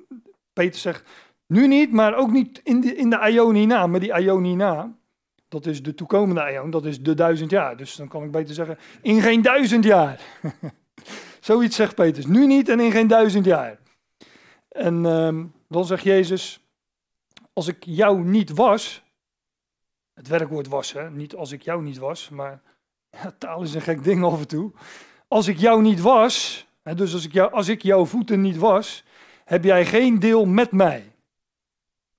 Peter 0.53 0.81
zegt, 0.81 1.09
nu 1.49 1.67
niet, 1.67 1.93
maar 1.93 2.15
ook 2.15 2.31
niet 2.31 2.61
in 2.65 2.81
de, 2.81 2.95
in 2.95 3.11
de. 3.11 3.87
Maar 3.87 4.01
die 4.01 4.15
hierna, 4.45 4.97
dat 5.49 5.67
is 5.67 5.83
de 5.83 5.95
toekomende 5.95 6.43
aion, 6.43 6.71
dat 6.71 6.85
is 6.85 7.03
de 7.03 7.15
duizend 7.15 7.51
jaar. 7.51 7.77
Dus 7.77 7.97
dan 7.97 8.09
kan 8.09 8.23
ik 8.23 8.31
beter 8.31 8.55
zeggen, 8.55 8.79
in 9.03 9.21
geen 9.21 9.43
duizend 9.43 9.85
jaar. 9.85 10.21
Zoiets 11.41 11.77
zegt 11.77 11.95
Petrus. 11.95 12.27
Nu 12.27 12.47
niet 12.47 12.69
en 12.69 12.81
in 12.81 12.91
geen 12.91 13.07
duizend 13.07 13.45
jaar. 13.45 13.79
En 14.69 15.05
uh, 15.05 15.45
dan 15.69 15.85
zegt 15.85 16.03
Jezus, 16.03 16.61
als 17.53 17.69
ik 17.69 17.85
jou 17.85 18.25
niet 18.25 18.51
was, 18.51 19.03
het 20.15 20.29
werkwoord 20.29 20.69
was, 20.69 20.93
hè, 20.93 21.11
niet 21.11 21.35
als 21.35 21.53
ik 21.53 21.63
jou 21.63 21.83
niet 21.83 21.99
was, 21.99 22.29
maar 22.29 22.61
Ja, 23.11 23.35
taal 23.39 23.63
is 23.63 23.75
een 23.75 23.81
gek 23.81 24.05
ding 24.05 24.25
af 24.25 24.41
en 24.41 24.49
toe. 24.49 24.73
Als 25.29 25.47
ik 25.47 25.59
jou 25.59 25.83
niet 25.83 26.01
was, 26.01 26.67
hè, 26.83 26.95
dus 26.95 27.13
als 27.15 27.25
ik, 27.25 27.33
jou, 27.33 27.53
als 27.53 27.69
ik 27.69 27.83
jouw 27.83 28.05
voeten 28.05 28.41
niet 28.41 28.57
was, 28.57 29.05
heb 29.45 29.65
jij 29.65 29.87
geen 29.87 30.19
deel 30.19 30.45
met 30.45 30.73
mij. 30.73 31.13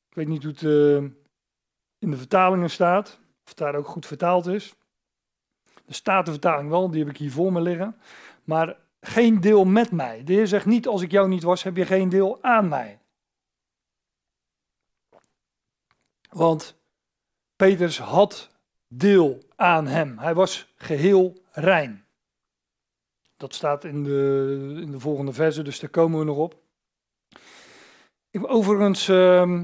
Ik 0.09 0.15
weet 0.15 0.27
niet 0.27 0.43
hoe 0.43 0.51
het 0.51 0.61
uh, 0.61 0.95
in 1.97 2.11
de 2.11 2.17
vertalingen 2.17 2.69
staat, 2.69 3.19
of 3.43 3.49
het 3.49 3.57
daar 3.57 3.75
ook 3.75 3.87
goed 3.87 4.05
vertaald 4.05 4.47
is. 4.47 4.75
De 5.85 5.93
Statenvertaling 5.93 6.69
wel, 6.69 6.89
die 6.89 6.99
heb 6.99 7.09
ik 7.09 7.17
hier 7.17 7.31
voor 7.31 7.51
me 7.51 7.61
liggen. 7.61 8.01
Maar 8.43 8.77
geen 9.01 9.39
deel 9.39 9.65
met 9.65 9.91
mij. 9.91 10.23
De 10.23 10.33
Heer 10.33 10.47
zegt 10.47 10.65
niet, 10.65 10.87
als 10.87 11.01
ik 11.01 11.11
jou 11.11 11.27
niet 11.27 11.43
was, 11.43 11.63
heb 11.63 11.75
je 11.75 11.85
geen 11.85 12.09
deel 12.09 12.43
aan 12.43 12.67
mij. 12.67 12.99
Want 16.29 16.81
Petrus 17.55 17.99
had 17.99 18.49
deel 18.87 19.43
aan 19.55 19.87
hem. 19.87 20.17
Hij 20.17 20.33
was 20.33 20.73
geheel 20.75 21.43
rein. 21.51 22.05
Dat 23.37 23.53
staat 23.53 23.83
in 23.83 24.03
de, 24.03 24.77
in 24.81 24.91
de 24.91 24.99
volgende 24.99 25.33
verse, 25.33 25.61
dus 25.61 25.79
daar 25.79 25.89
komen 25.89 26.19
we 26.19 26.25
nog 26.25 26.37
op. 26.37 26.61
Ik, 28.29 28.51
overigens, 28.51 29.07
uh, 29.07 29.61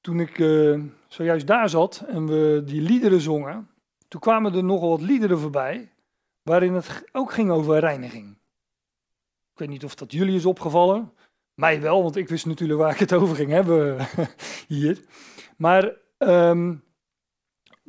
toen 0.00 0.20
ik 0.20 0.38
uh, 0.38 0.80
zojuist 1.08 1.46
daar 1.46 1.68
zat 1.68 2.04
en 2.06 2.26
we 2.26 2.62
die 2.64 2.80
liederen 2.80 3.20
zongen, 3.20 3.68
toen 4.08 4.20
kwamen 4.20 4.54
er 4.54 4.64
nogal 4.64 4.88
wat 4.88 5.00
liederen 5.00 5.38
voorbij, 5.38 5.92
waarin 6.42 6.74
het 6.74 7.04
ook 7.12 7.32
ging 7.32 7.50
over 7.50 7.78
reiniging. 7.78 8.36
Ik 9.52 9.58
weet 9.58 9.68
niet 9.68 9.84
of 9.84 9.94
dat 9.94 10.12
jullie 10.12 10.36
is 10.36 10.46
opgevallen. 10.46 11.12
Mij 11.54 11.80
wel, 11.80 12.02
want 12.02 12.16
ik 12.16 12.28
wist 12.28 12.46
natuurlijk 12.46 12.80
waar 12.80 12.92
ik 12.92 12.98
het 12.98 13.12
over 13.12 13.36
ging 13.36 13.50
hebben 13.50 14.06
hier. 14.68 15.00
Maar 15.56 15.92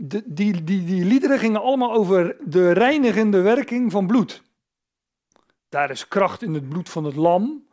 de, 0.01 0.23
die, 0.25 0.63
die, 0.63 0.83
die 0.83 1.05
liederen 1.05 1.39
gingen 1.39 1.61
allemaal 1.61 1.93
over 1.93 2.35
de 2.45 2.71
reinigende 2.71 3.41
werking 3.41 3.91
van 3.91 4.07
bloed. 4.07 4.43
Daar 5.69 5.89
is 5.89 6.07
kracht 6.07 6.41
in 6.41 6.53
het 6.53 6.69
bloed 6.69 6.89
van 6.89 7.03
het 7.03 7.15
lam. 7.15 7.67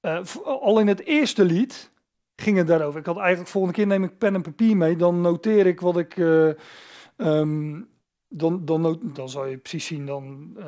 Uh, 0.00 0.20
al 0.44 0.80
in 0.80 0.86
het 0.86 1.00
eerste 1.04 1.44
lied 1.44 1.90
ging 2.36 2.56
het 2.56 2.66
daarover. 2.66 3.00
Ik 3.00 3.06
had 3.06 3.18
eigenlijk 3.18 3.48
volgende 3.48 3.76
keer 3.76 3.86
neem 3.86 4.04
ik 4.04 4.18
pen 4.18 4.34
en 4.34 4.42
papier 4.42 4.76
mee. 4.76 4.96
Dan 4.96 5.20
noteer 5.20 5.66
ik 5.66 5.80
wat 5.80 5.98
ik 5.98 6.16
uh, 6.16 6.50
um, 7.16 7.88
dan, 8.28 8.64
dan, 8.64 9.00
dan 9.02 9.28
zou 9.28 9.48
je 9.48 9.56
precies 9.56 9.86
zien, 9.86 10.06
dan, 10.06 10.56
uh, 10.58 10.64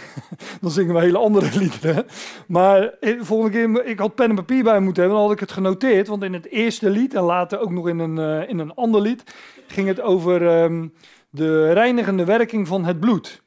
dan 0.60 0.70
zingen 0.70 0.94
we 0.94 1.00
hele 1.00 1.18
andere 1.18 1.58
liederen. 1.58 2.06
Maar 2.46 2.82
eh, 2.82 3.20
volgende 3.20 3.52
keer, 3.52 3.84
ik 3.86 3.98
had 3.98 4.14
pen 4.14 4.28
en 4.28 4.34
papier 4.34 4.62
bij 4.62 4.80
moeten 4.80 5.02
hebben, 5.02 5.20
dan 5.20 5.28
had 5.28 5.36
ik 5.36 5.48
het 5.48 5.52
genoteerd. 5.52 6.08
Want 6.08 6.22
in 6.22 6.32
het 6.32 6.46
eerste 6.46 6.90
lied, 6.90 7.14
en 7.14 7.22
later 7.22 7.60
ook 7.60 7.70
nog 7.70 7.88
in 7.88 7.98
een, 7.98 8.48
in 8.48 8.58
een 8.58 8.74
ander 8.74 9.00
lied, 9.00 9.34
ging 9.66 9.88
het 9.88 10.00
over 10.00 10.62
um, 10.62 10.92
de 11.30 11.72
reinigende 11.72 12.24
werking 12.24 12.68
van 12.68 12.84
het 12.84 13.00
bloed. 13.00 13.42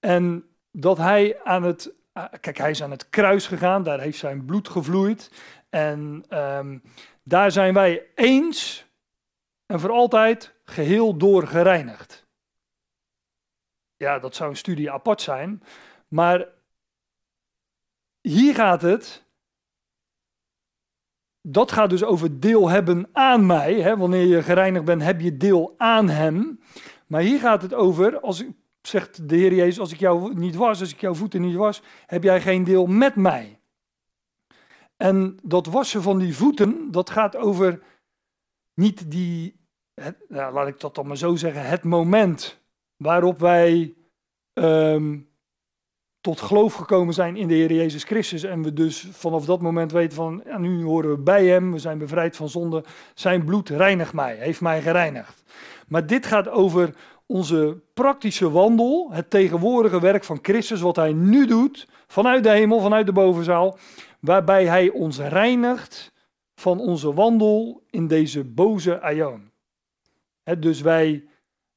En 0.00 0.44
dat 0.72 0.96
hij 0.96 1.38
aan 1.44 1.62
het, 1.62 1.92
kijk, 2.40 2.58
hij 2.58 2.70
is 2.70 2.82
aan 2.82 2.90
het 2.90 3.10
kruis 3.10 3.46
gegaan, 3.46 3.82
daar 3.82 4.00
heeft 4.00 4.18
zijn 4.18 4.44
bloed 4.44 4.68
gevloeid. 4.68 5.30
En 5.70 6.24
um, 6.30 6.82
daar 7.22 7.52
zijn 7.52 7.74
wij 7.74 8.06
eens 8.14 8.86
en 9.66 9.80
voor 9.80 9.90
altijd 9.90 10.54
geheel 10.64 11.16
door 11.16 11.46
gereinigd 11.46 12.28
ja, 14.00 14.18
dat 14.18 14.34
zou 14.34 14.50
een 14.50 14.56
studie 14.56 14.90
apart 14.90 15.20
zijn. 15.20 15.62
Maar 16.08 16.48
hier 18.20 18.54
gaat 18.54 18.82
het. 18.82 19.24
Dat 21.42 21.72
gaat 21.72 21.90
dus 21.90 22.04
over 22.04 22.40
deel 22.40 22.68
hebben 22.68 23.08
aan 23.12 23.46
mij. 23.46 23.74
Hè? 23.74 23.96
Wanneer 23.96 24.26
je 24.26 24.42
gereinigd 24.42 24.84
bent, 24.84 25.02
heb 25.02 25.20
je 25.20 25.36
deel 25.36 25.74
aan 25.76 26.08
hem. 26.08 26.60
Maar 27.06 27.20
hier 27.20 27.38
gaat 27.38 27.62
het 27.62 27.74
over, 27.74 28.20
als 28.20 28.44
zegt 28.82 29.28
de 29.28 29.36
Heer 29.36 29.54
Jezus, 29.54 29.80
als 29.80 29.92
ik 29.92 29.98
jou 29.98 30.34
niet 30.34 30.54
was, 30.54 30.80
als 30.80 30.92
ik 30.92 31.00
jouw 31.00 31.14
voeten 31.14 31.40
niet 31.40 31.56
was, 31.56 31.82
heb 32.06 32.22
jij 32.22 32.40
geen 32.40 32.64
deel 32.64 32.86
met 32.86 33.14
mij. 33.14 33.59
En 35.02 35.36
dat 35.42 35.66
wassen 35.66 36.02
van 36.02 36.18
die 36.18 36.36
voeten, 36.36 36.90
dat 36.90 37.10
gaat 37.10 37.36
over 37.36 37.82
niet 38.74 39.10
die, 39.10 39.60
laat 40.28 40.66
ik 40.66 40.80
dat 40.80 40.94
dan 40.94 41.06
maar 41.06 41.16
zo 41.16 41.36
zeggen, 41.36 41.66
het 41.66 41.84
moment 41.84 42.60
waarop 42.96 43.38
wij 43.38 43.94
um, 44.52 45.28
tot 46.20 46.40
geloof 46.40 46.74
gekomen 46.74 47.14
zijn 47.14 47.36
in 47.36 47.48
de 47.48 47.54
Heer 47.54 47.72
Jezus 47.72 48.04
Christus. 48.04 48.42
En 48.42 48.62
we 48.62 48.72
dus 48.72 49.08
vanaf 49.10 49.44
dat 49.44 49.60
moment 49.60 49.92
weten 49.92 50.16
van, 50.16 50.42
nu 50.58 50.84
horen 50.84 51.10
we 51.10 51.18
bij 51.18 51.46
Hem, 51.46 51.72
we 51.72 51.78
zijn 51.78 51.98
bevrijd 51.98 52.36
van 52.36 52.48
zonde. 52.48 52.84
Zijn 53.14 53.44
bloed 53.44 53.68
reinigt 53.68 54.12
mij, 54.12 54.36
heeft 54.36 54.60
mij 54.60 54.82
gereinigd. 54.82 55.42
Maar 55.88 56.06
dit 56.06 56.26
gaat 56.26 56.48
over 56.48 56.94
onze 57.26 57.82
praktische 57.94 58.50
wandel, 58.50 59.08
het 59.12 59.30
tegenwoordige 59.30 60.00
werk 60.00 60.24
van 60.24 60.38
Christus, 60.42 60.80
wat 60.80 60.96
Hij 60.96 61.12
nu 61.12 61.46
doet, 61.46 61.88
vanuit 62.06 62.42
de 62.42 62.50
hemel, 62.50 62.80
vanuit 62.80 63.06
de 63.06 63.12
bovenzaal, 63.12 63.78
waarbij 64.20 64.66
Hij 64.66 64.90
ons 64.90 65.18
reinigt 65.18 66.12
van 66.54 66.80
onze 66.80 67.14
wandel 67.14 67.82
in 67.90 68.06
deze 68.06 68.44
boze 68.44 69.00
aion. 69.00 69.50
dus 70.58 70.80
wij 70.80 71.28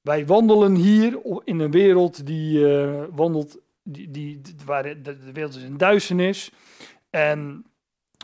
wij 0.03 0.25
wandelen 0.25 0.75
hier 0.75 1.19
in 1.43 1.59
een 1.59 1.71
wereld 1.71 2.25
die 2.25 2.59
uh, 2.59 3.03
wandelt, 3.11 3.59
die, 3.83 4.11
die, 4.11 4.41
waar 4.65 4.83
de, 4.83 5.01
de, 5.01 5.31
wereld 5.31 5.55
is 5.55 5.63
in 5.63 5.77
duisternis. 5.77 6.51
En 7.09 7.65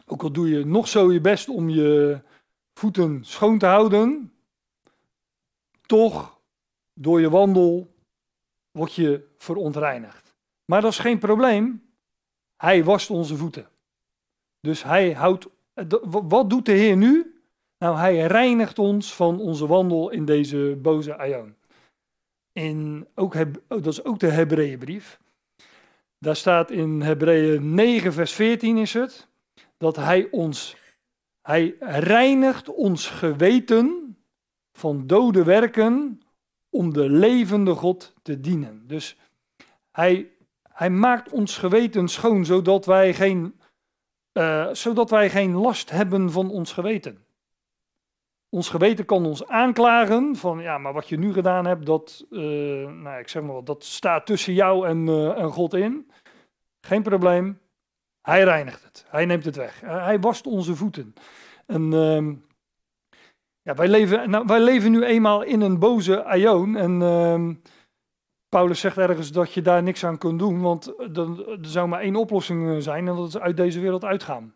ook 0.06 0.24
al 0.24 0.32
doe 0.32 0.50
je 0.50 0.66
nog 0.66 0.88
zo 0.88 1.12
je 1.12 1.22
best 1.22 1.50
om 1.50 1.70
je 1.70 2.22
voeten 2.74 3.24
schoon 3.26 3.58
te 3.58 3.66
houden, 3.66 4.34
toch 5.86 6.40
door 6.94 7.22
je 7.22 7.30
wandel 7.30 7.94
word 8.72 8.94
je 8.94 9.28
verontreinigd. 9.38 10.36
Maar 10.66 10.82
dat 10.82 10.92
is 10.92 11.00
geen 11.00 11.20
probleem. 11.20 11.84
Hij 12.58 12.84
wast 12.84 13.10
onze 13.10 13.38
voeten. 13.38 13.68
Dus 14.62 14.84
hij 14.84 15.14
houdt. 15.14 15.48
Wat 16.10 16.50
doet 16.50 16.66
de 16.66 16.72
Heer 16.72 16.98
nu? 16.98 17.42
Nou, 17.78 17.98
hij 17.98 18.20
reinigt 18.20 18.80
ons 18.80 19.14
van 19.16 19.40
onze 19.40 19.68
wandel 19.68 20.10
in 20.10 20.26
deze 20.26 20.78
boze 20.82 21.18
aion 21.18 21.58
in, 22.60 23.08
ook, 23.16 23.36
oh, 23.36 23.44
dat 23.68 23.86
is 23.86 24.04
ook 24.04 24.20
de 24.20 24.30
Hebreeënbrief. 24.30 25.20
Daar 26.18 26.36
staat 26.36 26.72
in 26.72 27.02
Hebreeën 27.02 27.74
9, 27.74 28.14
vers 28.14 28.34
14 28.34 28.78
is 28.78 28.94
het, 28.94 29.28
dat 29.78 29.96
hij 29.96 30.28
ons, 30.32 30.76
hij 31.42 31.76
reinigt 31.80 32.70
ons 32.70 33.08
geweten 33.08 34.18
van 34.72 35.08
dode 35.08 35.44
werken 35.44 36.22
om 36.70 36.94
de 36.94 37.10
levende 37.10 37.74
God 37.74 38.14
te 38.22 38.40
dienen. 38.40 38.88
Dus 38.88 39.18
hij, 39.92 40.32
hij 40.64 40.90
maakt 40.90 41.32
ons 41.32 41.58
geweten 41.58 42.08
schoon, 42.08 42.46
zodat 42.46 42.86
wij, 42.86 43.14
geen, 43.14 43.59
uh, 44.34 44.68
zodat 44.72 45.10
wij 45.10 45.30
geen 45.30 45.54
last 45.54 45.90
hebben 45.90 46.32
van 46.32 46.50
ons 46.50 46.74
geweten. 46.74 47.24
Ons 48.50 48.70
geweten 48.70 49.06
kan 49.06 49.26
ons 49.26 49.48
aanklagen 49.48 50.36
van, 50.36 50.60
ja, 50.60 50.78
maar 50.78 50.94
wat 50.94 51.10
je 51.10 51.18
nu 51.18 51.34
gedaan 51.34 51.66
hebt, 51.66 51.86
dat, 51.86 52.26
uh, 52.30 52.42
nou, 52.92 53.20
ik 53.20 53.28
zeg 53.28 53.44
maar 53.44 53.64
dat 53.64 53.84
staat 53.84 54.26
tussen 54.26 54.54
jou 54.54 54.88
en, 54.88 55.08
uh, 55.08 55.40
en 55.40 55.52
God 55.52 55.74
in. 55.74 56.12
Geen 56.82 57.04
probleem. 57.04 57.60
Hij 58.22 58.44
reinigt 58.44 58.84
het. 58.84 59.06
Hij 59.10 59.26
neemt 59.26 59.46
het 59.46 59.56
weg. 59.56 59.82
Hij 59.82 60.20
wast 60.20 60.48
onze 60.48 60.76
voeten. 60.76 61.14
En 61.66 61.92
uh, 61.92 62.36
ja, 63.62 63.74
wij, 63.74 63.88
leven, 63.88 64.30
nou, 64.30 64.46
wij 64.46 64.60
leven 64.60 64.92
nu 64.92 65.04
eenmaal 65.04 65.42
in 65.42 65.62
een 65.62 65.80
boze 65.80 66.24
aion. 66.24 66.76
En 66.76 67.02
ehm, 67.02 67.54
Paulus 68.50 68.80
zegt 68.80 68.98
ergens 68.98 69.32
dat 69.32 69.54
je 69.54 69.62
daar 69.62 69.84
niks 69.84 70.04
aan 70.04 70.18
kunt 70.18 70.40
doen, 70.40 70.62
want 70.62 70.88
er, 71.16 71.58
zou 71.62 71.88
maar 71.88 72.02
één 72.02 72.16
oplossing 72.16 72.84
zijn 72.84 73.08
en 73.08 73.16
dat 73.16 73.28
is 73.28 73.38
uit 73.38 73.58
deze 73.58 73.80
wereld 73.80 74.04
uitgaan. 74.04 74.54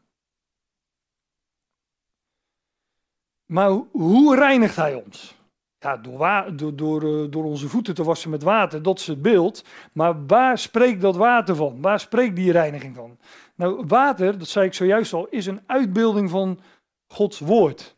Maar 3.45 3.69
hoe 3.91 4.35
reinigt 4.35 4.75
hij 4.75 4.93
ons? 4.93 5.35
Ja, 5.79 5.97
door, 5.97 6.55
door, 6.55 6.75
door, 6.75 7.03
eh, 7.03 7.31
door, 7.31 7.43
onze 7.43 7.69
voeten 7.69 7.95
te 7.95 8.03
wassen 8.03 8.29
met 8.29 8.43
water, 8.43 8.81
dat 8.81 8.99
is 8.99 9.07
het 9.07 9.21
beeld. 9.21 9.63
Maar 9.91 10.25
waar 10.25 10.57
spreekt 10.57 11.01
dat 11.01 11.15
water 11.15 11.55
van? 11.55 11.81
Waar 11.81 11.99
spreekt 11.99 12.35
die 12.35 12.51
reiniging 12.51 12.95
van? 12.95 13.17
Nou, 13.55 13.83
water, 13.87 14.37
dat 14.37 14.47
zei 14.47 14.65
ik 14.65 14.73
zojuist 14.73 15.13
al, 15.13 15.27
is 15.27 15.45
een 15.45 15.61
uitbeelding 15.65 16.29
van 16.29 16.59
Gods 17.07 17.39
woord. 17.39 17.95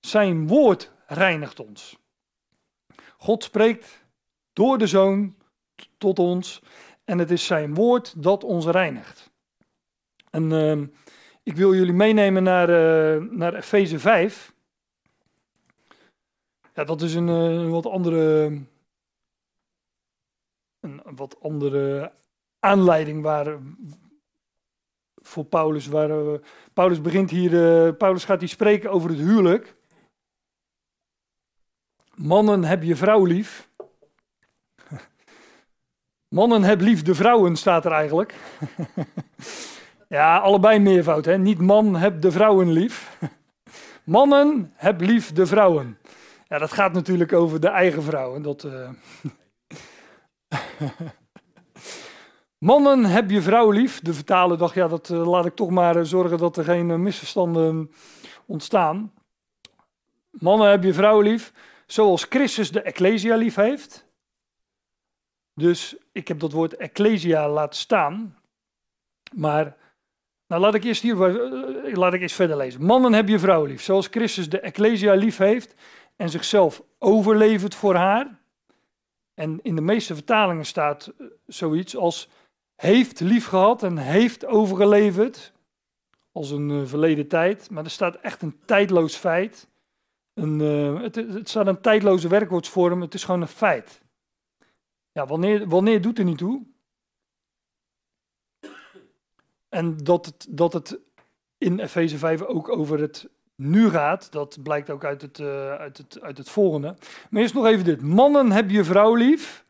Zijn 0.00 0.46
woord 0.46 0.92
reinigt 1.06 1.60
ons. 1.60 1.98
God 3.18 3.44
spreekt 3.44 4.01
door 4.52 4.78
de 4.78 4.86
zoon 4.86 5.36
tot 5.98 6.18
ons 6.18 6.62
en 7.04 7.18
het 7.18 7.30
is 7.30 7.46
zijn 7.46 7.74
woord 7.74 8.22
dat 8.22 8.44
ons 8.44 8.66
reinigt. 8.66 9.30
En 10.30 10.50
uh, 10.50 10.86
ik 11.42 11.56
wil 11.56 11.74
jullie 11.74 11.92
meenemen 11.92 12.42
naar, 12.42 12.68
uh, 12.68 13.30
naar 13.30 13.54
Efeze 13.54 13.98
5. 13.98 14.54
Ja, 16.74 16.84
dat 16.84 17.02
is 17.02 17.14
een, 17.14 17.28
eh, 17.28 17.54
een 17.54 17.70
wat 17.70 17.86
andere. 17.86 18.60
Een 20.80 21.02
wat 21.04 21.40
andere 21.40 22.12
aanleiding 22.58 23.22
waar, 23.22 23.58
voor 25.14 25.44
Paulus. 25.44 25.86
Waar, 25.86 26.10
uh, 26.10 26.38
Paulus 26.72 27.00
begint 27.00 27.30
hier. 27.30 27.94
Paulus 27.94 28.24
gaat 28.24 28.40
hier 28.40 28.48
spreken 28.48 28.90
over 28.90 29.10
het 29.10 29.18
huwelijk. 29.18 29.74
Mannen, 32.14 32.64
heb 32.64 32.82
je 32.82 32.96
vrouw 32.96 33.24
lief. 33.24 33.70
Mannen 36.32 36.62
heb 36.62 36.80
lief 36.80 37.02
de 37.02 37.14
vrouwen, 37.14 37.56
staat 37.56 37.84
er 37.84 37.92
eigenlijk. 37.92 38.34
ja, 40.08 40.38
allebei 40.38 40.78
meervoud, 40.78 41.24
hè? 41.24 41.38
Niet 41.38 41.58
man 41.58 41.96
heb 41.96 42.20
de 42.20 42.30
vrouwen 42.30 42.72
lief. 42.72 43.18
Mannen 44.04 44.72
heb 44.74 45.00
lief 45.00 45.32
de 45.32 45.46
vrouwen. 45.46 45.98
Ja, 46.48 46.58
dat 46.58 46.72
gaat 46.72 46.92
natuurlijk 46.92 47.32
over 47.32 47.60
de 47.60 47.68
eigen 47.68 48.02
vrouwen. 48.02 48.42
Dat, 48.42 48.64
uh... 48.64 48.88
Mannen 52.58 53.04
heb 53.04 53.30
je 53.30 53.42
vrouw 53.42 53.70
lief. 53.70 54.00
De 54.00 54.14
vertaler 54.14 54.58
dacht, 54.58 54.74
ja, 54.74 54.88
dat 54.88 55.08
uh, 55.08 55.26
laat 55.26 55.46
ik 55.46 55.54
toch 55.54 55.70
maar 55.70 55.96
uh, 55.96 56.02
zorgen 56.02 56.38
dat 56.38 56.56
er 56.56 56.64
geen 56.64 57.02
misverstanden 57.02 57.90
ontstaan. 58.46 59.12
Mannen 60.30 60.70
heb 60.70 60.82
je 60.82 60.94
vrouw 60.94 61.20
lief, 61.20 61.52
zoals 61.86 62.26
Christus 62.28 62.70
de 62.70 62.82
Ecclesia 62.82 63.36
lief 63.36 63.54
heeft. 63.54 64.10
Dus 65.54 65.96
ik 66.12 66.28
heb 66.28 66.40
dat 66.40 66.52
woord 66.52 66.76
Ecclesia 66.76 67.48
laten 67.48 67.78
staan. 67.78 68.38
Maar, 69.34 69.76
nou 70.46 70.60
laat 70.60 70.74
ik 70.74 70.84
eerst 70.84 71.02
hier, 71.02 71.16
uh, 71.86 71.94
laat 71.94 72.14
ik 72.14 72.20
eerst 72.20 72.34
verder 72.34 72.56
lezen. 72.56 72.84
Mannen 72.84 73.12
heb 73.12 73.28
je 73.28 73.38
vrouw 73.38 73.64
lief, 73.64 73.82
zoals 73.82 74.06
Christus 74.06 74.48
de 74.48 74.60
Ecclesia 74.60 75.14
lief 75.14 75.36
heeft 75.36 75.74
en 76.16 76.28
zichzelf 76.28 76.82
overlevert 76.98 77.74
voor 77.74 77.94
haar. 77.94 78.40
En 79.34 79.60
in 79.62 79.74
de 79.74 79.80
meeste 79.80 80.14
vertalingen 80.14 80.64
staat 80.64 81.12
zoiets 81.46 81.96
als 81.96 82.28
heeft 82.76 83.20
lief 83.20 83.46
gehad 83.46 83.82
en 83.82 83.96
heeft 83.96 84.46
overgeleverd. 84.46 85.52
Als 86.32 86.50
een 86.50 86.70
uh, 86.70 86.86
verleden 86.86 87.28
tijd. 87.28 87.70
Maar 87.70 87.84
er 87.84 87.90
staat 87.90 88.14
echt 88.14 88.42
een 88.42 88.60
tijdloos 88.64 89.14
feit. 89.14 89.68
Een, 90.34 90.58
het, 91.00 91.14
het, 91.14 91.48
staat 91.48 91.66
een 91.66 91.80
tijdloze 91.80 92.28
werkwoordsvorm. 92.28 93.00
Het 93.00 93.14
is 93.14 93.24
gewoon 93.24 93.40
een 93.40 93.48
feit. 93.48 94.01
Ja, 95.12 95.26
wanneer, 95.26 95.68
wanneer 95.68 96.00
doet 96.00 96.18
er 96.18 96.24
niet 96.24 96.38
toe? 96.38 96.62
En 99.68 99.96
dat 99.96 100.26
het, 100.26 100.46
dat 100.48 100.72
het 100.72 100.98
in 101.58 101.78
Efeze 101.78 102.18
5 102.18 102.42
ook 102.42 102.68
over 102.68 103.00
het 103.00 103.28
nu 103.54 103.90
gaat, 103.90 104.32
dat 104.32 104.58
blijkt 104.62 104.90
ook 104.90 105.04
uit 105.04 105.22
het, 105.22 105.38
uh, 105.38 105.74
uit, 105.74 105.98
het, 105.98 106.20
uit 106.20 106.38
het 106.38 106.48
volgende. 106.48 106.96
Maar 107.30 107.42
eerst 107.42 107.54
nog 107.54 107.66
even 107.66 107.84
dit. 107.84 108.02
Mannen 108.02 108.52
heb 108.52 108.70
je 108.70 108.84
vrouw 108.84 109.14
lief, 109.14 109.64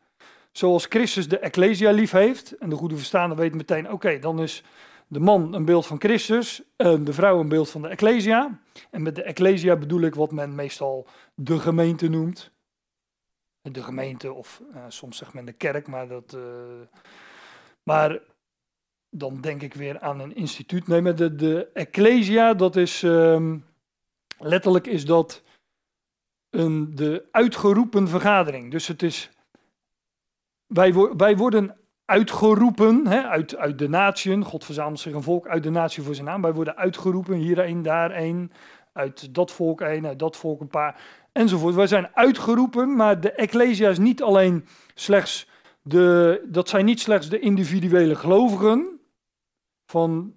zoals 0.51 0.85
Christus 0.85 1.27
de 1.27 1.39
Ecclesia 1.39 1.91
lief 1.91 2.11
heeft. 2.11 2.57
En 2.57 2.69
de 2.69 2.75
goede 2.75 2.95
verstaander 2.95 3.37
weet 3.37 3.55
meteen, 3.55 3.91
oké, 3.91 4.19
dan 4.19 4.41
is 4.41 4.63
de 5.07 5.19
man 5.19 5.53
een 5.53 5.65
beeld 5.65 5.85
van 5.85 5.99
Christus, 5.99 6.61
en 6.75 7.03
de 7.03 7.13
vrouw 7.13 7.39
een 7.39 7.47
beeld 7.47 7.69
van 7.69 7.81
de 7.81 7.87
Ecclesia. 7.87 8.59
En 8.91 9.01
met 9.01 9.15
de 9.15 9.23
Ecclesia 9.23 9.75
bedoel 9.75 10.01
ik 10.01 10.15
wat 10.15 10.31
men 10.31 10.55
meestal 10.55 11.07
de 11.35 11.59
gemeente 11.59 12.09
noemt. 12.09 12.51
De 13.71 13.83
gemeente, 13.83 14.33
of 14.33 14.61
uh, 14.73 14.85
soms 14.87 15.17
zegt 15.17 15.33
men 15.33 15.45
de 15.45 15.53
kerk, 15.53 15.87
maar 15.87 16.07
dat... 16.07 16.33
Uh, 16.33 16.43
maar 17.83 18.19
dan 19.09 19.41
denk 19.41 19.61
ik 19.61 19.73
weer 19.73 19.99
aan 19.99 20.19
een 20.19 20.35
instituut. 20.35 20.87
Nee, 20.87 21.01
maar 21.01 21.15
de, 21.15 21.35
de 21.35 21.69
Ecclesia, 21.73 22.53
dat 22.53 22.75
is... 22.75 23.01
Um, 23.01 23.65
letterlijk 24.37 24.87
is 24.87 25.05
dat 25.05 25.43
een, 26.49 26.95
de 26.95 27.27
uitgeroepen 27.31 28.07
vergadering. 28.07 28.71
Dus 28.71 28.87
het 28.87 29.03
is... 29.03 29.29
Wij, 30.65 30.93
wij 30.93 31.37
worden 31.37 31.77
uitgeroepen 32.05 33.07
hè, 33.07 33.21
uit, 33.21 33.55
uit 33.55 33.79
de 33.79 33.89
natieën. 33.89 34.43
God 34.43 34.65
verzamelt 34.65 34.99
zich 34.99 35.13
een 35.13 35.23
volk 35.23 35.47
uit 35.47 35.63
de 35.63 35.69
natie 35.69 36.03
voor 36.03 36.15
zijn 36.15 36.27
naam. 36.27 36.41
Wij 36.41 36.53
worden 36.53 36.75
uitgeroepen, 36.75 37.35
hier 37.35 37.59
een, 37.59 37.81
daar 37.81 38.15
een, 38.15 38.51
uit 38.93 39.35
dat 39.35 39.51
volk 39.51 39.81
een, 39.81 40.07
uit 40.07 40.19
dat 40.19 40.37
volk 40.37 40.61
een 40.61 40.67
paar, 40.67 41.01
enzovoort. 41.33 41.75
Wij 41.75 41.87
zijn 41.87 42.09
uitgeroepen, 42.13 42.95
maar 42.95 43.19
de 43.19 43.31
Ecclesia 43.31 43.89
is 43.89 43.97
niet 43.97 44.21
alleen 44.21 44.67
slechts 44.93 45.47
de, 45.81 46.41
dat 46.45 46.69
zijn 46.69 46.85
niet 46.85 46.99
slechts 46.99 47.29
de 47.29 47.39
individuele 47.39 48.15
gelovigen, 48.15 48.99
van 49.85 50.33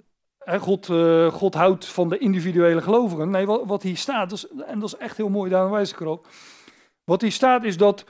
God, 0.46 0.88
uh, 0.88 1.32
God 1.32 1.54
houdt 1.54 1.86
van 1.86 2.08
de 2.08 2.18
individuele 2.18 2.82
gelovigen. 2.82 3.30
Nee, 3.30 3.46
wat, 3.46 3.62
wat 3.64 3.82
hier 3.82 3.96
staat, 3.96 4.32
is, 4.32 4.48
en 4.48 4.78
dat 4.78 4.88
is 4.88 4.96
echt 4.96 5.16
heel 5.16 5.28
mooi, 5.28 5.50
daarom 5.50 5.70
wijs 5.70 5.92
ik 5.92 6.00
erop. 6.00 6.26
Wat 7.04 7.20
hier 7.20 7.32
staat 7.32 7.64
is 7.64 7.76
dat 7.76 8.04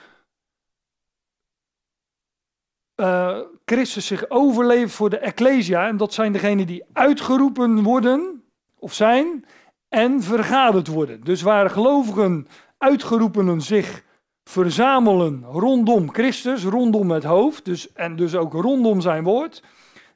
uh, 2.97 3.39
Christus 3.65 4.07
zich 4.07 4.31
overleeft 4.31 4.95
voor 4.95 5.11
de 5.11 5.19
Ecclesia. 5.19 5.87
En 5.87 5.97
dat 5.97 6.15
zijn 6.15 6.33
degenen 6.33 6.67
die 6.67 6.85
uitgeroepen 6.93 7.83
worden, 7.83 8.45
of 8.79 8.95
zijn, 8.95 9.45
en 9.89 10.23
vergaderd 10.23 10.87
worden. 10.87 11.25
Dus 11.25 11.43
waar 11.43 11.71
gelovigen, 11.71 12.47
uitgeroepenen 12.79 13.61
zich 13.61 14.05
verzamelen 14.45 15.45
rondom 15.45 16.13
Christus, 16.13 16.65
rondom 16.65 17.11
het 17.11 17.25
hoofd, 17.25 17.65
dus, 17.65 17.93
en 17.93 18.17
dus 18.17 18.35
ook 18.35 18.53
rondom 18.53 19.01
zijn 19.01 19.25
woord. 19.25 19.63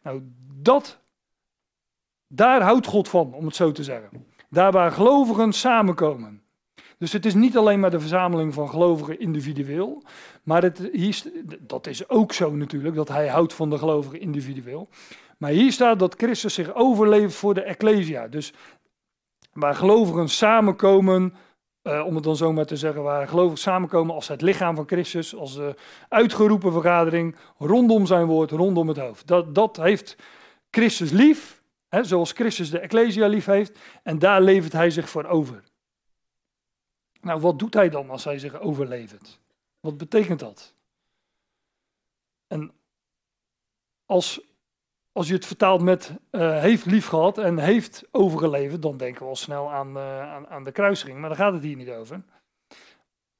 Nou, 0.02 0.22
dat, 0.52 1.00
daar 2.26 2.62
houdt 2.62 2.86
God 2.86 3.08
van, 3.08 3.34
om 3.34 3.46
het 3.46 3.56
zo 3.56 3.72
te 3.72 3.84
zeggen. 3.84 4.26
Daar 4.48 4.72
waar 4.72 4.92
gelovigen 4.92 5.52
samenkomen. 5.52 6.42
Dus 6.98 7.12
het 7.12 7.26
is 7.26 7.34
niet 7.34 7.56
alleen 7.56 7.80
maar 7.80 7.90
de 7.90 8.00
verzameling 8.00 8.54
van 8.54 8.68
gelovigen 8.68 9.20
individueel, 9.20 10.02
maar 10.42 10.62
het, 10.62 10.88
hier, 10.92 11.22
dat 11.61 11.86
is 11.86 12.08
ook 12.08 12.32
zo 12.32 12.50
natuurlijk, 12.50 12.94
dat 12.94 13.08
hij 13.08 13.28
houdt 13.28 13.54
van 13.54 13.70
de 13.70 13.78
gelovigen 13.78 14.20
individueel. 14.20 14.88
Maar 15.38 15.50
hier 15.50 15.72
staat 15.72 15.98
dat 15.98 16.14
Christus 16.14 16.54
zich 16.54 16.74
overleeft 16.74 17.34
voor 17.34 17.54
de 17.54 17.62
Ecclesia. 17.62 18.28
Dus 18.28 18.52
waar 19.52 19.74
gelovigen 19.74 20.28
samenkomen, 20.28 21.34
uh, 21.83 22.07
om 22.07 22.14
het 22.14 22.24
dan 22.24 22.37
zo 22.37 22.53
maar 22.53 22.66
te 22.66 22.76
zeggen, 22.76 23.03
waar 23.03 23.28
gelovigen 23.28 23.59
samenkomen 23.59 24.14
als 24.14 24.28
het 24.28 24.43
lichaam 24.43 24.76
van 24.76 24.87
Christus, 24.87 25.35
als 25.35 25.55
de 25.55 25.74
uitgeroepen 26.09 26.72
vergadering, 26.72 27.37
rondom 27.59 28.07
zijn 28.07 28.26
woord, 28.26 28.51
rondom 28.51 28.89
het 28.89 28.97
hoofd. 28.99 29.26
Dat, 29.26 29.55
dat 29.55 29.76
heeft 29.76 30.16
Christus 30.70 31.11
lief, 31.11 31.62
hè, 31.89 32.05
zoals 32.05 32.33
Christus 32.33 32.70
de 32.70 32.78
Ecclesia 32.78 33.26
lief 33.26 33.45
heeft, 33.45 33.78
en 34.03 34.18
daar 34.18 34.43
levert 34.43 34.72
hij 34.72 34.91
zich 34.91 35.09
voor 35.09 35.24
over. 35.24 35.62
Nou, 37.20 37.41
wat 37.41 37.59
doet 37.59 37.74
hij 37.74 37.89
dan 37.89 38.11
als 38.11 38.24
hij 38.24 38.39
zich 38.39 38.61
overlevert? 38.61 39.41
Wat 39.81 39.97
betekent 39.97 40.41
dat? 40.41 40.74
En 42.47 42.72
als, 44.07 44.41
als 45.12 45.28
je 45.28 45.34
het 45.34 45.46
vertaalt 45.46 45.82
met 45.82 46.12
uh, 46.30 46.58
heeft 46.58 46.86
lief 46.86 47.06
gehad 47.06 47.38
en 47.38 47.58
heeft 47.58 48.08
overgeleverd, 48.11 48.82
dan 48.82 48.96
denken 48.96 49.22
we 49.22 49.28
al 49.28 49.36
snel 49.36 49.72
aan, 49.72 49.96
uh, 49.96 50.44
aan, 50.44 50.64
de 50.64 50.72
kruising. 50.72 51.18
Maar 51.18 51.28
daar 51.28 51.38
gaat 51.38 51.52
het 51.52 51.62
hier 51.62 51.76
niet 51.76 51.90
over. 51.90 52.22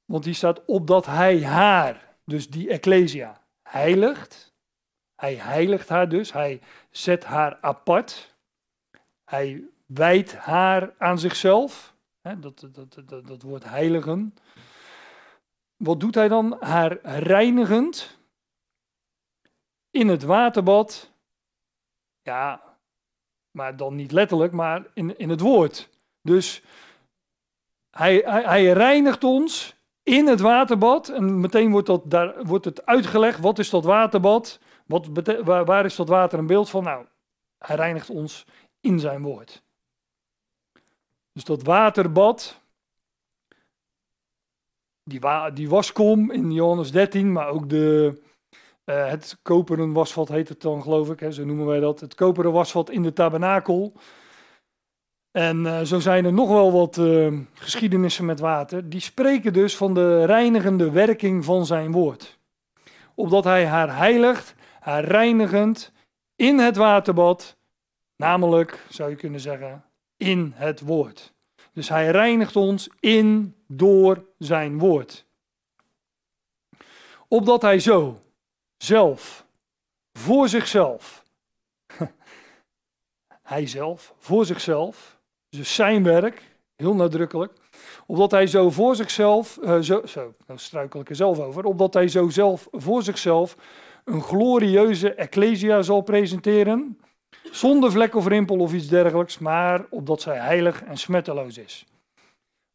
Want 0.05 0.25
hier 0.25 0.35
staat 0.35 0.65
opdat 0.65 1.05
hij 1.05 1.43
haar, 1.43 2.15
dus 2.25 2.49
die 2.49 2.69
Ecclesia, 2.69 3.41
heiligt. 3.63 4.53
Hij 5.15 5.35
heiligt 5.35 5.89
haar 5.89 6.09
dus, 6.09 6.33
hij 6.33 6.61
zet 6.89 7.23
haar 7.23 7.57
apart. 7.61 8.35
Hij 9.25 9.63
wijdt 9.85 10.35
haar 10.35 10.93
aan 10.97 11.19
zichzelf. 11.19 11.93
Dat, 12.21 12.67
dat, 12.71 12.95
dat, 13.05 13.27
dat 13.27 13.41
woord 13.41 13.63
heiligen. 13.63 14.35
Wat 15.77 15.99
doet 15.99 16.15
hij 16.15 16.27
dan? 16.27 16.57
Haar 16.59 16.97
reinigend 17.01 18.19
in 19.91 20.07
het 20.07 20.23
waterbad. 20.23 21.10
Ja, 22.23 22.61
maar 23.51 23.77
dan 23.77 23.95
niet 23.95 24.11
letterlijk, 24.11 24.51
maar 24.51 24.85
in, 24.93 25.17
in 25.17 25.29
het 25.29 25.39
woord. 25.39 25.89
Dus 26.21 26.63
hij, 27.91 28.21
hij, 28.25 28.71
reinigt 28.71 29.23
ons 29.23 29.75
in 30.03 30.27
het 30.27 30.39
waterbad. 30.39 31.09
En 31.09 31.39
meteen 31.39 31.71
wordt, 31.71 31.87
dat, 31.87 32.09
daar, 32.11 32.45
wordt 32.45 32.65
het 32.65 32.85
uitgelegd. 32.85 33.39
Wat 33.39 33.59
is 33.59 33.69
dat 33.69 33.83
waterbad? 33.83 34.59
Wat 34.85 35.07
waar, 35.43 35.65
waar 35.65 35.85
is 35.85 35.95
dat 35.95 36.07
water 36.07 36.39
een 36.39 36.47
beeld 36.47 36.69
van? 36.69 36.83
Nou, 36.83 37.05
hij 37.57 37.75
reinigt 37.75 38.09
ons 38.09 38.45
in 38.79 38.99
zijn 38.99 39.21
woord. 39.21 39.63
Dus 41.33 41.43
dat 41.43 41.63
waterbad, 41.63 42.61
die, 45.03 45.21
die 45.53 45.69
waskom 45.69 46.31
in 46.31 46.51
Johannes 46.51 46.91
13, 46.91 47.31
maar 47.31 47.47
ook 47.47 47.69
de, 47.69 48.21
uh, 48.85 49.09
het 49.09 49.39
koperen 49.41 49.93
wasvat 49.93 50.29
heet 50.29 50.49
het 50.49 50.61
dan 50.61 50.81
geloof 50.81 51.09
ik, 51.09 51.19
hè, 51.19 51.31
zo 51.31 51.45
noemen 51.45 51.65
wij 51.65 51.79
dat. 51.79 51.99
Het 51.99 52.15
koperen 52.15 52.51
wasvat 52.51 52.89
in 52.89 53.03
de 53.03 53.13
tabernakel. 53.13 53.93
En 55.31 55.57
uh, 55.57 55.81
zo 55.81 55.99
zijn 55.99 56.25
er 56.25 56.33
nog 56.33 56.49
wel 56.49 56.71
wat 56.71 56.97
uh, 56.97 57.39
geschiedenissen 57.53 58.25
met 58.25 58.39
water. 58.39 58.89
Die 58.89 58.99
spreken 58.99 59.53
dus 59.53 59.77
van 59.77 59.93
de 59.93 60.25
reinigende 60.25 60.91
werking 60.91 61.45
van 61.45 61.65
zijn 61.65 61.91
woord. 61.91 62.39
Opdat 63.15 63.43
hij 63.43 63.65
haar 63.65 63.97
heiligt, 63.97 64.55
haar 64.79 65.03
reinigend 65.03 65.91
in 66.35 66.59
het 66.59 66.75
waterbad, 66.75 67.57
namelijk, 68.15 68.85
zou 68.89 69.09
je 69.09 69.15
kunnen 69.15 69.39
zeggen, 69.39 69.83
in 70.17 70.53
het 70.55 70.79
woord. 70.79 71.33
Dus 71.73 71.89
hij 71.89 72.11
reinigt 72.11 72.55
ons 72.55 72.89
in 72.99 73.55
door 73.67 74.25
zijn 74.37 74.79
woord. 74.79 75.25
Opdat 77.27 77.61
hij 77.61 77.79
zo 77.79 78.21
zelf, 78.81 79.45
voor 80.13 80.49
zichzelf, 80.49 81.23
hij 83.41 83.67
zelf, 83.67 84.13
voor 84.17 84.45
zichzelf, 84.45 85.19
dus 85.49 85.75
zijn 85.75 86.03
werk, 86.03 86.41
heel 86.75 86.95
nadrukkelijk, 86.95 87.61
Opdat 88.05 88.31
hij 88.31 88.47
zo 88.47 88.69
voor 88.69 88.95
zichzelf, 88.95 89.59
uh, 89.63 89.79
zo, 89.79 90.01
zo, 90.05 90.33
daar 90.45 90.59
struikel 90.59 90.99
ik 90.99 91.09
er 91.09 91.15
zelf 91.15 91.39
over, 91.39 91.65
opdat 91.65 91.93
hij 91.93 92.07
zo 92.07 92.29
zelf 92.29 92.67
voor 92.71 93.03
zichzelf 93.03 93.57
een 94.05 94.21
glorieuze 94.21 95.13
ecclesia 95.13 95.81
zal 95.81 96.01
presenteren, 96.01 96.99
zonder 97.51 97.91
vlek 97.91 98.15
of 98.15 98.27
rimpel 98.27 98.57
of 98.57 98.73
iets 98.73 98.87
dergelijks, 98.87 99.39
maar 99.39 99.85
opdat 99.89 100.21
zij 100.21 100.37
heilig 100.37 100.83
en 100.83 100.97
smetteloos 100.97 101.57
is. 101.57 101.85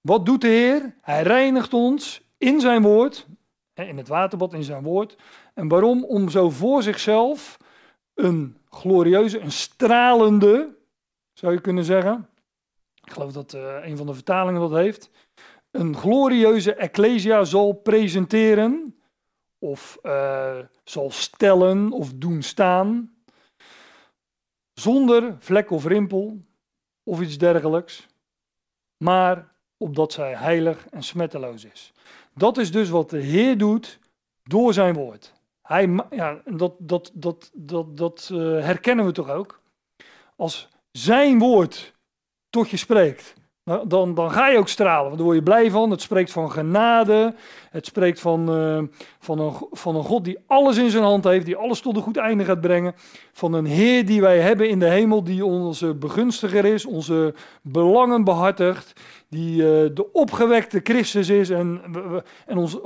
Wat 0.00 0.26
doet 0.26 0.40
de 0.40 0.48
Heer? 0.48 0.94
Hij 1.00 1.22
reinigt 1.22 1.74
ons 1.74 2.22
in 2.38 2.60
zijn 2.60 2.82
woord, 2.82 3.26
in 3.74 3.96
het 3.96 4.08
waterbad 4.08 4.52
in 4.52 4.62
zijn 4.62 4.82
woord. 4.82 5.16
En 5.56 5.68
waarom? 5.68 6.04
Om 6.04 6.28
zo 6.28 6.50
voor 6.50 6.82
zichzelf 6.82 7.56
een 8.14 8.56
glorieuze, 8.70 9.38
een 9.38 9.52
stralende, 9.52 10.76
zou 11.32 11.52
je 11.52 11.60
kunnen 11.60 11.84
zeggen. 11.84 12.28
Ik 13.04 13.12
geloof 13.12 13.32
dat 13.32 13.54
uh, 13.54 13.76
een 13.82 13.96
van 13.96 14.06
de 14.06 14.14
vertalingen 14.14 14.60
dat 14.60 14.70
heeft. 14.70 15.10
Een 15.70 15.96
glorieuze 15.96 16.74
ecclesia 16.74 17.44
zal 17.44 17.72
presenteren, 17.72 19.00
of 19.58 19.98
uh, 20.02 20.58
zal 20.84 21.10
stellen 21.10 21.92
of 21.92 22.12
doen 22.14 22.42
staan, 22.42 23.16
zonder 24.72 25.36
vlek 25.38 25.70
of 25.70 25.84
rimpel 25.84 26.40
of 27.02 27.20
iets 27.20 27.38
dergelijks, 27.38 28.06
maar 28.96 29.54
opdat 29.76 30.12
zij 30.12 30.34
heilig 30.34 30.86
en 30.88 31.02
smetteloos 31.02 31.64
is. 31.64 31.92
Dat 32.34 32.58
is 32.58 32.72
dus 32.72 32.88
wat 32.88 33.10
de 33.10 33.20
Heer 33.20 33.58
doet 33.58 33.98
door 34.42 34.72
zijn 34.72 34.94
woord. 34.94 35.34
Hij, 35.66 36.00
dat 36.44 36.74
dat, 36.78 37.10
dat, 37.14 37.50
dat, 37.54 37.96
dat 37.96 38.30
uh, 38.32 38.38
herkennen 38.64 39.04
we 39.06 39.12
toch 39.12 39.30
ook. 39.30 39.60
Als 40.36 40.68
zijn 40.90 41.38
woord 41.38 41.94
tot 42.50 42.70
je 42.70 42.76
spreekt, 42.76 43.34
dan, 43.84 44.14
dan 44.14 44.30
ga 44.30 44.48
je 44.48 44.58
ook 44.58 44.68
stralen. 44.68 45.04
Want 45.04 45.16
daar 45.16 45.24
word 45.24 45.36
je 45.36 45.42
blij 45.42 45.70
van. 45.70 45.90
Het 45.90 46.02
spreekt 46.02 46.32
van 46.32 46.50
genade. 46.50 47.34
Het 47.70 47.86
spreekt 47.86 48.20
van, 48.20 48.58
uh, 48.58 48.82
van, 49.18 49.38
een, 49.38 49.52
van 49.70 49.96
een 49.96 50.04
God 50.04 50.24
die 50.24 50.38
alles 50.46 50.76
in 50.76 50.90
zijn 50.90 51.02
hand 51.02 51.24
heeft. 51.24 51.46
Die 51.46 51.56
alles 51.56 51.80
tot 51.80 51.96
een 51.96 52.02
goed 52.02 52.16
einde 52.16 52.44
gaat 52.44 52.60
brengen. 52.60 52.94
Van 53.32 53.52
een 53.52 53.66
Heer 53.66 54.06
die 54.06 54.20
wij 54.20 54.38
hebben 54.38 54.68
in 54.68 54.78
de 54.78 54.88
hemel. 54.88 55.24
Die 55.24 55.44
onze 55.44 55.94
begunstiger 55.94 56.64
is. 56.64 56.84
Onze 56.84 57.34
belangen 57.62 58.24
behartigt. 58.24 59.00
Die 59.28 59.62
uh, 59.62 59.66
de 59.94 60.12
opgewekte 60.12 60.80
Christus 60.82 61.28
is. 61.28 61.50
En, 61.50 61.82
en, 62.46 62.56
ons, 62.56 62.80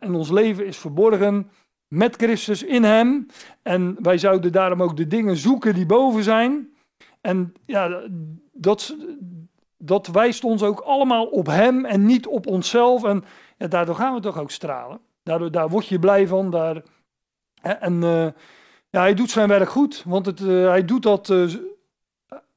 en 0.00 0.14
ons 0.14 0.30
leven 0.30 0.66
is 0.66 0.76
verborgen 0.76 1.50
met 1.88 2.16
Christus 2.16 2.62
in 2.62 2.84
hem. 2.84 3.26
En 3.62 3.96
wij 4.02 4.18
zouden 4.18 4.52
daarom 4.52 4.82
ook 4.82 4.96
de 4.96 5.06
dingen 5.06 5.36
zoeken 5.36 5.74
die 5.74 5.86
boven 5.86 6.22
zijn. 6.22 6.74
En 7.20 7.54
ja, 7.66 8.02
dat, 8.52 8.96
dat 9.76 10.06
wijst 10.06 10.44
ons 10.44 10.62
ook 10.62 10.80
allemaal 10.80 11.26
op 11.26 11.46
hem 11.46 11.84
en 11.84 12.06
niet 12.06 12.26
op 12.26 12.46
onszelf. 12.46 13.04
En 13.04 13.24
ja, 13.58 13.66
daardoor 13.66 13.94
gaan 13.94 14.14
we 14.14 14.20
toch 14.20 14.38
ook 14.38 14.50
stralen. 14.50 15.00
Daardoor, 15.22 15.50
daar 15.50 15.68
word 15.68 15.86
je 15.86 15.98
blij 15.98 16.26
van. 16.26 16.50
Daar, 16.50 16.82
en 17.60 18.02
uh, 18.02 18.26
ja, 18.90 19.00
hij 19.00 19.14
doet 19.14 19.30
zijn 19.30 19.48
werk 19.48 19.68
goed, 19.68 20.02
want 20.06 20.26
het, 20.26 20.40
uh, 20.40 20.68
hij 20.68 20.84
doet 20.84 21.02
dat 21.02 21.28
uh, 21.28 21.54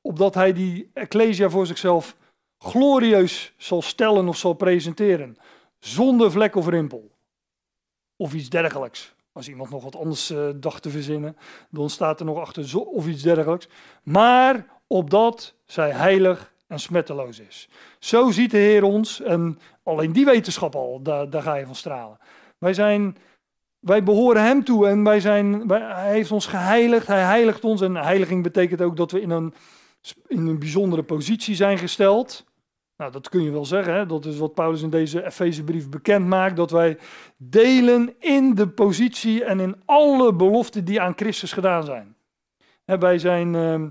opdat 0.02 0.34
hij 0.34 0.54
die 0.54 0.90
Ecclesia 0.94 1.50
voor 1.50 1.66
zichzelf 1.66 2.16
glorieus 2.58 3.54
zal 3.58 3.82
stellen 3.82 4.28
of 4.28 4.38
zal 4.38 4.54
presenteren. 4.54 5.38
Zonder 5.80 6.32
vlek 6.32 6.56
of 6.56 6.68
rimpel. 6.68 7.12
Of 8.16 8.34
iets 8.34 8.50
dergelijks. 8.50 9.16
Als 9.40 9.50
iemand 9.50 9.70
nog 9.70 9.84
wat 9.84 9.96
anders 9.96 10.32
uh, 10.32 10.50
dacht 10.56 10.82
te 10.82 10.90
verzinnen, 10.90 11.38
dan 11.70 11.90
staat 11.90 12.20
er 12.20 12.26
nog 12.26 12.40
achter 12.40 12.68
zo, 12.68 12.78
of 12.78 13.08
iets 13.08 13.22
dergelijks. 13.22 13.68
Maar 14.04 14.66
opdat 14.88 15.54
zij 15.66 15.92
heilig 15.92 16.54
en 16.68 16.80
smetteloos 16.80 17.40
is. 17.40 17.70
Zo 18.00 18.32
ziet 18.32 18.52
de 18.52 18.58
Heer 18.58 18.84
ons 18.84 19.22
en 19.22 19.60
alleen 19.84 20.12
die 20.12 20.26
wetenschap 20.26 20.76
al, 20.76 21.02
daar, 21.02 21.30
daar 21.30 21.42
ga 21.42 21.56
je 21.56 21.66
van 21.66 21.76
stralen. 21.76 22.18
Wij 22.58 22.74
zijn, 22.74 23.18
wij 23.80 24.04
behoren 24.04 24.44
Hem 24.44 24.64
toe 24.64 24.88
en 24.88 25.04
wij 25.04 25.20
zijn, 25.20 25.68
wij, 25.68 25.82
Hij 25.82 26.12
heeft 26.12 26.32
ons 26.32 26.46
geheiligd, 26.46 27.08
Hij 27.08 27.24
heiligt 27.24 27.64
ons. 27.64 27.82
En 27.82 27.96
heiliging 27.96 28.44
betekent 28.44 28.82
ook 28.82 28.98
dat 28.98 29.12
we 29.12 29.22
in 29.22 29.30
een, 29.30 29.54
in 30.28 30.48
een 30.48 30.60
bijzondere 30.60 31.04
positie 31.04 31.56
zijn 31.56 31.78
gesteld. 31.78 32.46
Nou, 33.00 33.12
dat 33.12 33.30
kun 33.30 33.44
je 33.44 33.52
wel 33.52 33.66
zeggen. 33.66 33.94
Hè? 33.94 34.06
Dat 34.06 34.26
is 34.26 34.38
wat 34.38 34.54
Paulus 34.54 34.82
in 34.82 34.90
deze 34.90 35.26
Efezebrief 35.26 35.90
bekend 35.90 36.28
maakt. 36.28 36.56
Dat 36.56 36.72
wij 36.72 36.98
delen 37.38 38.16
in 38.20 38.56
de 38.56 38.68
positie 38.68 39.44
en 39.44 39.60
in 39.60 39.76
alle 39.86 40.34
beloften 40.34 40.86
die 40.86 41.02
aan 41.02 41.14
Christus 41.16 41.54
gedaan 41.54 41.84
zijn. 41.84 42.16
Hè, 42.86 42.98
wij 42.98 43.20
zijn 43.20 43.54
uh, 43.54 43.82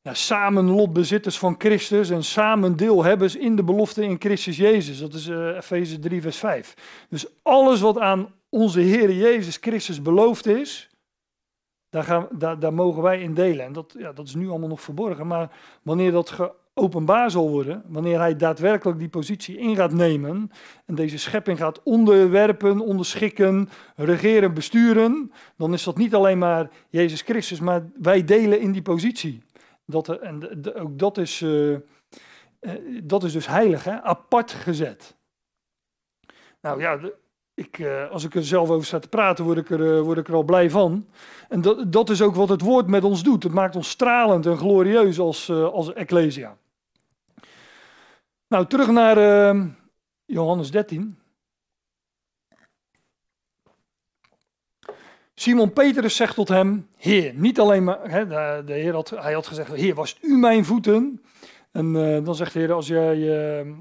ja, 0.00 0.14
samen 0.14 0.64
lotbezitters 0.70 1.38
van 1.38 1.54
Christus 1.58 2.10
en 2.10 2.24
samen 2.24 2.76
deelhebbers 2.76 3.36
in 3.36 3.56
de 3.56 3.64
belofte 3.64 4.04
in 4.04 4.20
Christus 4.20 4.56
Jezus. 4.56 4.98
Dat 4.98 5.14
is 5.14 5.26
uh, 5.26 5.56
Efeze 5.56 5.98
3, 5.98 6.22
vers 6.22 6.36
5. 6.36 7.06
Dus 7.08 7.26
alles 7.42 7.80
wat 7.80 7.98
aan 7.98 8.32
onze 8.48 8.80
Heer 8.80 9.12
Jezus 9.12 9.56
Christus 9.56 10.02
beloofd 10.02 10.46
is, 10.46 10.90
daar, 11.88 12.04
gaan, 12.04 12.28
daar, 12.38 12.74
mogen 12.74 13.02
wij 13.02 13.20
in 13.20 13.34
delen. 13.34 13.64
En 13.64 13.72
dat, 13.72 13.94
ja, 13.98 14.12
dat 14.12 14.26
is 14.26 14.34
nu 14.34 14.48
allemaal 14.48 14.68
nog 14.68 14.80
verborgen. 14.80 15.26
Maar 15.26 15.50
wanneer 15.82 16.12
dat 16.12 16.30
openbaar 16.80 17.30
zal 17.30 17.50
worden, 17.50 17.82
wanneer 17.86 18.18
hij 18.18 18.36
daadwerkelijk 18.36 18.98
die 18.98 19.08
positie 19.08 19.58
in 19.58 19.76
gaat 19.76 19.92
nemen 19.92 20.50
en 20.86 20.94
deze 20.94 21.18
schepping 21.18 21.58
gaat 21.58 21.82
onderwerpen, 21.82 22.80
onderschikken, 22.80 23.68
regeren, 23.96 24.54
besturen, 24.54 25.32
dan 25.56 25.72
is 25.72 25.84
dat 25.84 25.96
niet 25.96 26.14
alleen 26.14 26.38
maar 26.38 26.70
Jezus 26.88 27.22
Christus, 27.22 27.60
maar 27.60 27.90
wij 28.00 28.24
delen 28.24 28.60
in 28.60 28.72
die 28.72 28.82
positie. 28.82 29.42
Dat, 29.86 30.08
en 30.08 30.64
ook 30.74 30.98
dat 30.98 31.18
is, 31.18 31.40
uh, 31.40 31.76
dat 33.02 33.24
is 33.24 33.32
dus 33.32 33.46
heilig, 33.46 33.84
hè? 33.84 34.02
apart 34.02 34.50
gezet. 34.50 35.16
Nou 36.60 36.80
ja, 36.80 36.98
ik, 37.54 37.78
uh, 37.78 38.10
als 38.10 38.24
ik 38.24 38.34
er 38.34 38.44
zelf 38.44 38.70
over 38.70 38.86
sta 38.86 38.98
te 38.98 39.08
praten, 39.08 39.44
word 39.44 39.58
ik 39.58 39.70
er, 39.70 40.02
word 40.02 40.18
ik 40.18 40.28
er 40.28 40.34
al 40.34 40.42
blij 40.42 40.70
van. 40.70 41.08
En 41.48 41.60
dat, 41.60 41.92
dat 41.92 42.10
is 42.10 42.22
ook 42.22 42.34
wat 42.34 42.48
het 42.48 42.60
woord 42.60 42.86
met 42.86 43.04
ons 43.04 43.22
doet. 43.22 43.42
Het 43.42 43.52
maakt 43.52 43.76
ons 43.76 43.88
stralend 43.88 44.46
en 44.46 44.56
glorieus 44.56 45.18
als, 45.18 45.50
als 45.50 45.92
Ecclesia. 45.92 46.56
Nou, 48.50 48.66
terug 48.66 48.88
naar 48.88 49.18
uh, 49.18 49.64
Johannes 50.24 50.70
13. 50.70 51.18
Simon 55.34 55.72
Petrus 55.72 56.16
zegt 56.16 56.34
tot 56.34 56.48
hem, 56.48 56.88
Heer, 56.96 57.34
niet 57.34 57.60
alleen 57.60 57.84
maar, 57.84 58.26
de, 58.64 58.72
Heer 58.72 58.92
had, 58.92 59.10
hij 59.10 59.32
had 59.32 59.46
gezegd, 59.46 59.72
Heer, 59.72 59.94
was 59.94 60.18
u 60.20 60.36
mijn 60.36 60.64
voeten? 60.64 61.22
En 61.70 61.94
uh, 61.94 62.24
dan 62.24 62.34
zegt 62.34 62.52
de 62.52 62.58
Heer, 62.58 62.72
als, 62.72 62.86
jij, 62.86 63.16
uh, 63.64 63.72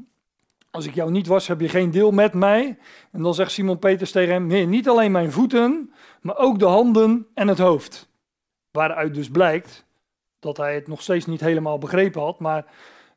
als 0.72 0.86
ik 0.86 0.94
jou 0.94 1.12
niet 1.12 1.28
was, 1.28 1.48
heb 1.48 1.60
je 1.60 1.70
geen 1.70 1.92
deel 1.92 2.12
met 2.12 2.34
mij. 2.34 2.78
En 3.12 3.22
dan 3.22 3.34
zegt 3.34 3.52
Simon 3.52 3.80
Petrus 3.80 4.12
tegen 4.12 4.34
hem, 4.34 4.50
Heer, 4.50 4.68
niet 4.68 4.90
alleen 4.90 5.12
mijn 5.12 5.32
voeten, 5.32 5.94
maar 6.22 6.38
ook 6.38 6.60
de 6.60 6.66
handen 6.66 7.28
en 7.34 7.48
het 7.48 7.60
hoofd. 7.60 8.10
Waaruit 8.72 9.14
dus 9.14 9.30
blijkt 9.30 9.86
dat 10.40 10.58
hij 10.58 10.76
het 10.76 10.88
nog 10.88 11.02
steeds 11.02 11.26
niet 11.26 11.42
helemaal 11.42 11.78
begrepen 11.78 12.22
had, 12.22 12.40
maar 12.40 12.66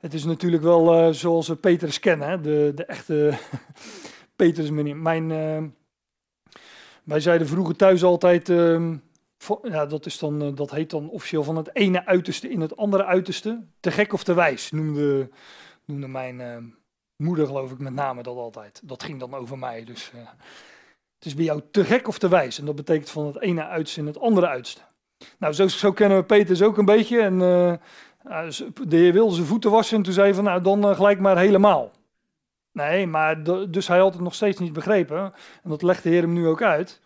het 0.02 0.14
is 0.14 0.24
natuurlijk 0.24 0.62
wel 0.62 1.08
uh, 1.08 1.14
zoals 1.14 1.48
we 1.48 1.56
Petrus 1.56 1.98
kennen, 1.98 2.28
hè? 2.28 2.40
De, 2.40 2.72
de 2.74 2.84
echte 2.84 3.38
Petrus 4.36 4.70
manier. 4.70 4.96
Mijn, 4.96 5.30
uh, 5.30 5.62
wij 7.04 7.20
zeiden 7.20 7.46
vroeger 7.46 7.76
thuis 7.76 8.02
altijd, 8.02 8.48
uh, 8.48 8.92
ja, 9.62 9.86
dat, 9.86 10.06
is 10.06 10.18
dan, 10.18 10.42
eh, 10.42 10.48
dat 10.54 10.70
heet 10.70 10.90
dan 10.90 11.10
officieel 11.10 11.44
van 11.44 11.56
het 11.56 11.76
ene 11.76 12.06
uiterste 12.06 12.48
in 12.48 12.60
het 12.60 12.76
andere 12.76 13.04
uiterste. 13.04 13.62
Te 13.80 13.90
gek 13.90 14.12
of 14.12 14.24
te 14.24 14.34
wijs 14.34 14.70
noemde, 14.70 15.28
noemde 15.84 16.08
mijn 16.08 16.74
moeder 17.16 17.46
geloof 17.46 17.70
ik 17.70 17.78
met 17.78 17.92
name 17.92 18.22
dat 18.22 18.36
altijd. 18.36 18.80
Dat 18.84 19.02
ging 19.02 19.20
dan 19.20 19.34
over 19.34 19.58
mij, 19.58 19.84
dus 19.84 20.10
het 21.14 21.26
is 21.26 21.34
bij 21.34 21.44
jou 21.44 21.62
te 21.70 21.84
gek 21.84 22.08
of 22.08 22.18
te 22.18 22.28
wijs. 22.28 22.58
En 22.58 22.64
dat 22.64 22.76
betekent 22.76 23.10
van 23.10 23.26
het 23.26 23.40
ene 23.40 23.66
uiterste 23.66 24.00
in 24.00 24.06
het 24.06 24.20
andere 24.20 24.46
uiterste. 24.46 24.80
Nou, 25.38 25.52
zo, 25.52 25.68
zo 25.68 25.92
kennen 25.92 26.18
we 26.18 26.24
Petrus 26.24 26.62
ook 26.62 26.78
een 26.78 26.84
beetje 26.84 27.20
en 27.20 27.40
de 28.22 28.96
heer 28.96 29.12
wilde 29.12 29.34
zijn 29.34 29.46
voeten 29.46 29.70
wassen 29.70 29.96
en 29.96 30.02
toen 30.02 30.12
zei 30.12 30.26
hij 30.26 30.34
van 30.34 30.44
nou 30.44 30.62
dan 30.62 30.84
eh, 30.84 30.96
gelijk 30.96 31.20
maar 31.20 31.38
helemaal. 31.38 31.90
Nee, 32.72 33.06
maar 33.06 33.42
dus 33.70 33.88
hij 33.88 33.98
had 33.98 34.12
het 34.12 34.22
nog 34.22 34.34
steeds 34.34 34.58
niet 34.58 34.72
begrepen. 34.72 35.32
En 35.62 35.70
dat 35.70 35.82
legt 35.82 36.02
de 36.02 36.08
Heer 36.08 36.22
hem 36.22 36.32
nu 36.32 36.46
ook 36.46 36.62
uit. 36.62 37.00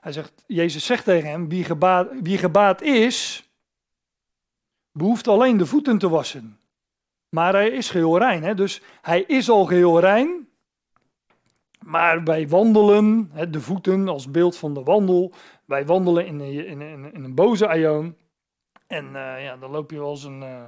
Hij 0.00 0.12
zegt, 0.12 0.44
Jezus 0.46 0.84
zegt 0.86 1.04
tegen 1.04 1.30
hem, 1.30 1.48
wie 1.48 1.64
gebaat, 1.64 2.08
wie 2.80 3.06
is, 3.06 3.48
behoeft 4.92 5.28
alleen 5.28 5.56
de 5.56 5.66
voeten 5.66 5.98
te 5.98 6.08
wassen. 6.08 6.58
Maar 7.28 7.52
hij 7.52 7.68
is 7.68 7.90
geheel 7.90 8.18
rein, 8.18 8.42
hè? 8.42 8.54
dus 8.54 8.82
hij 9.02 9.22
is 9.22 9.50
al 9.50 9.64
geheel 9.64 10.00
rein. 10.00 10.48
Maar 11.84 12.24
wij 12.24 12.48
wandelen, 12.48 13.30
hè, 13.32 13.50
de 13.50 13.60
voeten 13.60 14.08
als 14.08 14.30
beeld 14.30 14.56
van 14.56 14.74
de 14.74 14.82
wandel, 14.82 15.32
wij 15.64 15.86
wandelen 15.86 16.26
in, 16.26 16.40
in, 16.40 16.80
in, 16.80 17.12
in 17.12 17.24
een 17.24 17.34
boze 17.34 17.68
aion. 17.68 18.16
En 18.86 19.04
uh, 19.06 19.42
ja, 19.44 19.56
dan 19.56 19.70
loop 19.70 19.90
je 19.90 19.98
wel 19.98 20.10
eens 20.10 20.24
een, 20.24 20.42
uh, 20.42 20.64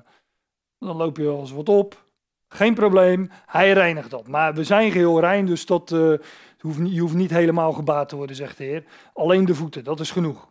dan 0.79 0.97
loop 0.97 1.17
je 1.17 1.23
wel 1.23 1.41
eens 1.41 1.53
wat 1.53 1.69
op. 1.69 2.07
Geen 2.49 2.75
probleem, 2.75 3.31
hij 3.47 3.73
reinigt 3.73 4.11
dat. 4.11 4.29
Maar 4.29 4.55
we 4.55 4.65
zijn 4.65 4.91
geheel 4.91 5.21
rein, 5.21 5.47
dus 5.47 5.67
dat, 5.67 5.91
uh, 5.91 6.19
hoeft 6.59 6.79
je 6.93 7.01
hoeft 7.01 7.15
niet 7.15 7.31
helemaal 7.31 7.73
gebaat 7.73 8.09
te 8.09 8.17
worden, 8.17 8.37
zegt 8.37 8.59
de 8.59 8.65
Heer. 8.65 8.85
Alleen 9.13 9.45
de 9.45 9.55
voeten, 9.55 9.85
dat 9.85 10.01
is 10.01 10.11
genoeg. 10.11 10.49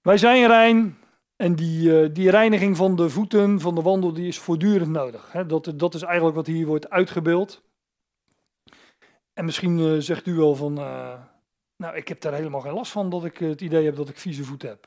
Wij 0.00 0.16
zijn 0.16 0.46
rein, 0.46 0.98
En 1.36 1.54
die, 1.54 2.02
eh, 2.02 2.08
die 2.14 2.30
reiniging 2.30 2.76
van 2.76 2.96
de 2.96 3.10
voeten, 3.10 3.60
van 3.60 3.74
de 3.74 3.82
wandel, 3.82 4.12
die 4.12 4.26
is 4.26 4.38
voortdurend 4.38 4.90
nodig. 4.90 5.32
Hè? 5.32 5.46
Dat, 5.46 5.72
dat 5.76 5.94
is 5.94 6.02
eigenlijk 6.02 6.36
wat 6.36 6.46
hier 6.46 6.66
wordt 6.66 6.90
uitgebeeld. 6.90 7.62
En 9.32 9.44
misschien 9.44 9.78
eh, 9.78 9.98
zegt 9.98 10.26
u 10.26 10.34
wel 10.34 10.54
van, 10.54 10.78
eh, 10.78 11.22
nou 11.76 11.96
ik 11.96 12.08
heb 12.08 12.20
daar 12.20 12.34
helemaal 12.34 12.60
geen 12.60 12.72
last 12.72 12.92
van 12.92 13.10
dat 13.10 13.24
ik 13.24 13.38
het 13.38 13.60
idee 13.60 13.84
heb 13.84 13.96
dat 13.96 14.08
ik 14.08 14.18
vieze 14.18 14.44
voeten 14.44 14.68
heb. 14.68 14.86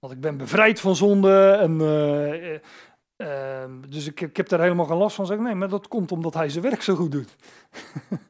Want 0.00 0.12
ik 0.12 0.20
ben 0.20 0.36
bevrijd 0.36 0.80
van 0.80 0.96
zonde 0.96 1.50
en 1.50 1.80
ehm, 3.16 3.80
dus 3.88 4.06
ik, 4.06 4.20
ik 4.20 4.36
heb 4.36 4.48
daar 4.48 4.60
helemaal 4.60 4.86
geen 4.86 4.96
last 4.96 5.16
van. 5.16 5.26
Zeg 5.26 5.38
nee, 5.38 5.54
maar 5.54 5.68
dat 5.68 5.88
komt 5.88 6.12
omdat 6.12 6.34
hij 6.34 6.48
zijn 6.48 6.64
werk 6.64 6.82
zo 6.82 6.94
goed 6.94 7.12
doet. 7.12 7.36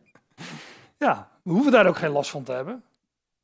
ja, 1.04 1.30
we 1.42 1.52
hoeven 1.52 1.72
daar 1.72 1.86
ook 1.86 1.96
geen 1.96 2.10
last 2.10 2.30
van 2.30 2.42
te 2.42 2.52
hebben. 2.52 2.84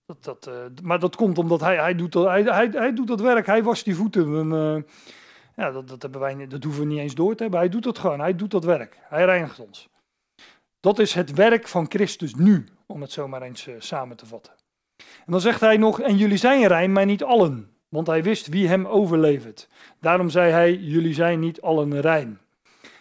Dat, 0.06 0.24
dat, 0.24 0.46
uh, 0.48 0.54
maar 0.82 0.98
dat 0.98 1.16
komt 1.16 1.38
omdat 1.38 1.60
hij, 1.60 1.76
hij, 1.76 1.94
doet 1.94 2.12
dat, 2.12 2.26
hij, 2.26 2.42
hij, 2.42 2.68
hij 2.72 2.92
doet 2.92 3.06
dat 3.06 3.20
werk, 3.20 3.46
hij 3.46 3.62
wast 3.62 3.84
die 3.84 3.96
voeten. 3.96 4.52
En, 4.52 4.86
ja, 5.56 5.70
dat, 5.70 5.88
dat, 5.88 6.02
hebben 6.02 6.20
wij, 6.20 6.46
dat 6.46 6.64
hoeven 6.64 6.82
we 6.82 6.88
niet 6.88 6.98
eens 6.98 7.14
door 7.14 7.34
te 7.34 7.42
hebben. 7.42 7.60
Hij 7.60 7.68
doet 7.68 7.82
dat 7.82 7.98
gewoon, 7.98 8.20
hij 8.20 8.36
doet 8.36 8.50
dat 8.50 8.64
werk. 8.64 8.98
Hij 9.02 9.24
reinigt 9.24 9.58
ons. 9.58 9.88
Dat 10.80 10.98
is 10.98 11.14
het 11.14 11.32
werk 11.32 11.68
van 11.68 11.86
Christus 11.88 12.34
nu, 12.34 12.68
om 12.86 13.00
het 13.00 13.12
zomaar 13.12 13.42
eens 13.42 13.68
samen 13.78 14.16
te 14.16 14.26
vatten. 14.26 14.52
En 14.96 15.32
dan 15.32 15.40
zegt 15.40 15.60
hij 15.60 15.76
nog, 15.76 16.00
en 16.00 16.16
jullie 16.16 16.36
zijn 16.36 16.66
rein, 16.66 16.92
maar 16.92 17.06
niet 17.06 17.24
allen. 17.24 17.75
Want 17.96 18.06
hij 18.06 18.22
wist 18.22 18.46
wie 18.48 18.68
hem 18.68 18.86
overlevert. 18.86 19.68
Daarom 20.00 20.30
zei 20.30 20.52
hij, 20.52 20.74
jullie 20.74 21.14
zijn 21.14 21.40
niet 21.40 21.60
allen 21.60 22.00
rein. 22.00 22.38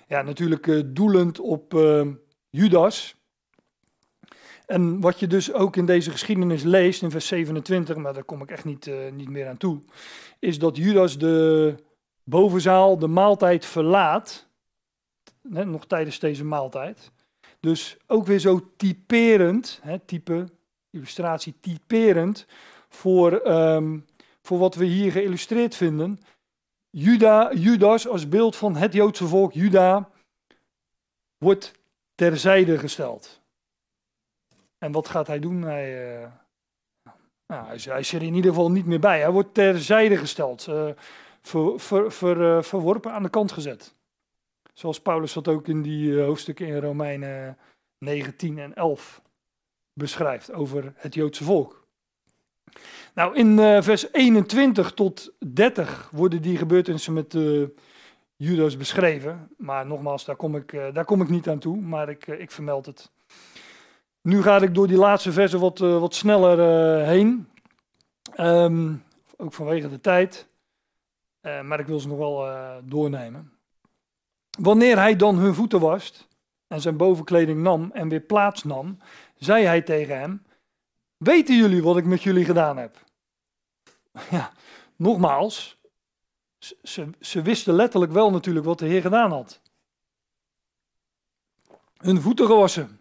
Ja, 0.07 0.21
natuurlijk 0.21 0.95
doelend 0.95 1.39
op 1.39 1.73
Judas, 2.49 3.15
en 4.65 4.99
wat 4.99 5.19
je 5.19 5.27
dus 5.27 5.53
ook 5.53 5.75
in 5.75 5.85
deze 5.85 6.11
geschiedenis 6.11 6.63
leest, 6.63 7.01
in 7.01 7.11
vers 7.11 7.27
27, 7.27 7.95
maar 7.95 8.13
daar 8.13 8.23
kom 8.23 8.41
ik 8.41 8.51
echt 8.51 8.65
niet, 8.65 8.85
uh, 8.85 8.95
niet 9.11 9.29
meer 9.29 9.47
aan 9.47 9.57
toe, 9.57 9.79
is 10.39 10.59
dat 10.59 10.77
Judas 10.77 11.17
de 11.17 11.75
bovenzaal, 12.23 12.97
de 12.97 13.07
maaltijd 13.07 13.65
verlaat, 13.65 14.47
hè, 15.53 15.65
nog 15.65 15.85
tijdens 15.85 16.19
deze 16.19 16.43
maaltijd. 16.43 17.11
Dus 17.59 17.97
ook 18.07 18.25
weer 18.25 18.39
zo 18.39 18.61
typerend, 18.77 19.79
hè, 19.81 19.99
type, 19.99 20.45
illustratie, 20.89 21.53
typerend 21.59 22.45
voor, 22.89 23.47
um, 23.47 24.05
voor 24.45 24.57
wat 24.57 24.75
we 24.75 24.85
hier 24.85 25.11
geïllustreerd 25.11 25.75
vinden. 25.75 26.19
Juda, 26.89 27.53
Judas 27.53 28.07
als 28.07 28.29
beeld 28.29 28.55
van 28.55 28.75
het 28.75 28.93
Joodse 28.93 29.27
volk, 29.27 29.53
Juda, 29.53 30.09
wordt 31.37 31.71
terzijde 32.15 32.77
gesteld. 32.77 33.41
En 34.77 34.91
wat 34.91 35.07
gaat 35.07 35.27
hij 35.27 35.39
doen? 35.39 35.61
Hij, 35.61 36.17
uh, 36.21 36.27
nou, 37.47 37.65
hij, 37.67 37.79
hij, 37.83 37.99
is 37.99 38.13
er 38.13 38.21
in 38.21 38.33
ieder 38.33 38.51
geval 38.51 38.71
niet 38.71 38.85
meer 38.85 38.99
bij. 38.99 39.19
Hij 39.19 39.31
wordt 39.31 39.53
terzijde 39.53 40.17
gesteld, 40.17 40.69
ver, 41.41 42.37
uh, 42.41 42.61
verworpen, 42.61 43.11
aan 43.11 43.23
de 43.23 43.29
kant 43.29 43.51
gezet. 43.51 43.95
Zoals 44.73 45.01
Paulus 45.01 45.33
dat 45.33 45.47
ook 45.47 45.67
in 45.67 45.81
die 45.81 46.19
hoofdstukken 46.19 46.67
in 46.67 46.79
Romeinen 46.79 47.57
19 47.97 48.59
en 48.59 48.73
11 48.73 49.21
beschrijft 49.93 50.51
over 50.51 50.93
het 50.95 51.13
Joodse 51.13 51.43
volk. 51.43 51.84
Nou, 53.13 53.35
in 53.35 53.83
vers 53.83 54.13
21 54.13 54.91
tot 54.91 55.33
30 55.53 56.09
worden 56.11 56.41
die 56.41 56.57
gebeurtenissen 56.57 57.13
met 57.13 57.37
Judas 58.35 58.77
beschreven. 58.77 59.49
Maar 59.57 59.85
nogmaals, 59.85 60.25
daar 60.25 60.35
kom 60.35 60.55
ik, 60.55 60.71
daar 60.93 61.05
kom 61.05 61.21
ik 61.21 61.29
niet 61.29 61.49
aan 61.49 61.59
toe, 61.59 61.77
maar 61.77 62.09
ik, 62.09 62.27
ik 62.27 62.51
vermeld 62.51 62.85
het. 62.85 63.11
Nu 64.25 64.41
ga 64.41 64.61
ik 64.61 64.73
door 64.73 64.87
die 64.87 64.97
laatste 64.97 65.31
versen 65.31 65.59
wat, 65.59 65.79
uh, 65.79 65.99
wat 65.99 66.15
sneller 66.15 66.59
uh, 66.59 67.07
heen. 67.07 67.47
Um, 68.39 69.03
ook 69.37 69.53
vanwege 69.53 69.89
de 69.89 70.01
tijd. 70.01 70.47
Uh, 71.41 71.61
maar 71.61 71.79
ik 71.79 71.87
wil 71.87 71.99
ze 71.99 72.07
nog 72.07 72.17
wel 72.17 72.47
doornemen. 72.83 73.51
Wanneer 74.59 74.97
hij 74.97 75.15
dan 75.15 75.37
hun 75.37 75.53
voeten 75.53 75.79
wast 75.79 76.27
en 76.67 76.81
zijn 76.81 76.97
bovenkleding 76.97 77.61
nam 77.61 77.91
en 77.93 78.09
weer 78.09 78.19
plaats 78.19 78.63
nam, 78.63 78.97
zei 79.37 79.65
hij 79.65 79.81
tegen 79.81 80.19
hem: 80.19 80.44
Weten 81.25 81.55
jullie 81.55 81.83
wat 81.83 81.97
ik 81.97 82.05
met 82.05 82.23
jullie 82.23 82.45
gedaan 82.45 82.77
heb? 82.77 83.03
Ja, 84.29 84.51
nogmaals, 84.95 85.77
ze, 86.83 87.09
ze 87.19 87.41
wisten 87.41 87.73
letterlijk 87.73 88.11
wel 88.11 88.31
natuurlijk 88.31 88.65
wat 88.65 88.79
de 88.79 88.85
Heer 88.85 89.01
gedaan 89.01 89.31
had. 89.31 89.61
Hun 91.97 92.21
voeten 92.21 92.45
gewassen. 92.45 92.99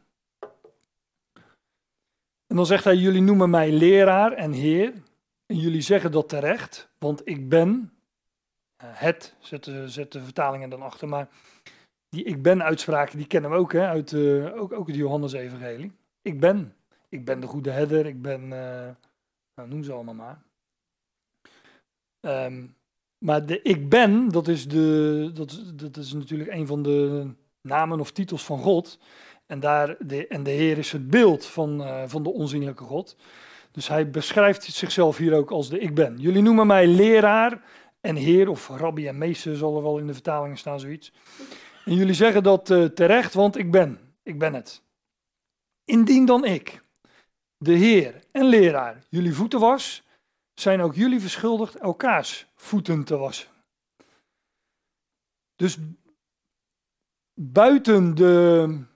En 2.47 2.57
dan 2.57 2.67
zegt 2.67 2.85
hij, 2.85 2.97
jullie 2.97 3.23
noemen 3.23 3.51
mij 3.51 3.73
leraar 3.73 4.33
en 4.33 4.53
heer. 4.53 4.93
En 5.47 5.57
jullie 5.57 5.81
zeggen 5.81 6.13
dat 6.13 6.29
terecht, 6.29 6.89
want 6.99 7.23
ik 7.25 7.49
ben, 7.49 7.93
uh, 8.83 8.89
het, 8.93 9.35
zet 9.39 9.65
de, 9.65 9.89
zet 9.89 10.13
de 10.13 10.23
vertalingen 10.23 10.71
dan 10.71 10.83
achter, 10.83 11.09
maar 11.09 11.29
die 12.09 12.25
ik 12.25 12.43
ben 12.43 12.63
uitspraken, 12.63 13.19
die 13.19 13.27
kennen 13.27 13.51
we 13.51 13.57
ook, 13.57 13.73
hè, 13.73 13.87
uit 13.87 14.13
uh, 14.13 14.61
ook, 14.61 14.73
ook 14.73 14.87
het 14.87 14.97
Johannes-evangelie. 14.97 15.93
Ik 16.23 16.41
ben, 16.41 16.75
ik 17.15 17.25
ben 17.25 17.41
de 17.41 17.47
goede 17.47 17.71
herder, 17.71 18.07
ik 18.07 18.23
ben, 18.23 18.43
uh, 18.43 18.89
nou, 19.55 19.69
noem 19.69 19.83
ze 19.83 19.93
allemaal 19.93 20.15
maar. 20.15 20.43
Um, 22.21 22.77
maar 23.19 23.47
de 23.47 23.63
ik 23.63 23.89
ben, 23.89 24.29
dat 24.29 24.49
is, 24.49 24.69
de, 24.69 25.31
dat, 25.35 25.63
dat 25.75 25.97
is 25.97 26.13
natuurlijk 26.13 26.51
een 26.51 26.67
van 26.67 26.83
de 26.83 27.29
namen 27.61 28.01
of 28.01 28.13
titels 28.13 28.45
van 28.45 28.59
God. 28.59 28.99
En, 29.47 29.61
daar 29.61 29.97
de, 29.99 30.27
en 30.27 30.43
de 30.43 30.51
Heer 30.51 30.79
is 30.79 30.93
het 30.93 31.09
beeld 31.11 31.47
van, 31.47 31.81
uh, 31.81 32.03
van 32.07 32.23
de 32.23 32.33
onzienlijke 32.33 32.85
God. 32.85 33.17
Dus 33.71 33.89
hij 33.89 34.11
beschrijft 34.11 34.63
zichzelf 34.63 35.17
hier 35.17 35.35
ook 35.35 35.51
als 35.51 35.69
de 35.69 35.79
ik 35.79 35.95
ben. 35.95 36.19
Jullie 36.19 36.43
noemen 36.43 36.67
mij 36.67 36.87
leraar 36.87 37.63
en 38.01 38.17
heer, 38.17 38.49
of 38.49 38.69
rabbi 38.69 39.07
en 39.07 39.19
meester 39.19 39.57
zal 39.57 39.77
er 39.77 39.83
wel 39.83 39.99
in 39.99 40.07
de 40.07 40.13
vertalingen 40.13 40.57
staan, 40.57 40.81
zoiets. 40.81 41.13
En 41.85 41.95
jullie 41.95 42.15
zeggen 42.15 42.43
dat 42.43 42.71
uh, 42.71 42.85
terecht, 42.85 43.35
want 43.35 43.59
ik 43.59 43.71
ben. 43.71 43.99
Ik 44.23 44.39
ben 44.39 44.55
het. 44.55 44.83
Indien 45.85 46.27
dan 46.27 46.45
ik, 46.45 46.84
de 47.65 47.73
Heer 47.73 48.25
en 48.31 48.45
leraar, 48.45 49.05
jullie 49.09 49.35
voeten 49.35 49.61
was, 49.61 50.03
zijn 50.55 50.81
ook 50.81 50.95
jullie 50.95 51.21
verschuldigd 51.21 51.77
elkaars 51.77 52.47
voeten 52.55 53.05
te 53.05 53.17
wassen. 53.17 53.49
Dus 55.57 55.79
buiten 57.35 58.15
de 58.15 58.93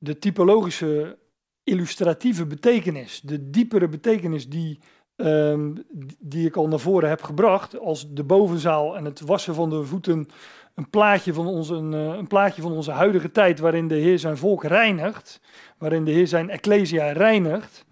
de 0.00 0.18
typologische 0.18 1.18
illustratieve 1.64 2.46
betekenis, 2.46 3.20
de 3.20 3.50
diepere 3.50 3.88
betekenis 3.88 4.48
die, 4.48 4.78
um, 5.26 5.84
die 6.18 6.46
ik 6.46 6.56
al 6.56 6.68
naar 6.68 6.78
voren 6.78 7.08
heb 7.08 7.22
gebracht, 7.22 7.78
als 7.78 8.12
de 8.12 8.24
bovenzaal 8.24 8.96
en 8.96 9.04
het 9.04 9.20
wassen 9.20 9.54
van 9.54 9.70
de 9.70 9.84
voeten 9.84 10.28
een 10.74 10.90
plaatje 10.90 11.34
van 11.34 11.46
onze, 11.46 11.74
een, 11.74 11.94
eh, 11.94 12.16
een 12.18 12.26
plaatje 12.26 12.62
van 12.62 12.72
onze 12.72 12.90
huidige 12.90 13.30
tijd, 13.30 13.58
waarin 13.58 13.88
de 13.88 13.94
Heer 13.94 14.18
zijn 14.18 14.36
volk 14.36 14.64
reinigt, 14.64 15.40
waarin 15.78 16.04
de 16.04 16.10
Heer 16.10 16.26
zijn 16.26 16.50
ecclesia 16.50 17.12
reinigt, 17.12 17.84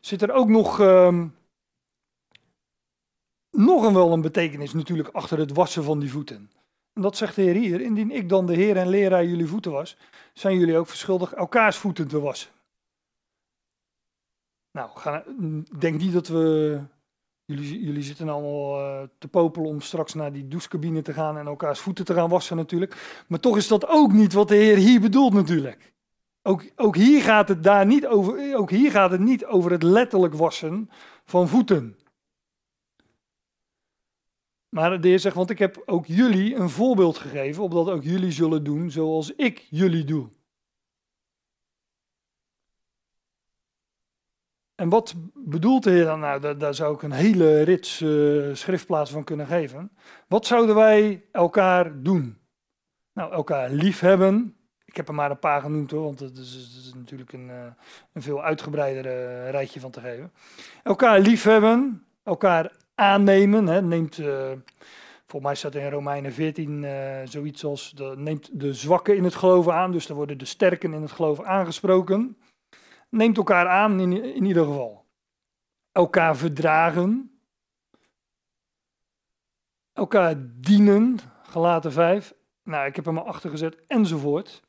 zit 0.00 0.22
er 0.22 0.32
ook 0.32 0.48
nog, 0.48 0.80
um, 0.80 1.34
nog 3.50 3.84
een 3.84 3.94
wel 3.94 4.12
een 4.12 4.20
betekenis 4.20 4.72
natuurlijk 4.72 5.08
achter 5.08 5.38
het 5.38 5.52
wassen 5.52 5.84
van 5.84 5.98
die 5.98 6.10
voeten. 6.10 6.50
En 6.92 7.02
dat 7.02 7.16
zegt 7.16 7.36
de 7.36 7.42
Heer 7.42 7.54
hier, 7.54 7.80
indien 7.80 8.10
ik 8.10 8.28
dan 8.28 8.46
de 8.46 8.54
Heer 8.54 8.76
en 8.76 8.88
leraar 8.88 9.24
jullie 9.24 9.46
voeten 9.46 9.72
was, 9.72 9.96
zijn 10.32 10.58
jullie 10.58 10.76
ook 10.76 10.88
verschuldigd 10.88 11.32
elkaars 11.32 11.76
voeten 11.76 12.08
te 12.08 12.20
wassen. 12.20 12.50
Nou, 14.72 14.90
ga, 14.94 15.24
denk 15.78 16.00
niet 16.00 16.12
dat 16.12 16.28
we. 16.28 16.80
Jullie, 17.44 17.84
jullie 17.84 18.02
zitten 18.02 18.28
allemaal 18.28 18.80
uh, 18.80 19.08
te 19.18 19.28
popelen 19.28 19.68
om 19.68 19.80
straks 19.80 20.14
naar 20.14 20.32
die 20.32 20.48
douchecabine 20.48 21.02
te 21.02 21.12
gaan 21.12 21.38
en 21.38 21.46
elkaars 21.46 21.78
voeten 21.78 22.04
te 22.04 22.14
gaan 22.14 22.28
wassen, 22.28 22.56
natuurlijk. 22.56 23.24
Maar 23.28 23.40
toch 23.40 23.56
is 23.56 23.68
dat 23.68 23.88
ook 23.88 24.12
niet 24.12 24.32
wat 24.32 24.48
de 24.48 24.54
Heer 24.54 24.76
hier 24.76 25.00
bedoelt, 25.00 25.32
natuurlijk. 25.32 25.92
Ook, 26.42 26.64
ook, 26.76 26.96
hier 26.96 27.22
gaat 27.22 27.48
het 27.48 27.62
daar 27.62 27.86
niet 27.86 28.06
over, 28.06 28.56
ook 28.56 28.70
hier 28.70 28.90
gaat 28.90 29.10
het 29.10 29.20
niet 29.20 29.44
over 29.44 29.70
het 29.70 29.82
letterlijk 29.82 30.34
wassen 30.34 30.90
van 31.24 31.48
voeten. 31.48 31.96
Maar 34.68 35.00
de 35.00 35.08
Heer 35.08 35.18
zegt, 35.18 35.36
want 35.36 35.50
ik 35.50 35.58
heb 35.58 35.82
ook 35.86 36.06
jullie 36.06 36.54
een 36.54 36.70
voorbeeld 36.70 37.18
gegeven, 37.18 37.62
opdat 37.62 37.88
ook 37.88 38.02
jullie 38.02 38.32
zullen 38.32 38.64
doen 38.64 38.90
zoals 38.90 39.34
ik 39.34 39.66
jullie 39.70 40.04
doe. 40.04 40.28
En 44.82 44.88
wat 44.88 45.14
bedoelt 45.34 45.82
de 45.82 45.90
Heer 45.90 46.04
dan? 46.04 46.20
Nou, 46.20 46.56
daar, 46.56 46.74
zou 46.74 46.94
ik 46.94 47.02
een 47.02 47.12
hele 47.12 47.62
rits 47.62 48.00
uh, 48.00 48.54
schriftplaats 48.54 49.10
van 49.10 49.24
kunnen 49.24 49.46
geven. 49.46 49.90
Wat 50.28 50.46
zouden 50.46 50.74
wij 50.74 51.24
elkaar 51.32 52.02
doen? 52.02 52.38
Nou, 53.12 53.32
elkaar 53.32 53.70
liefhebben. 53.70 54.56
Ik 54.84 54.96
heb 54.96 55.08
er 55.08 55.14
maar 55.14 55.30
een 55.30 55.38
paar 55.38 55.60
genoemd 55.60 55.90
hoor, 55.90 56.02
want 56.02 56.20
het 56.20 56.38
is, 56.38 56.92
natuurlijk 56.94 57.32
een, 57.32 57.48
uh, 57.48 57.64
een 58.12 58.22
veel 58.22 58.42
uitgebreider 58.42 59.04
uh, 59.06 59.50
rijtje 59.50 59.80
van 59.80 59.90
te 59.90 60.00
geven. 60.00 60.32
Elkaar 60.82 61.20
liefhebben, 61.20 62.04
elkaar 62.22 62.72
aannemen. 62.94 63.66
Hè, 63.66 63.82
neemt, 63.82 64.14
volgens 65.26 65.42
mij 65.42 65.54
staat 65.54 65.74
in 65.74 65.90
Romeinen 65.90 66.32
14 66.32 66.82
uh, 66.82 66.90
zoiets 67.24 67.64
als, 67.64 67.90
de, 67.90 68.14
neemt 68.16 68.60
de 68.60 68.74
zwakken 68.74 69.16
in 69.16 69.24
het 69.24 69.34
geloven 69.34 69.74
aan, 69.74 69.92
dus 69.92 70.06
dan 70.06 70.16
worden 70.16 70.38
de 70.38 70.44
sterken 70.44 70.92
in 70.92 71.02
het 71.02 71.12
geloven 71.12 71.46
aangesproken. 71.46 72.36
Neemt 73.12 73.36
elkaar 73.36 73.68
aan 73.68 74.00
in, 74.00 74.24
in 74.34 74.44
ieder 74.44 74.64
geval. 74.64 75.06
Elkaar 75.92 76.36
verdragen. 76.36 77.40
elkaar 79.92 80.34
dienen, 80.38 81.18
gelaten 81.42 81.92
5. 81.92 82.34
Nou, 82.62 82.86
ik 82.86 82.96
heb 82.96 83.04
hem 83.04 83.18
achter 83.18 83.50
gezet, 83.50 83.86
enzovoort. 83.86 84.62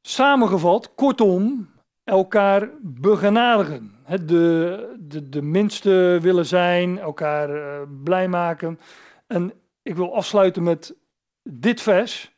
Samengevat, 0.00 0.94
kortom, 0.94 1.70
elkaar 2.04 2.70
begenadigen. 2.80 3.96
de, 4.06 4.96
de, 5.00 5.28
de 5.28 5.42
minste 5.42 6.18
willen 6.20 6.46
zijn, 6.46 6.98
elkaar 6.98 7.50
uh, 7.50 7.82
blij 8.04 8.28
maken. 8.28 8.80
En 9.26 9.52
ik 9.82 9.96
wil 9.96 10.14
afsluiten 10.14 10.62
met 10.62 10.94
dit 11.42 11.82
vers, 11.82 12.36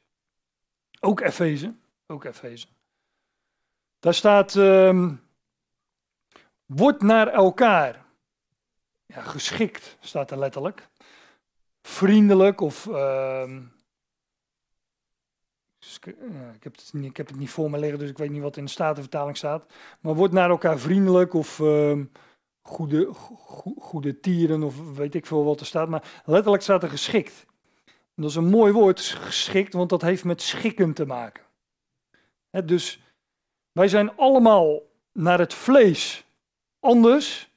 ook 1.01 1.21
Efeze, 1.21 1.75
ook 2.07 2.25
Efeze. 2.25 2.67
Daar 4.01 4.15
staat, 4.15 4.55
um, 4.55 5.21
naar 6.99 7.29
elkaar 7.29 8.05
ja, 9.07 9.21
geschikt, 9.21 9.97
staat 10.01 10.31
er 10.31 10.39
letterlijk. 10.39 10.89
Vriendelijk 11.83 12.61
of 12.61 12.87
uh, 12.87 13.57
ik, 16.05 16.63
heb 16.63 16.77
het 16.77 16.91
niet, 16.93 17.05
ik 17.05 17.17
heb 17.17 17.27
het 17.27 17.37
niet 17.37 17.51
voor 17.51 17.71
me 17.71 17.79
liggen, 17.79 17.99
dus 17.99 18.11
ik 18.11 18.19
weet 18.19 18.31
niet 18.31 18.43
wat 18.43 18.57
in 18.57 18.65
de 18.65 18.71
Statenvertaling 18.71 19.37
staat. 19.37 19.73
Maar 20.01 20.15
wordt 20.15 20.35
naar 20.35 20.51
elkaar 20.51 20.79
vriendelijk 20.79 21.35
of 21.35 21.59
uh, 21.59 21.99
goede, 22.63 23.09
goede 23.79 24.21
tieren 24.21 24.63
of 24.63 24.95
weet 24.97 25.15
ik 25.15 25.27
veel 25.27 25.45
wat 25.45 25.61
er 25.61 25.67
staat. 25.67 25.89
Maar 25.89 26.23
letterlijk 26.25 26.63
staat 26.63 26.83
er 26.83 26.91
geschikt. 26.91 27.47
Dat 28.15 28.31
is 28.31 28.37
een 28.37 28.51
mooi 28.51 28.73
woord, 28.73 29.01
geschikt, 29.01 29.73
want 29.73 29.91
dat 29.91 30.03
heeft 30.03 30.25
met 30.25 30.43
schikken 30.43 30.93
te 30.93 31.07
maken. 31.07 31.45
dus 32.65 33.01
wij 33.73 33.89
zijn 33.89 34.17
allemaal 34.17 34.81
naar 35.13 35.39
het 35.39 35.55
vlees 35.55 36.25
anders, 36.81 37.51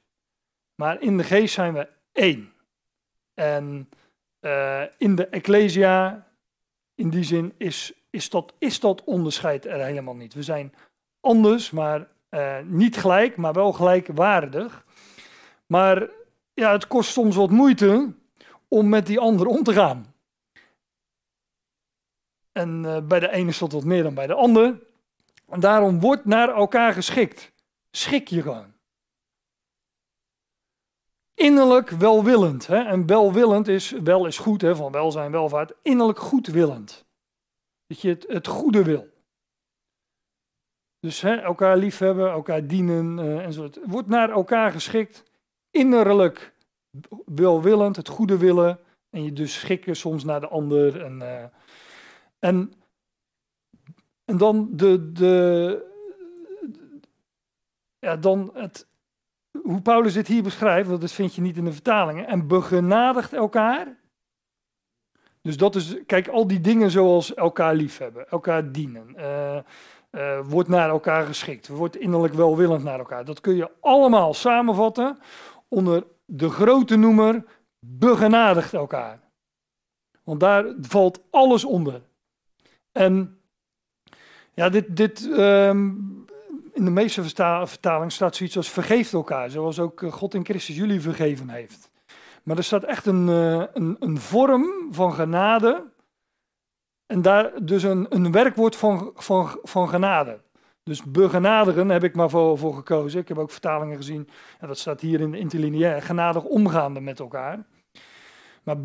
maar 0.74 1.00
in 1.00 1.16
de 1.16 1.24
geest 1.24 1.54
zijn 1.54 1.74
we 1.74 1.88
één. 2.12 2.52
En 3.34 3.88
uh, 4.40 4.82
in 4.98 5.14
de 5.14 5.26
Ecclesia, 5.26 6.26
in 6.94 7.10
die 7.10 7.24
zin, 7.24 7.54
is 7.56 7.92
is 8.14 8.30
dat, 8.30 8.54
is 8.58 8.80
dat 8.80 9.04
onderscheid 9.04 9.66
er 9.66 9.84
helemaal 9.84 10.16
niet. 10.16 10.34
We 10.34 10.42
zijn 10.42 10.74
anders, 11.20 11.70
maar 11.70 12.08
uh, 12.30 12.58
niet 12.64 12.96
gelijk, 12.96 13.36
maar 13.36 13.52
wel 13.52 13.72
gelijkwaardig. 13.72 14.84
Maar 15.66 16.08
ja, 16.52 16.72
het 16.72 16.86
kost 16.86 17.12
soms 17.12 17.36
wat 17.36 17.50
moeite 17.50 18.12
om 18.68 18.88
met 18.88 19.06
die 19.06 19.18
ander 19.18 19.46
om 19.46 19.62
te 19.62 19.72
gaan. 19.72 20.14
En 22.52 22.82
uh, 22.84 22.98
bij 23.00 23.20
de 23.20 23.30
ene 23.30 23.48
is 23.48 23.58
dat 23.58 23.72
wat 23.72 23.84
meer 23.84 24.02
dan 24.02 24.14
bij 24.14 24.26
de 24.26 24.34
ander. 24.34 24.78
En 25.54 25.60
daarom 25.60 26.00
wordt 26.00 26.24
naar 26.24 26.48
elkaar 26.48 26.92
geschikt. 26.92 27.52
Schik 27.90 28.28
je 28.28 28.42
gewoon. 28.42 28.72
Innerlijk 31.34 31.90
welwillend. 31.90 32.66
Hè? 32.66 32.84
En 32.84 33.06
welwillend 33.06 33.68
is, 33.68 33.90
wel 33.90 34.26
is 34.26 34.38
goed, 34.38 34.60
hè, 34.60 34.76
van 34.76 34.92
welzijn, 34.92 35.30
welvaart. 35.30 35.72
Innerlijk 35.82 36.18
goedwillend. 36.18 37.04
Dat 37.86 38.00
je 38.00 38.08
het, 38.08 38.24
het 38.28 38.46
goede 38.46 38.82
wil. 38.82 39.08
Dus 41.00 41.20
hè, 41.20 41.34
elkaar 41.36 41.76
liefhebben, 41.76 42.30
elkaar 42.30 42.66
dienen 42.66 43.18
uh, 43.18 43.44
enzovoort. 43.44 43.78
Wordt 43.84 44.08
naar 44.08 44.30
elkaar 44.30 44.72
geschikt, 44.72 45.24
innerlijk 45.70 46.54
welwillend, 47.24 47.96
het 47.96 48.08
goede 48.08 48.38
willen. 48.38 48.80
En 49.10 49.24
je 49.24 49.32
dus 49.32 49.54
schikken 49.54 49.96
soms 49.96 50.24
naar 50.24 50.40
de 50.40 50.48
ander. 50.48 51.04
En, 51.04 51.20
uh, 51.20 51.44
en, 52.38 52.72
en 54.24 54.36
dan 54.36 54.68
de, 54.70 55.12
de, 55.12 55.92
ja, 57.98 58.16
dan 58.16 58.50
het, 58.54 58.86
hoe 59.62 59.80
Paulus 59.80 60.12
dit 60.12 60.26
hier 60.26 60.42
beschrijft, 60.42 60.88
dat 60.88 61.12
vind 61.12 61.34
je 61.34 61.40
niet 61.40 61.56
in 61.56 61.64
de 61.64 61.72
vertalingen. 61.72 62.26
En 62.26 62.46
begenadigt 62.46 63.32
elkaar 63.32 64.02
dus 65.44 65.56
dat 65.56 65.74
is, 65.74 65.96
kijk, 66.06 66.28
al 66.28 66.46
die 66.46 66.60
dingen 66.60 66.90
zoals 66.90 67.34
elkaar 67.34 67.74
liefhebben, 67.74 68.28
elkaar 68.28 68.72
dienen, 68.72 69.14
uh, 69.16 69.56
uh, 70.10 70.40
wordt 70.44 70.68
naar 70.68 70.88
elkaar 70.88 71.26
geschikt, 71.26 71.68
wordt 71.68 71.96
innerlijk 71.96 72.34
welwillend 72.34 72.84
naar 72.84 72.98
elkaar. 72.98 73.24
Dat 73.24 73.40
kun 73.40 73.56
je 73.56 73.70
allemaal 73.80 74.34
samenvatten 74.34 75.18
onder 75.68 76.06
de 76.24 76.50
grote 76.50 76.96
noemer 76.96 77.44
begenadigt 77.78 78.74
elkaar. 78.74 79.20
Want 80.22 80.40
daar 80.40 80.74
valt 80.80 81.22
alles 81.30 81.64
onder. 81.64 82.02
En 82.92 83.40
ja, 84.54 84.68
dit, 84.68 84.96
dit 84.96 85.24
um, 85.24 86.24
in 86.72 86.84
de 86.84 86.90
meeste 86.90 87.22
vertalingen 87.22 88.10
staat 88.10 88.36
zoiets 88.36 88.56
als 88.56 88.70
vergeeft 88.70 89.12
elkaar, 89.12 89.50
zoals 89.50 89.78
ook 89.78 90.02
God 90.10 90.34
in 90.34 90.44
Christus 90.44 90.76
jullie 90.76 91.00
vergeven 91.00 91.48
heeft. 91.48 91.90
Maar 92.42 92.56
er 92.56 92.64
staat 92.64 92.84
echt 92.84 93.06
een, 93.06 93.28
uh, 93.28 93.62
een, 93.72 93.96
een 94.00 94.18
vorm 94.18 94.66
van 94.90 95.14
genade. 95.14 95.84
En 97.06 97.22
daar 97.22 97.64
dus 97.64 97.82
een, 97.82 98.06
een 98.08 98.32
werkwoord 98.32 98.76
van, 98.76 99.10
van, 99.14 99.58
van 99.62 99.88
genade. 99.88 100.40
Dus 100.82 101.02
begenadigen 101.02 101.88
heb 101.88 102.04
ik 102.04 102.14
maar 102.14 102.30
voor, 102.30 102.58
voor 102.58 102.74
gekozen. 102.74 103.20
Ik 103.20 103.28
heb 103.28 103.38
ook 103.38 103.50
vertalingen 103.50 103.96
gezien, 103.96 104.28
en 104.60 104.68
dat 104.68 104.78
staat 104.78 105.00
hier 105.00 105.20
in 105.20 105.30
de 105.30 105.38
interlineair, 105.38 106.02
genadig 106.02 106.44
omgaande 106.44 107.00
met 107.00 107.20
elkaar. 107.20 107.66
Maar 108.62 108.80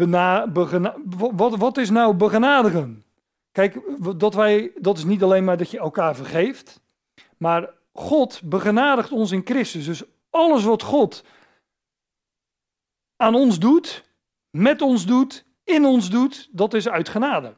wat, 1.35 1.57
wat 1.57 1.77
is 1.77 1.89
nou 1.89 2.13
begenadigen? 2.13 3.03
Kijk, 3.51 3.79
dat, 4.19 4.33
wij, 4.33 4.71
dat 4.75 4.97
is 4.97 5.03
niet 5.03 5.23
alleen 5.23 5.43
maar 5.43 5.57
dat 5.57 5.71
je 5.71 5.79
elkaar 5.79 6.15
vergeeft, 6.15 6.81
maar 7.37 7.69
God 7.93 8.41
begenadigt 8.43 9.11
ons 9.11 9.31
in 9.31 9.41
Christus. 9.45 9.85
Dus 9.85 10.03
alles 10.29 10.63
wat 10.63 10.83
God 10.83 11.23
aan 13.15 13.35
ons 13.35 13.59
doet, 13.59 14.03
met 14.49 14.81
ons 14.81 15.05
doet, 15.05 15.45
in 15.63 15.85
ons 15.85 16.09
doet, 16.09 16.49
dat 16.51 16.73
is 16.73 16.89
uit 16.89 17.09
genade. 17.09 17.53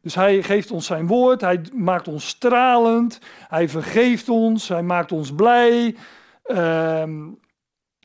Dus 0.00 0.14
hij 0.14 0.42
geeft 0.42 0.70
ons 0.70 0.86
zijn 0.86 1.06
woord, 1.06 1.40
hij 1.40 1.60
maakt 1.72 2.08
ons 2.08 2.28
stralend, 2.28 3.18
hij 3.48 3.68
vergeeft 3.68 4.28
ons, 4.28 4.68
hij 4.68 4.82
maakt 4.82 5.12
ons 5.12 5.34
blij. 5.34 5.96
Ehm, 6.42 7.30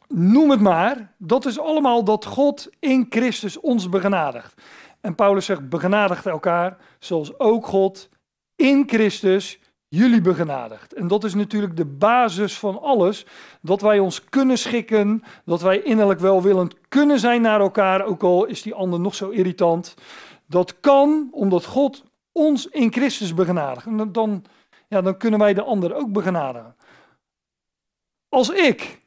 noem 0.08 0.50
het 0.50 0.60
maar. 0.60 1.14
Dat 1.18 1.46
is 1.46 1.60
allemaal 1.60 2.04
dat 2.04 2.26
God 2.26 2.70
in 2.80 3.06
Christus 3.10 3.60
ons 3.60 3.90
begenadigt. 3.90 4.62
En 5.06 5.16
Paulus 5.16 5.46
zegt: 5.46 5.70
begenadigt 5.70 6.26
elkaar, 6.26 6.78
zoals 7.00 7.40
ook 7.40 7.66
God 7.66 8.10
in 8.56 8.84
Christus 8.88 9.60
jullie 9.88 10.22
begenadigd. 10.22 10.94
En 10.94 11.08
dat 11.08 11.24
is 11.24 11.34
natuurlijk 11.34 11.78
de 11.78 11.86
basis 11.86 12.60
van 12.60 12.82
alles. 12.82 13.26
Dat 13.62 13.82
wij 13.82 14.00
ons 14.00 14.24
kunnen 14.24 14.58
schikken, 14.58 15.24
dat 15.46 15.62
wij 15.62 15.82
innerlijk 15.82 16.20
welwillend 16.20 16.76
kunnen 16.90 17.20
zijn 17.20 17.42
naar 17.42 17.60
elkaar, 17.60 18.06
ook 18.06 18.24
al 18.24 18.46
is 18.46 18.62
die 18.62 18.74
ander 18.74 19.00
nog 19.00 19.16
zo 19.16 19.30
irritant. 19.30 19.96
Dat 20.46 20.80
kan 20.80 21.30
omdat 21.32 21.66
God 21.66 22.04
ons 22.32 22.68
in 22.68 22.92
Christus 22.92 23.34
begenadigt. 23.34 23.86
En 23.86 24.12
dan, 24.12 24.46
ja, 24.88 25.02
dan 25.02 25.18
kunnen 25.18 25.40
wij 25.40 25.54
de 25.54 25.64
ander 25.64 25.96
ook 25.96 26.12
begenadigen. 26.12 26.76
Als 28.30 28.50
ik, 28.50 29.02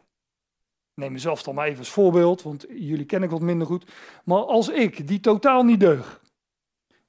neem 0.96 1.12
mezelf 1.12 1.42
dan 1.42 1.54
maar 1.54 1.66
even 1.66 1.78
als 1.78 1.90
voorbeeld, 1.90 2.42
want 2.42 2.66
jullie 2.68 3.04
ken 3.04 3.22
ik 3.22 3.30
wat 3.30 3.40
minder 3.40 3.66
goed. 3.66 3.84
Maar 4.24 4.38
als 4.38 4.68
ik, 4.68 5.08
die 5.08 5.20
totaal 5.20 5.62
niet 5.62 5.80
deug, 5.80 6.20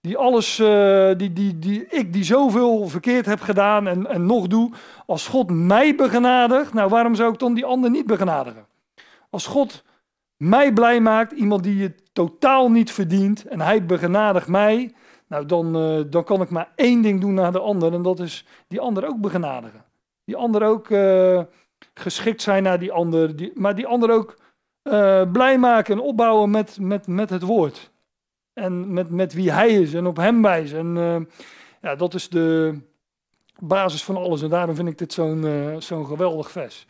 die 0.01 0.17
alles, 0.17 0.59
uh, 0.59 1.11
die, 1.17 1.33
die, 1.33 1.59
die, 1.59 1.85
ik 1.85 2.13
die 2.13 2.23
zoveel 2.23 2.88
verkeerd 2.88 3.25
heb 3.25 3.41
gedaan 3.41 3.88
en, 3.88 4.07
en 4.07 4.25
nog 4.25 4.47
doe, 4.47 4.71
als 5.05 5.27
God 5.27 5.51
mij 5.51 5.95
begenadigt, 5.95 6.73
nou 6.73 6.89
waarom 6.89 7.15
zou 7.15 7.33
ik 7.33 7.39
dan 7.39 7.53
die 7.53 7.65
ander 7.65 7.89
niet 7.89 8.05
begenadigen? 8.05 8.65
Als 9.29 9.45
God 9.45 9.83
mij 10.38 10.73
blij 10.73 11.01
maakt, 11.01 11.31
iemand 11.31 11.63
die 11.63 11.83
het 11.83 12.13
totaal 12.13 12.71
niet 12.71 12.91
verdient, 12.91 13.45
en 13.45 13.61
hij 13.61 13.85
begenadigt 13.85 14.47
mij, 14.47 14.93
nou 15.27 15.45
dan, 15.45 15.77
uh, 15.77 16.03
dan 16.09 16.23
kan 16.23 16.41
ik 16.41 16.49
maar 16.49 16.71
één 16.75 17.01
ding 17.01 17.21
doen 17.21 17.33
naar 17.33 17.51
de 17.51 17.59
ander, 17.59 17.93
en 17.93 18.01
dat 18.01 18.19
is 18.19 18.45
die 18.67 18.79
ander 18.79 19.07
ook 19.07 19.21
begenadigen. 19.21 19.85
Die 20.23 20.35
ander 20.35 20.63
ook 20.63 20.89
uh, 20.89 21.41
geschikt 21.93 22.41
zijn 22.41 22.63
naar 22.63 22.80
die 22.80 22.91
ander, 22.91 23.36
die, 23.36 23.51
maar 23.53 23.75
die 23.75 23.88
ander 23.88 24.11
ook 24.11 24.38
blij 25.32 25.57
maken 25.57 25.93
en 25.93 26.01
opbouwen 26.01 26.49
met, 26.49 26.80
met, 26.80 27.07
met 27.07 27.30
het 27.30 27.41
woord 27.41 27.91
en 28.57 28.93
met, 28.93 29.09
met 29.09 29.34
wie 29.34 29.51
hij 29.51 29.69
is 29.69 29.93
en 29.93 30.05
op 30.05 30.17
hem 30.17 30.41
wijzen. 30.41 30.80
En 30.80 30.95
uh, 30.95 31.25
ja, 31.82 31.95
dat 31.95 32.13
is 32.13 32.30
de 32.30 32.80
basis 33.59 34.03
van 34.03 34.17
alles. 34.17 34.41
En 34.41 34.49
daarom 34.49 34.75
vind 34.75 34.88
ik 34.88 34.97
dit 34.97 35.13
zo'n 35.13 35.43
uh, 35.43 35.75
zo'n 35.80 36.05
geweldig 36.05 36.51
vers. 36.51 36.86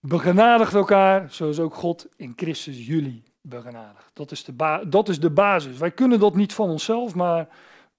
Begenadigt 0.00 0.74
elkaar, 0.74 1.32
zoals 1.32 1.60
ook 1.60 1.74
God 1.74 2.06
in 2.16 2.32
Christus 2.36 2.86
jullie 2.86 3.22
begenadigt. 3.40 4.10
Dat 4.12 4.30
is, 4.30 4.44
de 4.44 4.84
dat 4.88 5.08
is 5.08 5.20
de 5.20 5.30
basis. 5.30 5.78
Wij 5.78 5.90
kunnen 5.90 6.20
dat 6.20 6.34
niet 6.34 6.54
van 6.54 6.68
onszelf, 6.68 7.14
maar 7.14 7.48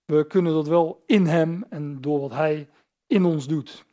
we 0.05 0.27
kunnen 0.27 0.53
dat 0.53 0.67
wel 0.67 1.03
in 1.05 1.25
hem 1.25 1.65
en 1.69 2.01
door 2.01 2.19
wat 2.19 2.31
hij 2.31 2.69
in 3.07 3.25
ons 3.25 3.47
doet. 3.47 3.84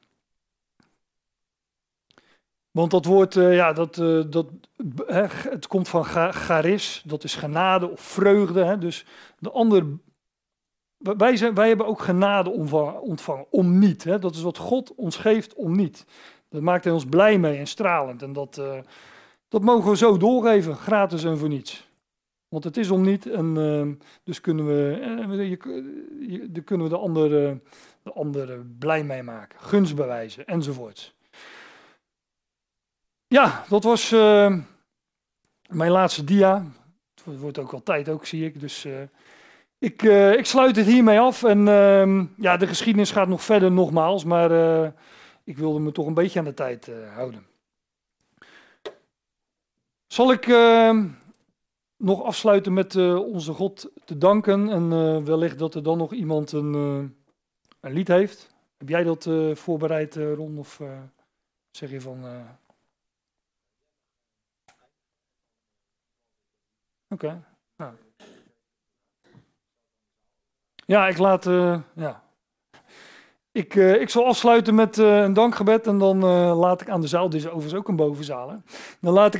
Want 2.72 2.90
dat 2.90 3.04
woord, 3.04 3.34
uh, 3.34 3.54
ja, 3.54 3.72
dat, 3.72 3.96
uh, 3.96 4.24
dat, 4.28 4.46
het 5.48 5.66
komt 5.66 5.88
van 5.88 6.04
charis, 6.04 7.02
dat 7.06 7.24
is 7.24 7.34
genade 7.34 7.90
of 7.90 8.00
vreugde. 8.00 8.64
Hè, 8.64 8.78
dus 8.78 9.06
de 9.38 9.50
ander, 9.50 9.84
wij, 10.96 11.36
zijn, 11.36 11.54
wij 11.54 11.68
hebben 11.68 11.86
ook 11.86 12.00
genade 12.00 12.50
ontvangen, 13.00 13.46
om 13.50 13.78
niet. 13.78 14.04
Hè, 14.04 14.18
dat 14.18 14.34
is 14.34 14.42
wat 14.42 14.58
God 14.58 14.94
ons 14.94 15.16
geeft 15.16 15.54
om 15.54 15.76
niet. 15.76 16.06
Dat 16.48 16.62
maakt 16.62 16.84
hij 16.84 16.92
ons 16.92 17.06
blij 17.06 17.38
mee 17.38 17.58
en 17.58 17.66
stralend. 17.66 18.22
En 18.22 18.32
dat, 18.32 18.58
uh, 18.58 18.78
dat 19.48 19.62
mogen 19.62 19.90
we 19.90 19.96
zo 19.96 20.16
doorgeven, 20.16 20.76
gratis 20.76 21.24
en 21.24 21.38
voor 21.38 21.48
niets. 21.48 21.90
Want 22.48 22.64
het 22.64 22.76
is 22.76 22.90
om 22.90 23.02
niet. 23.02 23.26
En 23.26 23.98
dus 24.24 24.40
kunnen 24.40 24.66
we, 24.66 25.48
je, 26.52 26.62
kunnen 26.62 26.86
we 26.86 26.92
de 26.92 26.98
andere, 26.98 27.60
de 28.02 28.12
andere 28.12 28.64
blij 28.78 29.04
mee 29.04 29.22
maken. 29.22 29.60
Gunstbewijzen 29.60 30.46
enzovoorts. 30.46 31.14
Ja, 33.32 33.64
dat 33.68 33.84
was 33.84 34.12
uh, 34.12 34.56
mijn 35.68 35.90
laatste 35.90 36.24
dia. 36.24 36.64
Het 37.24 37.38
wordt 37.38 37.58
ook 37.58 37.70
wel 37.70 37.82
tijd, 37.82 38.08
ook 38.08 38.26
zie 38.26 38.44
ik. 38.44 38.60
Dus 38.60 38.84
uh, 38.84 39.02
ik, 39.78 40.02
uh, 40.02 40.32
ik 40.32 40.46
sluit 40.46 40.76
het 40.76 40.86
hiermee 40.86 41.20
af. 41.20 41.42
En 41.42 41.66
uh, 41.66 42.24
ja, 42.36 42.56
de 42.56 42.66
geschiedenis 42.66 43.10
gaat 43.10 43.28
nog 43.28 43.42
verder, 43.42 43.72
nogmaals. 43.72 44.24
Maar 44.24 44.50
ik 45.44 45.58
wilde 45.58 45.78
me 45.78 45.92
toch 45.92 46.06
een 46.06 46.14
beetje 46.14 46.38
aan 46.38 46.44
de 46.44 46.54
tijd 46.54 46.90
houden. 47.14 47.46
Zal 50.06 50.32
ik 50.32 50.46
ehm, 50.46 51.08
nog 51.96 52.22
afsluiten 52.22 52.72
met 52.72 52.96
onze 53.16 53.52
God 53.52 53.90
te 54.04 54.18
danken. 54.18 54.70
En 54.70 55.24
wellicht 55.24 55.58
dat 55.58 55.74
er 55.74 55.82
dan 55.82 55.98
nog 55.98 56.12
iemand 56.12 56.52
een, 56.52 56.74
een 57.80 57.92
lied 57.92 58.08
heeft. 58.08 58.54
Heb 58.76 58.88
jij 58.88 59.02
dat 59.02 59.28
voorbereid, 59.52 60.14
Ron? 60.14 60.58
Of 60.58 60.80
zeg 61.70 61.90
je 61.90 62.00
van... 62.00 62.24
Oké. 67.12 67.42
Ja, 70.86 71.08
ik 71.08 71.18
laat. 71.18 71.46
Uh, 71.46 71.78
ja. 71.94 72.22
Ik, 73.52 73.74
uh, 73.74 74.00
ik 74.00 74.08
zal 74.08 74.26
afsluiten 74.26 74.74
met 74.74 74.98
uh, 74.98 75.22
een 75.22 75.32
dankgebed 75.32 75.86
en 75.86 75.98
dan 75.98 76.24
laat 76.54 76.80
ik 76.80 76.88
aan 76.88 77.00
de 77.00 77.06
zaal, 77.06 77.28
dit 77.28 77.40
is 77.40 77.46
overigens 77.46 77.74
ook 77.74 77.88
een 77.88 77.96
bovenzaal, 77.96 78.62
dan 79.00 79.12
laat 79.12 79.26
ik 79.26 79.30